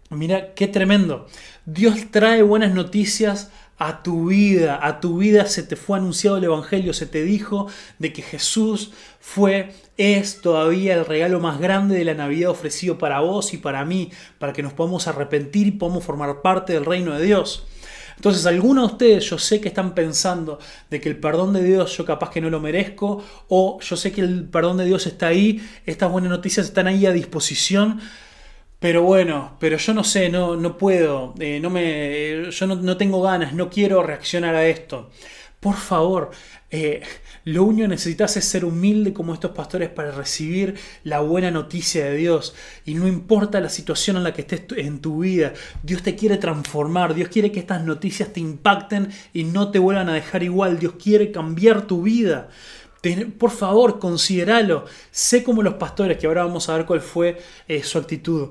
mira 0.10 0.54
qué 0.54 0.68
tremendo. 0.68 1.28
Dios 1.66 1.96
trae 2.12 2.44
buenas 2.44 2.74
noticias 2.74 3.52
a 3.78 4.04
tu 4.04 4.28
vida. 4.28 4.80
A 4.82 5.00
tu 5.00 5.18
vida 5.18 5.46
se 5.48 5.64
te 5.64 5.76
fue 5.76 5.98
anunciado 5.98 6.38
el 6.38 6.46
Evangelio. 6.46 6.94
Se 6.94 7.06
te 7.06 7.24
dijo 7.24 7.68
de 8.00 8.14
que 8.14 8.22
Jesús 8.22 8.92
fue, 9.20 9.74
es 9.98 10.42
todavía 10.42 10.94
el 10.94 11.06
regalo 11.06 11.40
más 11.40 11.60
grande 11.60 11.98
de 11.98 12.06
la 12.06 12.14
Navidad 12.14 12.52
ofrecido 12.52 12.98
para 12.98 13.20
vos 13.20 13.54
y 13.54 13.58
para 13.58 13.84
mí. 13.84 14.12
Para 14.40 14.54
que 14.54 14.64
nos 14.64 14.74
podamos 14.74 15.08
arrepentir 15.08 15.68
y 15.68 15.72
podamos 15.72 16.04
formar 16.04 16.42
parte 16.42 16.74
del 16.74 16.86
reino 16.86 17.18
de 17.18 17.26
Dios. 17.26 17.66
Entonces, 18.22 18.46
algunos 18.46 18.88
de 18.88 18.94
ustedes 18.94 19.30
yo 19.32 19.40
sé 19.40 19.60
que 19.60 19.70
están 19.70 19.96
pensando 19.96 20.60
de 20.92 21.02
que 21.02 21.10
el 21.10 21.18
perdón 21.18 21.54
de 21.54 21.64
Dios 21.64 21.98
yo 21.98 22.06
capaz 22.06 22.30
que 22.30 22.40
no 22.40 22.52
lo 22.52 22.60
merezco, 22.60 23.24
o 23.48 23.80
yo 23.82 23.98
sé 23.98 24.12
que 24.12 24.22
el 24.22 24.48
perdón 24.48 24.78
de 24.78 24.86
Dios 24.86 25.08
está 25.08 25.26
ahí, 25.26 25.60
estas 25.88 26.12
buenas 26.12 26.30
noticias 26.30 26.68
están 26.68 26.86
ahí 26.86 27.08
a 27.08 27.14
disposición. 27.14 28.00
Pero 28.80 29.02
bueno, 29.02 29.58
pero 29.60 29.78
yo 29.78 29.94
no 29.96 30.04
sé, 30.04 30.30
no, 30.30 30.56
no 30.56 30.78
puedo, 30.78 31.34
eh, 31.40 31.60
no 31.60 31.72
me, 31.72 32.52
yo 32.52 32.68
no, 32.68 32.76
no 32.76 32.96
tengo 32.96 33.24
ganas, 33.24 33.54
no 33.54 33.72
quiero 33.72 34.04
reaccionar 34.04 34.54
a 34.54 34.68
esto. 34.68 35.10
Por 35.62 35.76
favor, 35.76 36.32
eh, 36.72 37.04
lo 37.44 37.66
único 37.66 37.84
que 37.84 37.90
necesitas 37.90 38.36
es 38.36 38.46
ser 38.46 38.66
humilde 38.66 39.14
como 39.14 39.32
estos 39.32 39.52
pastores 39.52 39.90
para 39.90 40.10
recibir 40.10 40.74
la 41.04 41.20
buena 41.20 41.52
noticia 41.52 42.06
de 42.06 42.16
Dios. 42.16 42.56
Y 42.84 42.96
no 42.96 43.08
importa 43.08 43.62
la 43.62 43.70
situación 43.70 44.18
en 44.18 44.24
la 44.24 44.34
que 44.34 44.42
estés 44.42 44.64
en 44.78 45.02
tu 45.02 45.20
vida, 45.20 45.54
Dios 45.84 46.02
te 46.02 46.16
quiere 46.16 46.38
transformar, 46.38 47.14
Dios 47.14 47.30
quiere 47.30 47.52
que 47.52 47.60
estas 47.60 47.84
noticias 47.84 48.34
te 48.34 48.40
impacten 48.40 49.12
y 49.34 49.44
no 49.44 49.70
te 49.70 49.78
vuelvan 49.78 50.10
a 50.10 50.16
dejar 50.16 50.42
igual, 50.42 50.80
Dios 50.80 50.96
quiere 51.02 51.32
cambiar 51.32 51.86
tu 51.86 52.02
vida. 52.02 52.50
Por 53.38 53.52
favor, 53.52 54.00
considéralo. 54.00 54.86
Sé 55.12 55.44
como 55.44 55.62
los 55.62 55.76
pastores, 55.76 56.18
que 56.18 56.26
ahora 56.26 56.44
vamos 56.44 56.70
a 56.70 56.78
ver 56.78 56.88
cuál 56.88 57.02
fue 57.02 57.40
eh, 57.68 57.84
su 57.84 58.00
actitud. 58.00 58.50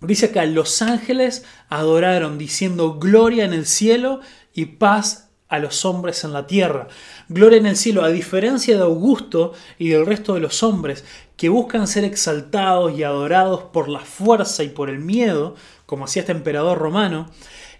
Dice 0.00 0.26
acá, 0.26 0.46
los 0.46 0.80
ángeles 0.80 1.44
adoraron 1.68 2.38
diciendo 2.38 2.98
gloria 2.98 3.44
en 3.44 3.52
el 3.52 3.66
cielo 3.66 4.20
y 4.54 4.64
paz 4.64 5.28
a 5.52 5.58
los 5.58 5.84
hombres 5.84 6.24
en 6.24 6.32
la 6.32 6.46
tierra. 6.46 6.88
Gloria 7.28 7.58
en 7.58 7.66
el 7.66 7.76
cielo, 7.76 8.02
a 8.02 8.08
diferencia 8.08 8.74
de 8.74 8.82
Augusto 8.82 9.52
y 9.78 9.90
del 9.90 10.06
resto 10.06 10.32
de 10.32 10.40
los 10.40 10.62
hombres 10.62 11.04
que 11.36 11.50
buscan 11.50 11.86
ser 11.86 12.04
exaltados 12.04 12.96
y 12.96 13.02
adorados 13.02 13.64
por 13.64 13.90
la 13.90 14.00
fuerza 14.00 14.64
y 14.64 14.70
por 14.70 14.88
el 14.88 14.98
miedo, 15.00 15.54
como 15.84 16.06
hacía 16.06 16.20
este 16.20 16.32
emperador 16.32 16.78
romano, 16.78 17.30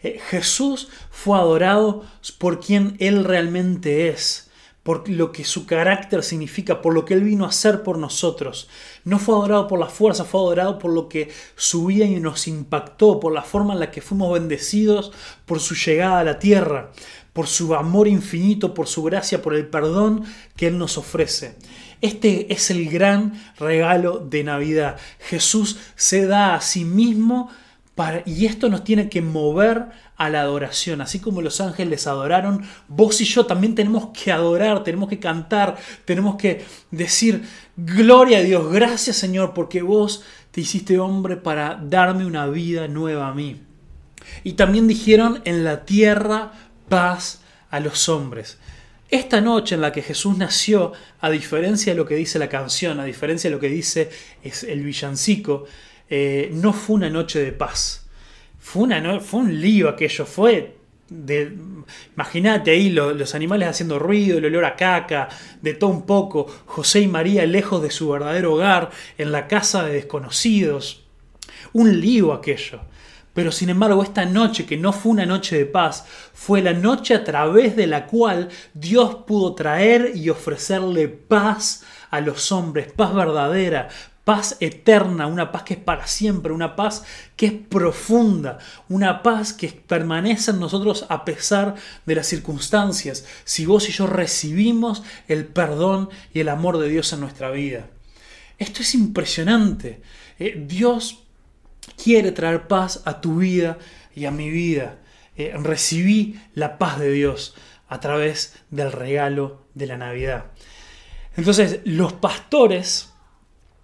eh, 0.03 0.21
Jesús 0.29 0.91
fue 1.11 1.39
adorado 1.39 2.05
por 2.37 2.61
quien 2.61 2.95
Él 2.99 3.25
realmente 3.25 4.09
es 4.09 4.51
por 4.83 5.09
lo 5.09 5.31
que 5.31 5.45
su 5.45 5.65
carácter 5.65 6.23
significa, 6.25 6.83
por 6.83 6.93
lo 6.93 7.05
que 7.05 7.15
Él 7.15 7.23
vino 7.23 7.45
a 7.45 7.49
hacer 7.49 7.83
por 7.83 7.99
nosotros. 7.99 8.69
No 9.05 9.19
fue 9.19 9.35
adorado 9.37 9.69
por 9.69 9.79
la 9.79 9.87
fuerza, 9.87 10.25
fue 10.25 10.41
adorado 10.41 10.79
por 10.79 10.93
lo 10.93 11.09
que 11.09 11.31
su 11.55 11.87
vida 11.87 12.07
nos 12.21 12.49
impactó, 12.49 13.21
por 13.21 13.33
la 13.33 13.43
forma 13.43 13.75
en 13.75 13.81
la 13.81 13.91
que 13.93 14.01
fuimos 14.01 14.33
bendecidos, 14.33 15.13
por 15.47 15.61
su 15.61 15.75
llegada 15.77 16.21
a 16.21 16.25
la 16.25 16.39
tierra, 16.41 16.91
por 17.33 17.47
su 17.47 17.75
amor 17.75 18.09
infinito, 18.09 18.75
por 18.75 18.87
su 18.87 19.03
gracia, 19.03 19.43
por 19.43 19.55
el 19.55 19.67
perdón 19.67 20.25
que 20.57 20.67
Él 20.67 20.79
nos 20.79 20.99
ofrece. 20.99 21.57
Este 22.01 22.53
es 22.53 22.71
el 22.71 22.91
gran 22.91 23.33
regalo 23.59 24.19
de 24.19 24.45
Navidad. 24.45 24.97
Jesús 25.21 25.79
se 25.95 26.27
da 26.27 26.55
a 26.55 26.61
sí 26.61 26.85
mismo 26.85 27.49
para, 27.95 28.23
y 28.27 28.47
esto 28.47 28.69
nos 28.69 28.85
tiene 28.85 29.09
que 29.09 29.23
mover 29.23 29.87
a 30.17 30.29
la 30.29 30.41
adoración. 30.41 31.01
Así 31.01 31.21
como 31.21 31.43
los 31.43 31.61
ángeles 31.61 32.07
adoraron, 32.07 32.65
vos 32.89 33.21
y 33.21 33.25
yo 33.25 33.47
también 33.47 33.75
tenemos 33.75 34.09
que 34.09 34.33
adorar, 34.33 34.85
tenemos 34.85 35.09
que 35.09 35.19
cantar, 35.19 35.77
tenemos 36.05 36.37
que 36.37 36.65
decir, 36.91 37.45
gloria 37.77 38.39
a 38.39 38.43
Dios, 38.43 38.73
gracias 38.73 39.17
Señor, 39.17 39.53
porque 39.55 39.83
vos 39.83 40.23
te 40.51 40.61
hiciste 40.61 40.99
hombre 40.99 41.37
para 41.37 41.81
darme 41.83 42.27
una 42.27 42.47
vida 42.47 42.89
nueva 42.89 43.29
a 43.29 43.35
mí. 43.35 43.63
Y 44.45 44.53
también 44.53 44.87
dijeron, 44.87 45.41
en 45.45 45.65
la 45.65 45.85
tierra 45.85 46.53
paz 46.93 47.41
a 47.71 47.81
los 47.81 48.09
hombres. 48.09 48.59
Esta 49.09 49.41
noche 49.41 49.75
en 49.75 49.81
la 49.81 49.93
que 49.93 50.03
Jesús 50.03 50.37
nació, 50.37 50.93
a 51.21 51.31
diferencia 51.31 51.93
de 51.93 51.97
lo 51.99 52.07
que 52.07 52.15
dice 52.15 52.39
la 52.39 52.49
canción, 52.49 53.01
a 53.01 53.05
diferencia 53.05 53.49
de 53.51 53.57
lo 53.57 53.61
que 53.61 53.69
dice 53.69 54.11
el 54.43 54.83
villancico, 54.83 55.65
eh, 56.09 56.51
no 56.53 56.73
fue 56.73 56.97
una 56.97 57.11
noche 57.11 57.41
de 57.41 57.53
paz 57.53 58.03
fue, 58.63 58.85
una, 58.85 59.21
fue 59.21 59.41
un 59.41 59.61
lío 59.61 59.89
aquello, 59.89 60.25
fue 60.25 60.77
imagínate 62.15 62.71
ahí 62.71 62.89
los 62.89 63.35
animales 63.35 63.69
haciendo 63.69 63.99
ruido, 63.99 64.39
el 64.39 64.47
olor 64.47 64.65
a 64.65 64.77
caca, 64.77 65.29
de 65.61 65.75
todo 65.75 65.91
un 65.91 66.07
poco, 66.07 66.47
José 66.65 67.01
y 67.01 67.07
María 67.07 67.45
lejos 67.45 67.83
de 67.83 67.91
su 67.91 68.09
verdadero 68.09 68.55
hogar, 68.55 68.91
en 69.19 69.31
la 69.31 69.47
casa 69.47 69.85
de 69.85 69.93
desconocidos. 69.93 71.03
Un 71.75 72.01
lío 72.01 72.33
aquello. 72.33 72.81
Pero 73.35 73.51
sin 73.51 73.71
embargo, 73.71 74.03
esta 74.03 74.25
noche, 74.25 74.67
que 74.67 74.77
no 74.77 74.93
fue 74.93 75.13
una 75.13 75.27
noche 75.27 75.57
de 75.57 75.67
paz, 75.67 76.05
fue 76.35 76.61
la 76.61 76.75
noche 76.75 77.15
a 77.15 77.25
través 77.25 77.77
de 77.77 77.87
la 77.87 78.07
cual 78.07 78.49
Dios 78.75 79.17
pudo 79.27 79.55
traer 79.55 80.13
y 80.15 80.29
ofrecerle 80.29 81.09
paz 81.09 81.83
a 82.11 82.21
los 82.21 82.53
hombres, 82.53 82.93
paz 82.93 83.15
verdadera, 83.15 83.89
paz 84.25 84.57
eterna, 84.61 85.27
una 85.27 85.51
paz 85.51 85.63
que 85.65 85.75
es 85.75 85.81
para 85.81 86.07
siempre, 86.07 86.53
una 86.53 86.77
paz 86.77 87.05
que 87.37 87.47
es 87.47 87.53
profunda, 87.53 88.59
una 88.89 89.23
paz 89.23 89.53
que 89.53 89.69
permanece 89.69 90.51
en 90.53 90.61
nosotros 90.61 91.07
a 91.09 91.25
pesar 91.25 91.75
de 92.07 92.15
las 92.15 92.27
circunstancias, 92.27 93.25
si 93.45 93.67
vos 93.67 93.89
y 93.89 93.93
yo 93.93 94.07
recibimos 94.07 95.03
el 95.27 95.47
perdón 95.47 96.11
y 96.33 96.41
el 96.41 96.51
amor 96.51 96.79
de 96.79 96.89
Dios 96.89 97.13
en 97.13 97.21
nuestra 97.21 97.51
vida. 97.51 97.89
Esto 98.59 98.83
es 98.83 98.95
impresionante. 98.95 100.03
Eh, 100.39 100.65
Dios 100.69 101.22
quiere 102.03 102.33
traer 102.33 102.67
paz 102.69 103.03
a 103.05 103.21
tu 103.21 103.37
vida 103.37 103.79
y 104.15 104.25
a 104.25 104.31
mi 104.31 104.51
vida. 104.51 104.99
Eh, 105.37 105.55
recibí 105.55 106.41
la 106.55 106.79
paz 106.79 106.99
de 106.99 107.11
Dios 107.11 107.55
a 107.89 108.01
través 108.01 108.55
del 108.71 108.93
regalo 108.93 109.67
de 109.75 109.87
la 109.87 109.97
Navidad. 109.97 110.47
Entonces, 111.37 111.81
los 111.85 112.13
pastores 112.13 113.13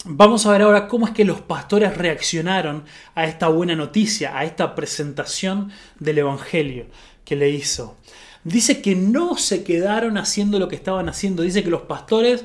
Vamos 0.04 0.46
a 0.46 0.52
ver 0.52 0.62
ahora 0.62 0.86
cómo 0.86 1.06
es 1.06 1.12
que 1.12 1.24
los 1.24 1.40
pastores 1.40 1.96
reaccionaron 1.96 2.84
a 3.16 3.26
esta 3.26 3.48
buena 3.48 3.74
noticia, 3.74 4.38
a 4.38 4.44
esta 4.44 4.76
presentación 4.76 5.72
del 5.98 6.18
Evangelio 6.18 6.86
que 7.24 7.34
le 7.34 7.50
hizo. 7.50 7.96
Dice 8.44 8.80
que 8.80 8.94
no 8.94 9.36
se 9.36 9.64
quedaron 9.64 10.16
haciendo 10.16 10.60
lo 10.60 10.68
que 10.68 10.76
estaban 10.76 11.08
haciendo, 11.08 11.42
dice 11.42 11.64
que 11.64 11.70
los 11.70 11.82
pastores 11.82 12.44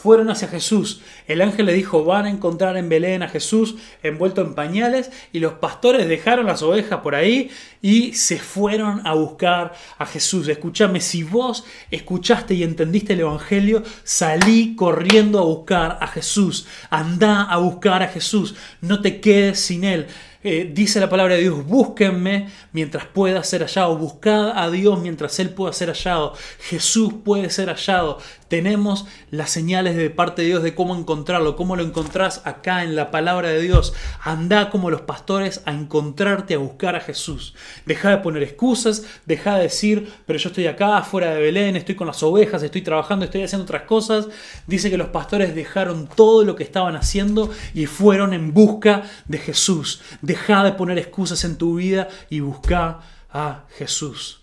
fueron 0.00 0.30
hacia 0.30 0.48
Jesús. 0.48 1.00
El 1.26 1.42
ángel 1.42 1.66
le 1.66 1.72
dijo, 1.72 2.04
van 2.04 2.26
a 2.26 2.30
encontrar 2.30 2.76
en 2.76 2.88
Belén 2.88 3.22
a 3.22 3.28
Jesús 3.28 3.74
envuelto 4.02 4.42
en 4.42 4.54
pañales 4.54 5.10
y 5.32 5.40
los 5.40 5.54
pastores 5.54 6.08
dejaron 6.08 6.46
las 6.46 6.62
ovejas 6.62 7.00
por 7.00 7.14
ahí 7.14 7.50
y 7.82 8.12
se 8.12 8.38
fueron 8.38 9.04
a 9.06 9.14
buscar 9.14 9.72
a 9.98 10.06
Jesús. 10.06 10.46
Escúchame, 10.46 11.00
si 11.00 11.24
vos 11.24 11.64
escuchaste 11.90 12.54
y 12.54 12.62
entendiste 12.62 13.14
el 13.14 13.20
Evangelio, 13.20 13.82
salí 14.04 14.76
corriendo 14.76 15.40
a 15.40 15.44
buscar 15.44 15.98
a 16.00 16.06
Jesús. 16.06 16.66
Anda 16.90 17.42
a 17.42 17.58
buscar 17.58 18.02
a 18.02 18.08
Jesús. 18.08 18.54
No 18.80 19.00
te 19.00 19.20
quedes 19.20 19.58
sin 19.58 19.82
Él. 19.82 20.06
Eh, 20.44 20.70
dice 20.72 21.00
la 21.00 21.10
palabra 21.10 21.34
de 21.34 21.40
Dios, 21.40 21.66
búsquenme 21.66 22.48
mientras 22.72 23.04
pueda 23.06 23.42
ser 23.42 23.62
hallado, 23.62 23.98
buscad 23.98 24.56
a 24.56 24.70
Dios 24.70 25.00
mientras 25.00 25.36
Él 25.40 25.50
pueda 25.50 25.72
ser 25.72 25.88
hallado, 25.88 26.32
Jesús 26.60 27.12
puede 27.24 27.50
ser 27.50 27.68
hallado. 27.68 28.18
Tenemos 28.48 29.06
las 29.30 29.50
señales 29.50 29.96
de 29.96 30.10
parte 30.10 30.42
de 30.42 30.48
Dios 30.48 30.62
de 30.62 30.74
cómo 30.74 30.96
encontrarlo, 30.96 31.54
cómo 31.54 31.76
lo 31.76 31.82
encontrás 31.82 32.42
acá 32.44 32.82
en 32.82 32.96
la 32.96 33.10
palabra 33.10 33.50
de 33.50 33.60
Dios. 33.60 33.94
Anda 34.22 34.70
como 34.70 34.90
los 34.90 35.02
pastores 35.02 35.62
a 35.64 35.72
encontrarte, 35.72 36.54
a 36.54 36.58
buscar 36.58 36.96
a 36.96 37.00
Jesús. 37.00 37.54
Deja 37.86 38.10
de 38.10 38.18
poner 38.18 38.42
excusas, 38.42 39.04
deja 39.26 39.56
de 39.56 39.62
decir, 39.62 40.12
pero 40.26 40.38
yo 40.38 40.48
estoy 40.48 40.66
acá, 40.66 41.02
fuera 41.02 41.34
de 41.34 41.40
Belén, 41.40 41.76
estoy 41.76 41.94
con 41.94 42.06
las 42.06 42.22
ovejas, 42.22 42.62
estoy 42.62 42.82
trabajando, 42.82 43.24
estoy 43.24 43.42
haciendo 43.42 43.64
otras 43.64 43.82
cosas. 43.82 44.28
Dice 44.66 44.90
que 44.90 44.98
los 44.98 45.08
pastores 45.08 45.54
dejaron 45.54 46.08
todo 46.08 46.44
lo 46.44 46.56
que 46.56 46.64
estaban 46.64 46.96
haciendo 46.96 47.50
y 47.74 47.86
fueron 47.86 48.32
en 48.32 48.52
busca 48.52 49.02
de 49.26 49.38
Jesús 49.38 49.68
Deja 50.22 50.64
de 50.64 50.72
poner 50.72 50.98
excusas 50.98 51.44
en 51.44 51.56
tu 51.56 51.76
vida 51.76 52.08
y 52.30 52.40
busca 52.40 53.00
a 53.30 53.64
Jesús. 53.76 54.40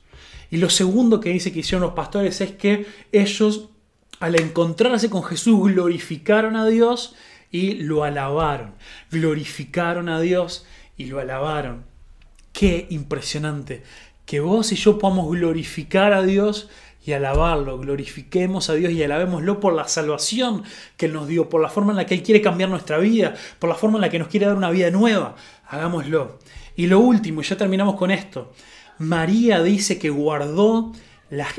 Y 0.51 0.57
lo 0.57 0.69
segundo 0.69 1.19
que 1.19 1.29
dice 1.29 1.51
que 1.51 1.59
hicieron 1.59 1.81
los 1.81 1.93
pastores 1.93 2.39
es 2.41 2.51
que 2.51 2.85
ellos, 3.11 3.69
al 4.19 4.39
encontrarse 4.39 5.09
con 5.09 5.23
Jesús, 5.23 5.71
glorificaron 5.71 6.55
a 6.55 6.65
Dios 6.65 7.15
y 7.51 7.75
lo 7.75 8.03
alabaron. 8.03 8.73
Glorificaron 9.11 10.09
a 10.09 10.19
Dios 10.19 10.65
y 10.97 11.05
lo 11.05 11.19
alabaron. 11.19 11.85
Qué 12.53 12.87
impresionante 12.89 13.83
que 14.25 14.39
vos 14.39 14.71
y 14.71 14.75
yo 14.75 14.97
podamos 14.97 15.29
glorificar 15.29 16.13
a 16.13 16.23
Dios 16.23 16.69
y 17.05 17.13
alabarlo, 17.13 17.77
glorifiquemos 17.77 18.69
a 18.69 18.73
Dios 18.73 18.91
y 18.91 19.03
alabémoslo 19.03 19.59
por 19.59 19.73
la 19.73 19.87
salvación 19.87 20.63
que 20.97 21.05
Él 21.05 21.13
nos 21.13 21.27
dio, 21.27 21.49
por 21.49 21.61
la 21.61 21.69
forma 21.69 21.91
en 21.91 21.97
la 21.97 22.05
que 22.07 22.15
Él 22.15 22.23
quiere 22.23 22.41
cambiar 22.41 22.69
nuestra 22.69 22.97
vida, 22.97 23.35
por 23.59 23.69
la 23.69 23.75
forma 23.75 23.97
en 23.97 24.01
la 24.01 24.09
que 24.09 24.17
nos 24.17 24.27
quiere 24.27 24.47
dar 24.47 24.55
una 24.55 24.71
vida 24.71 24.89
nueva. 24.89 25.35
Hagámoslo. 25.67 26.39
Y 26.75 26.87
lo 26.87 26.99
último, 26.99 27.41
y 27.41 27.43
ya 27.43 27.57
terminamos 27.57 27.95
con 27.95 28.09
esto, 28.09 28.51
María 28.97 29.61
dice 29.61 29.99
que 29.99 30.09
guardó 30.09 30.93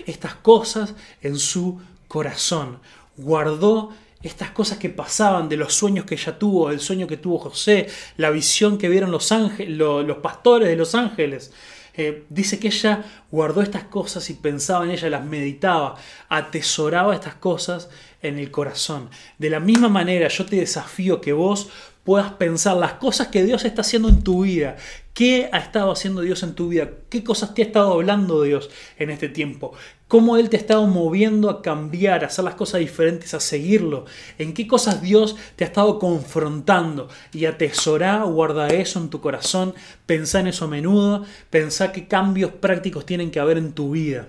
estas 0.06 0.34
cosas 0.34 0.94
en 1.22 1.36
su 1.36 1.80
corazón, 2.08 2.80
guardó 3.16 3.92
estas 4.22 4.50
cosas 4.50 4.78
que 4.78 4.88
pasaban 4.88 5.48
de 5.48 5.56
los 5.56 5.74
sueños 5.74 6.04
que 6.04 6.14
ella 6.14 6.38
tuvo, 6.38 6.70
el 6.70 6.80
sueño 6.80 7.06
que 7.06 7.16
tuvo 7.16 7.38
José, 7.38 7.86
la 8.16 8.30
visión 8.30 8.78
que 8.78 8.88
vieron 8.88 9.10
los, 9.10 9.30
los 9.68 10.16
pastores 10.18 10.68
de 10.68 10.76
los 10.76 10.94
ángeles. 10.94 11.52
Eh, 11.98 12.24
dice 12.28 12.58
que 12.58 12.68
ella 12.68 13.04
guardó 13.30 13.62
estas 13.62 13.84
cosas 13.84 14.28
y 14.28 14.34
pensaba 14.34 14.84
en 14.84 14.90
ellas, 14.90 15.10
las 15.10 15.24
meditaba, 15.24 15.96
atesoraba 16.28 17.14
estas 17.14 17.36
cosas 17.36 17.88
en 18.20 18.38
el 18.38 18.50
corazón. 18.50 19.08
De 19.38 19.48
la 19.48 19.60
misma 19.60 19.88
manera, 19.88 20.28
yo 20.28 20.44
te 20.44 20.56
desafío 20.56 21.20
que 21.20 21.32
vos 21.32 21.70
puedas 22.06 22.32
pensar 22.34 22.76
las 22.76 22.94
cosas 22.94 23.28
que 23.28 23.44
Dios 23.44 23.64
está 23.64 23.80
haciendo 23.80 24.08
en 24.08 24.22
tu 24.22 24.44
vida. 24.44 24.76
¿Qué 25.12 25.50
ha 25.52 25.58
estado 25.58 25.90
haciendo 25.90 26.20
Dios 26.20 26.44
en 26.44 26.54
tu 26.54 26.68
vida? 26.68 26.88
¿Qué 27.10 27.24
cosas 27.24 27.52
te 27.52 27.62
ha 27.62 27.64
estado 27.64 27.92
hablando 27.92 28.42
Dios 28.42 28.70
en 28.96 29.10
este 29.10 29.28
tiempo? 29.28 29.72
¿Cómo 30.06 30.36
Él 30.36 30.48
te 30.48 30.56
ha 30.56 30.60
estado 30.60 30.86
moviendo 30.86 31.50
a 31.50 31.62
cambiar, 31.62 32.22
a 32.22 32.28
hacer 32.28 32.44
las 32.44 32.54
cosas 32.54 32.78
diferentes, 32.78 33.34
a 33.34 33.40
seguirlo? 33.40 34.04
¿En 34.38 34.54
qué 34.54 34.68
cosas 34.68 35.02
Dios 35.02 35.34
te 35.56 35.64
ha 35.64 35.66
estado 35.66 35.98
confrontando? 35.98 37.08
Y 37.32 37.46
atesora, 37.46 38.22
guarda 38.22 38.68
eso 38.68 39.00
en 39.00 39.10
tu 39.10 39.20
corazón, 39.20 39.74
pensá 40.06 40.38
en 40.38 40.46
eso 40.46 40.66
a 40.66 40.68
menudo, 40.68 41.24
pensá 41.50 41.90
qué 41.90 42.06
cambios 42.06 42.52
prácticos 42.52 43.04
tienen 43.04 43.32
que 43.32 43.40
haber 43.40 43.58
en 43.58 43.72
tu 43.72 43.90
vida. 43.90 44.28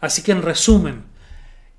Así 0.00 0.22
que 0.22 0.30
en 0.30 0.42
resumen, 0.42 1.02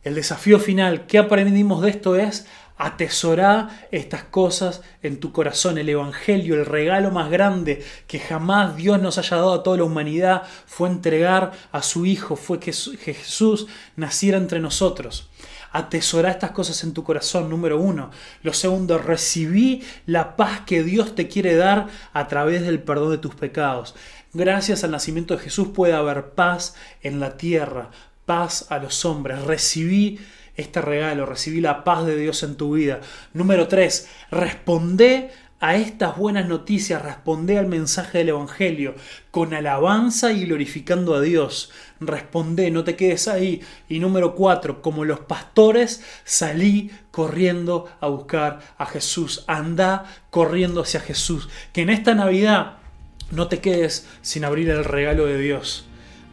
el 0.04 0.16
desafío 0.16 0.60
final 0.60 1.06
que 1.06 1.18
aprendimos 1.18 1.82
de 1.82 1.92
esto 1.92 2.18
es 2.18 2.46
atesorar 2.78 3.88
estas 3.92 4.24
cosas 4.24 4.82
en 5.02 5.20
tu 5.20 5.32
corazón. 5.32 5.78
El 5.78 5.90
Evangelio, 5.90 6.56
el 6.56 6.66
regalo 6.66 7.12
más 7.12 7.30
grande 7.30 7.84
que 8.08 8.20
jamás 8.20 8.76
Dios 8.76 9.02
nos 9.02 9.18
haya 9.18 9.38
dado 9.38 9.54
a 9.54 9.64
toda 9.64 9.78
la 9.78 9.84
humanidad 9.84 10.44
fue 10.66 10.90
entregar 10.90 11.52
a 11.72 11.82
su 11.82 12.06
Hijo, 12.06 12.36
fue 12.36 12.60
que 12.60 12.72
Jesús 12.72 13.68
naciera 13.96 14.38
entre 14.38 14.60
nosotros. 14.60 15.30
Atesorar 15.72 16.32
estas 16.32 16.52
cosas 16.52 16.84
en 16.84 16.94
tu 16.94 17.04
corazón, 17.04 17.50
número 17.50 17.80
uno. 17.80 18.10
Lo 18.42 18.54
segundo, 18.54 18.98
recibí 18.98 19.84
la 20.06 20.36
paz 20.36 20.62
que 20.66 20.82
Dios 20.82 21.14
te 21.14 21.28
quiere 21.28 21.56
dar 21.56 21.88
a 22.14 22.28
través 22.28 22.62
del 22.62 22.80
perdón 22.82 23.12
de 23.12 23.18
tus 23.18 23.36
pecados. 23.36 23.94
Gracias 24.34 24.84
al 24.84 24.92
nacimiento 24.92 25.36
de 25.36 25.44
Jesús 25.44 25.70
puede 25.70 25.94
haber 25.94 26.30
paz 26.32 26.76
en 27.02 27.20
la 27.20 27.38
tierra, 27.38 27.92
paz 28.26 28.68
a 28.70 28.78
los 28.78 29.04
hombres. 29.04 29.44
Recibí 29.44 30.20
este 30.58 30.82
regalo, 30.82 31.26
recibí 31.26 31.62
la 31.62 31.84
paz 31.84 32.06
de 32.06 32.18
Dios 32.18 32.44
en 32.44 32.56
tu 32.56 32.74
vida. 32.74 33.00
Número 33.34 33.68
3, 33.68 34.10
responde 34.32 35.30
a 35.60 35.76
estas 35.76 36.18
buenas 36.18 36.48
noticias, 36.48 37.02
responde 37.02 37.58
al 37.58 37.66
mensaje 37.66 38.20
del 38.20 38.30
Evangelio 38.30 38.94
con 39.32 39.54
alabanza 39.54 40.32
y 40.32 40.46
glorificando 40.46 41.16
a 41.16 41.22
Dios. 41.22 41.72
Responde, 42.00 42.70
no 42.70 42.84
te 42.84 42.96
quedes 42.96 43.28
ahí. 43.28 43.62
Y 43.90 44.00
número 44.00 44.36
4, 44.36 44.82
como 44.82 45.04
los 45.04 45.22
pastores, 45.22 46.04
salí 46.26 46.92
corriendo 47.10 47.90
a 48.00 48.08
buscar 48.08 48.60
a 48.78 48.86
Jesús. 48.86 49.44
Anda 49.48 50.06
corriendo 50.30 50.82
hacia 50.82 51.00
Jesús. 51.00 51.50
Que 51.74 51.82
en 51.82 51.90
esta 51.90 52.14
Navidad 52.14 52.78
no 53.32 53.48
te 53.48 53.60
quedes 53.60 54.08
sin 54.22 54.46
abrir 54.46 54.70
el 54.70 54.86
regalo 54.86 55.26
de 55.26 55.40
Dios. 55.40 55.88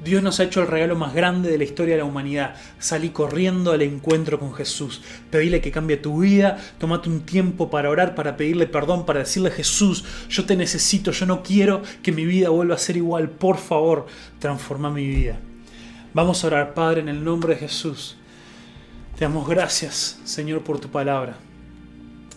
Dios 0.05 0.23
nos 0.23 0.39
ha 0.39 0.45
hecho 0.45 0.61
el 0.61 0.67
regalo 0.67 0.97
más 0.97 1.15
grande 1.15 1.51
de 1.51 1.57
la 1.57 1.65
historia 1.65 1.95
de 1.95 2.01
la 2.01 2.05
humanidad. 2.05 2.57
Salí 2.79 3.09
corriendo 3.09 3.73
al 3.73 3.81
encuentro 3.81 4.39
con 4.39 4.53
Jesús. 4.53 5.01
Pedile 5.31 5.63
que 5.63 5.71
cambie 5.71 5.97
tu 5.97 6.21
vida. 6.21 6.59
Tómate 6.79 7.09
un 7.09 7.23
tiempo 7.23 7.71
para 7.71 7.89
orar, 7.89 8.15
para 8.15 8.37
pedirle 8.37 8.67
perdón, 8.67 9.07
para 9.07 9.21
decirle 9.21 9.51
Jesús, 9.51 10.05
yo 10.29 10.45
te 10.45 10.57
necesito, 10.57 11.11
yo 11.11 11.25
no 11.25 11.43
quiero 11.43 11.83
que 12.03 12.13
mi 12.13 12.27
vida 12.27 12.51
vuelva 12.51 12.75
a 12.75 12.79
ser 12.79 12.99
igual. 12.99 13.31
Por 13.31 13.57
favor, 13.57 14.07
transforma 14.41 14.91
mi 14.91 15.09
vida. 15.09 15.39
Vamos 16.13 16.45
a 16.45 16.49
orar, 16.49 16.75
Padre, 16.75 17.01
en 17.01 17.09
el 17.09 17.25
nombre 17.25 17.55
de 17.55 17.61
Jesús. 17.61 18.17
Te 19.17 19.25
damos 19.25 19.49
gracias, 19.49 20.21
Señor, 20.25 20.63
por 20.63 20.81
tu 20.81 20.91
palabra. 20.91 21.39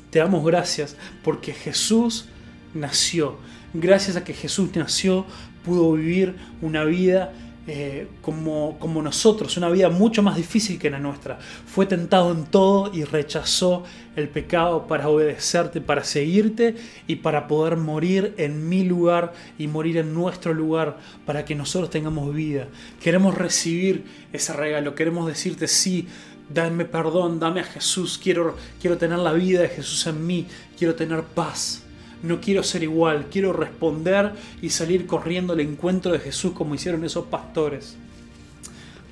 Te 0.10 0.20
damos 0.20 0.46
gracias 0.46 0.96
porque 1.22 1.54
Jesús 1.54 2.30
nació. 2.74 3.36
Gracias 3.74 4.16
a 4.16 4.24
que 4.24 4.34
Jesús 4.34 4.70
nació, 4.74 5.26
pudo 5.66 5.92
vivir 5.92 6.38
una 6.62 6.86
vida 6.86 7.34
eh, 7.70 8.08
como, 8.22 8.80
como 8.80 9.02
nosotros, 9.02 9.58
una 9.58 9.68
vida 9.70 9.90
mucho 9.90 10.24
más 10.24 10.38
difícil 10.38 10.80
que 10.80 10.90
la 10.90 11.00
nuestra. 11.00 11.38
Fue 11.38 11.86
tentado 11.86 12.32
en 12.32 12.46
todo 12.46 12.94
y 12.94 13.04
rechazó 13.04 13.84
el 14.16 14.30
pecado 14.30 14.88
para 14.88 15.10
obedecerte, 15.10 15.82
para 15.82 16.06
seguirte 16.06 16.76
y 17.08 17.18
para 17.18 17.46
poder 17.50 17.76
morir 17.76 18.34
en 18.38 18.70
mi 18.70 18.86
lugar 18.86 19.34
y 19.58 19.68
morir 19.68 19.98
en 19.98 20.14
nuestro 20.14 20.54
lugar 20.54 20.98
para 21.26 21.44
que 21.44 21.56
nosotros 21.56 21.90
tengamos 21.90 22.34
vida. 22.34 22.68
Queremos 23.02 23.36
recibir 23.36 24.06
ese 24.32 24.54
regalo, 24.54 24.96
queremos 24.96 25.28
decirte 25.28 25.68
sí. 25.68 26.08
Dame 26.50 26.86
perdón, 26.86 27.42
dame 27.42 27.60
a 27.60 27.66
Jesús, 27.66 28.18
quiero, 28.18 28.56
quiero 28.80 28.98
tener 28.98 29.20
la 29.20 29.34
vida 29.34 29.60
de 29.60 29.68
Jesús 29.68 30.08
en 30.08 30.26
mí, 30.26 30.48
quiero 30.78 30.96
tener 30.96 31.22
paz 31.24 31.84
no 32.24 32.42
quiero 32.42 32.64
ser 32.64 32.84
igual, 32.84 33.28
quiero 33.32 33.54
responder 33.54 34.34
y 34.62 34.70
salir 34.70 35.06
corriendo 35.06 35.54
al 35.54 35.60
encuentro 35.60 36.12
de 36.12 36.20
Jesús 36.20 36.54
como 36.54 36.76
hicieron 36.76 37.04
esos 37.04 37.26
pastores. 37.26 37.98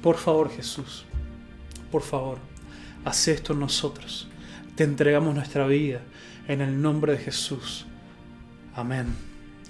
Por 0.01 0.17
favor 0.17 0.49
Jesús, 0.49 1.05
por 1.91 2.01
favor, 2.01 2.37
haz 3.03 3.27
esto 3.27 3.53
en 3.53 3.59
nosotros. 3.59 4.27
Te 4.75 4.83
entregamos 4.83 5.33
nuestra 5.33 5.65
vida 5.67 6.01
en 6.47 6.61
el 6.61 6.81
nombre 6.81 7.13
de 7.13 7.19
Jesús. 7.19 7.85
Amén 8.75 9.07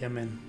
y 0.02 0.06
amén. 0.06 0.45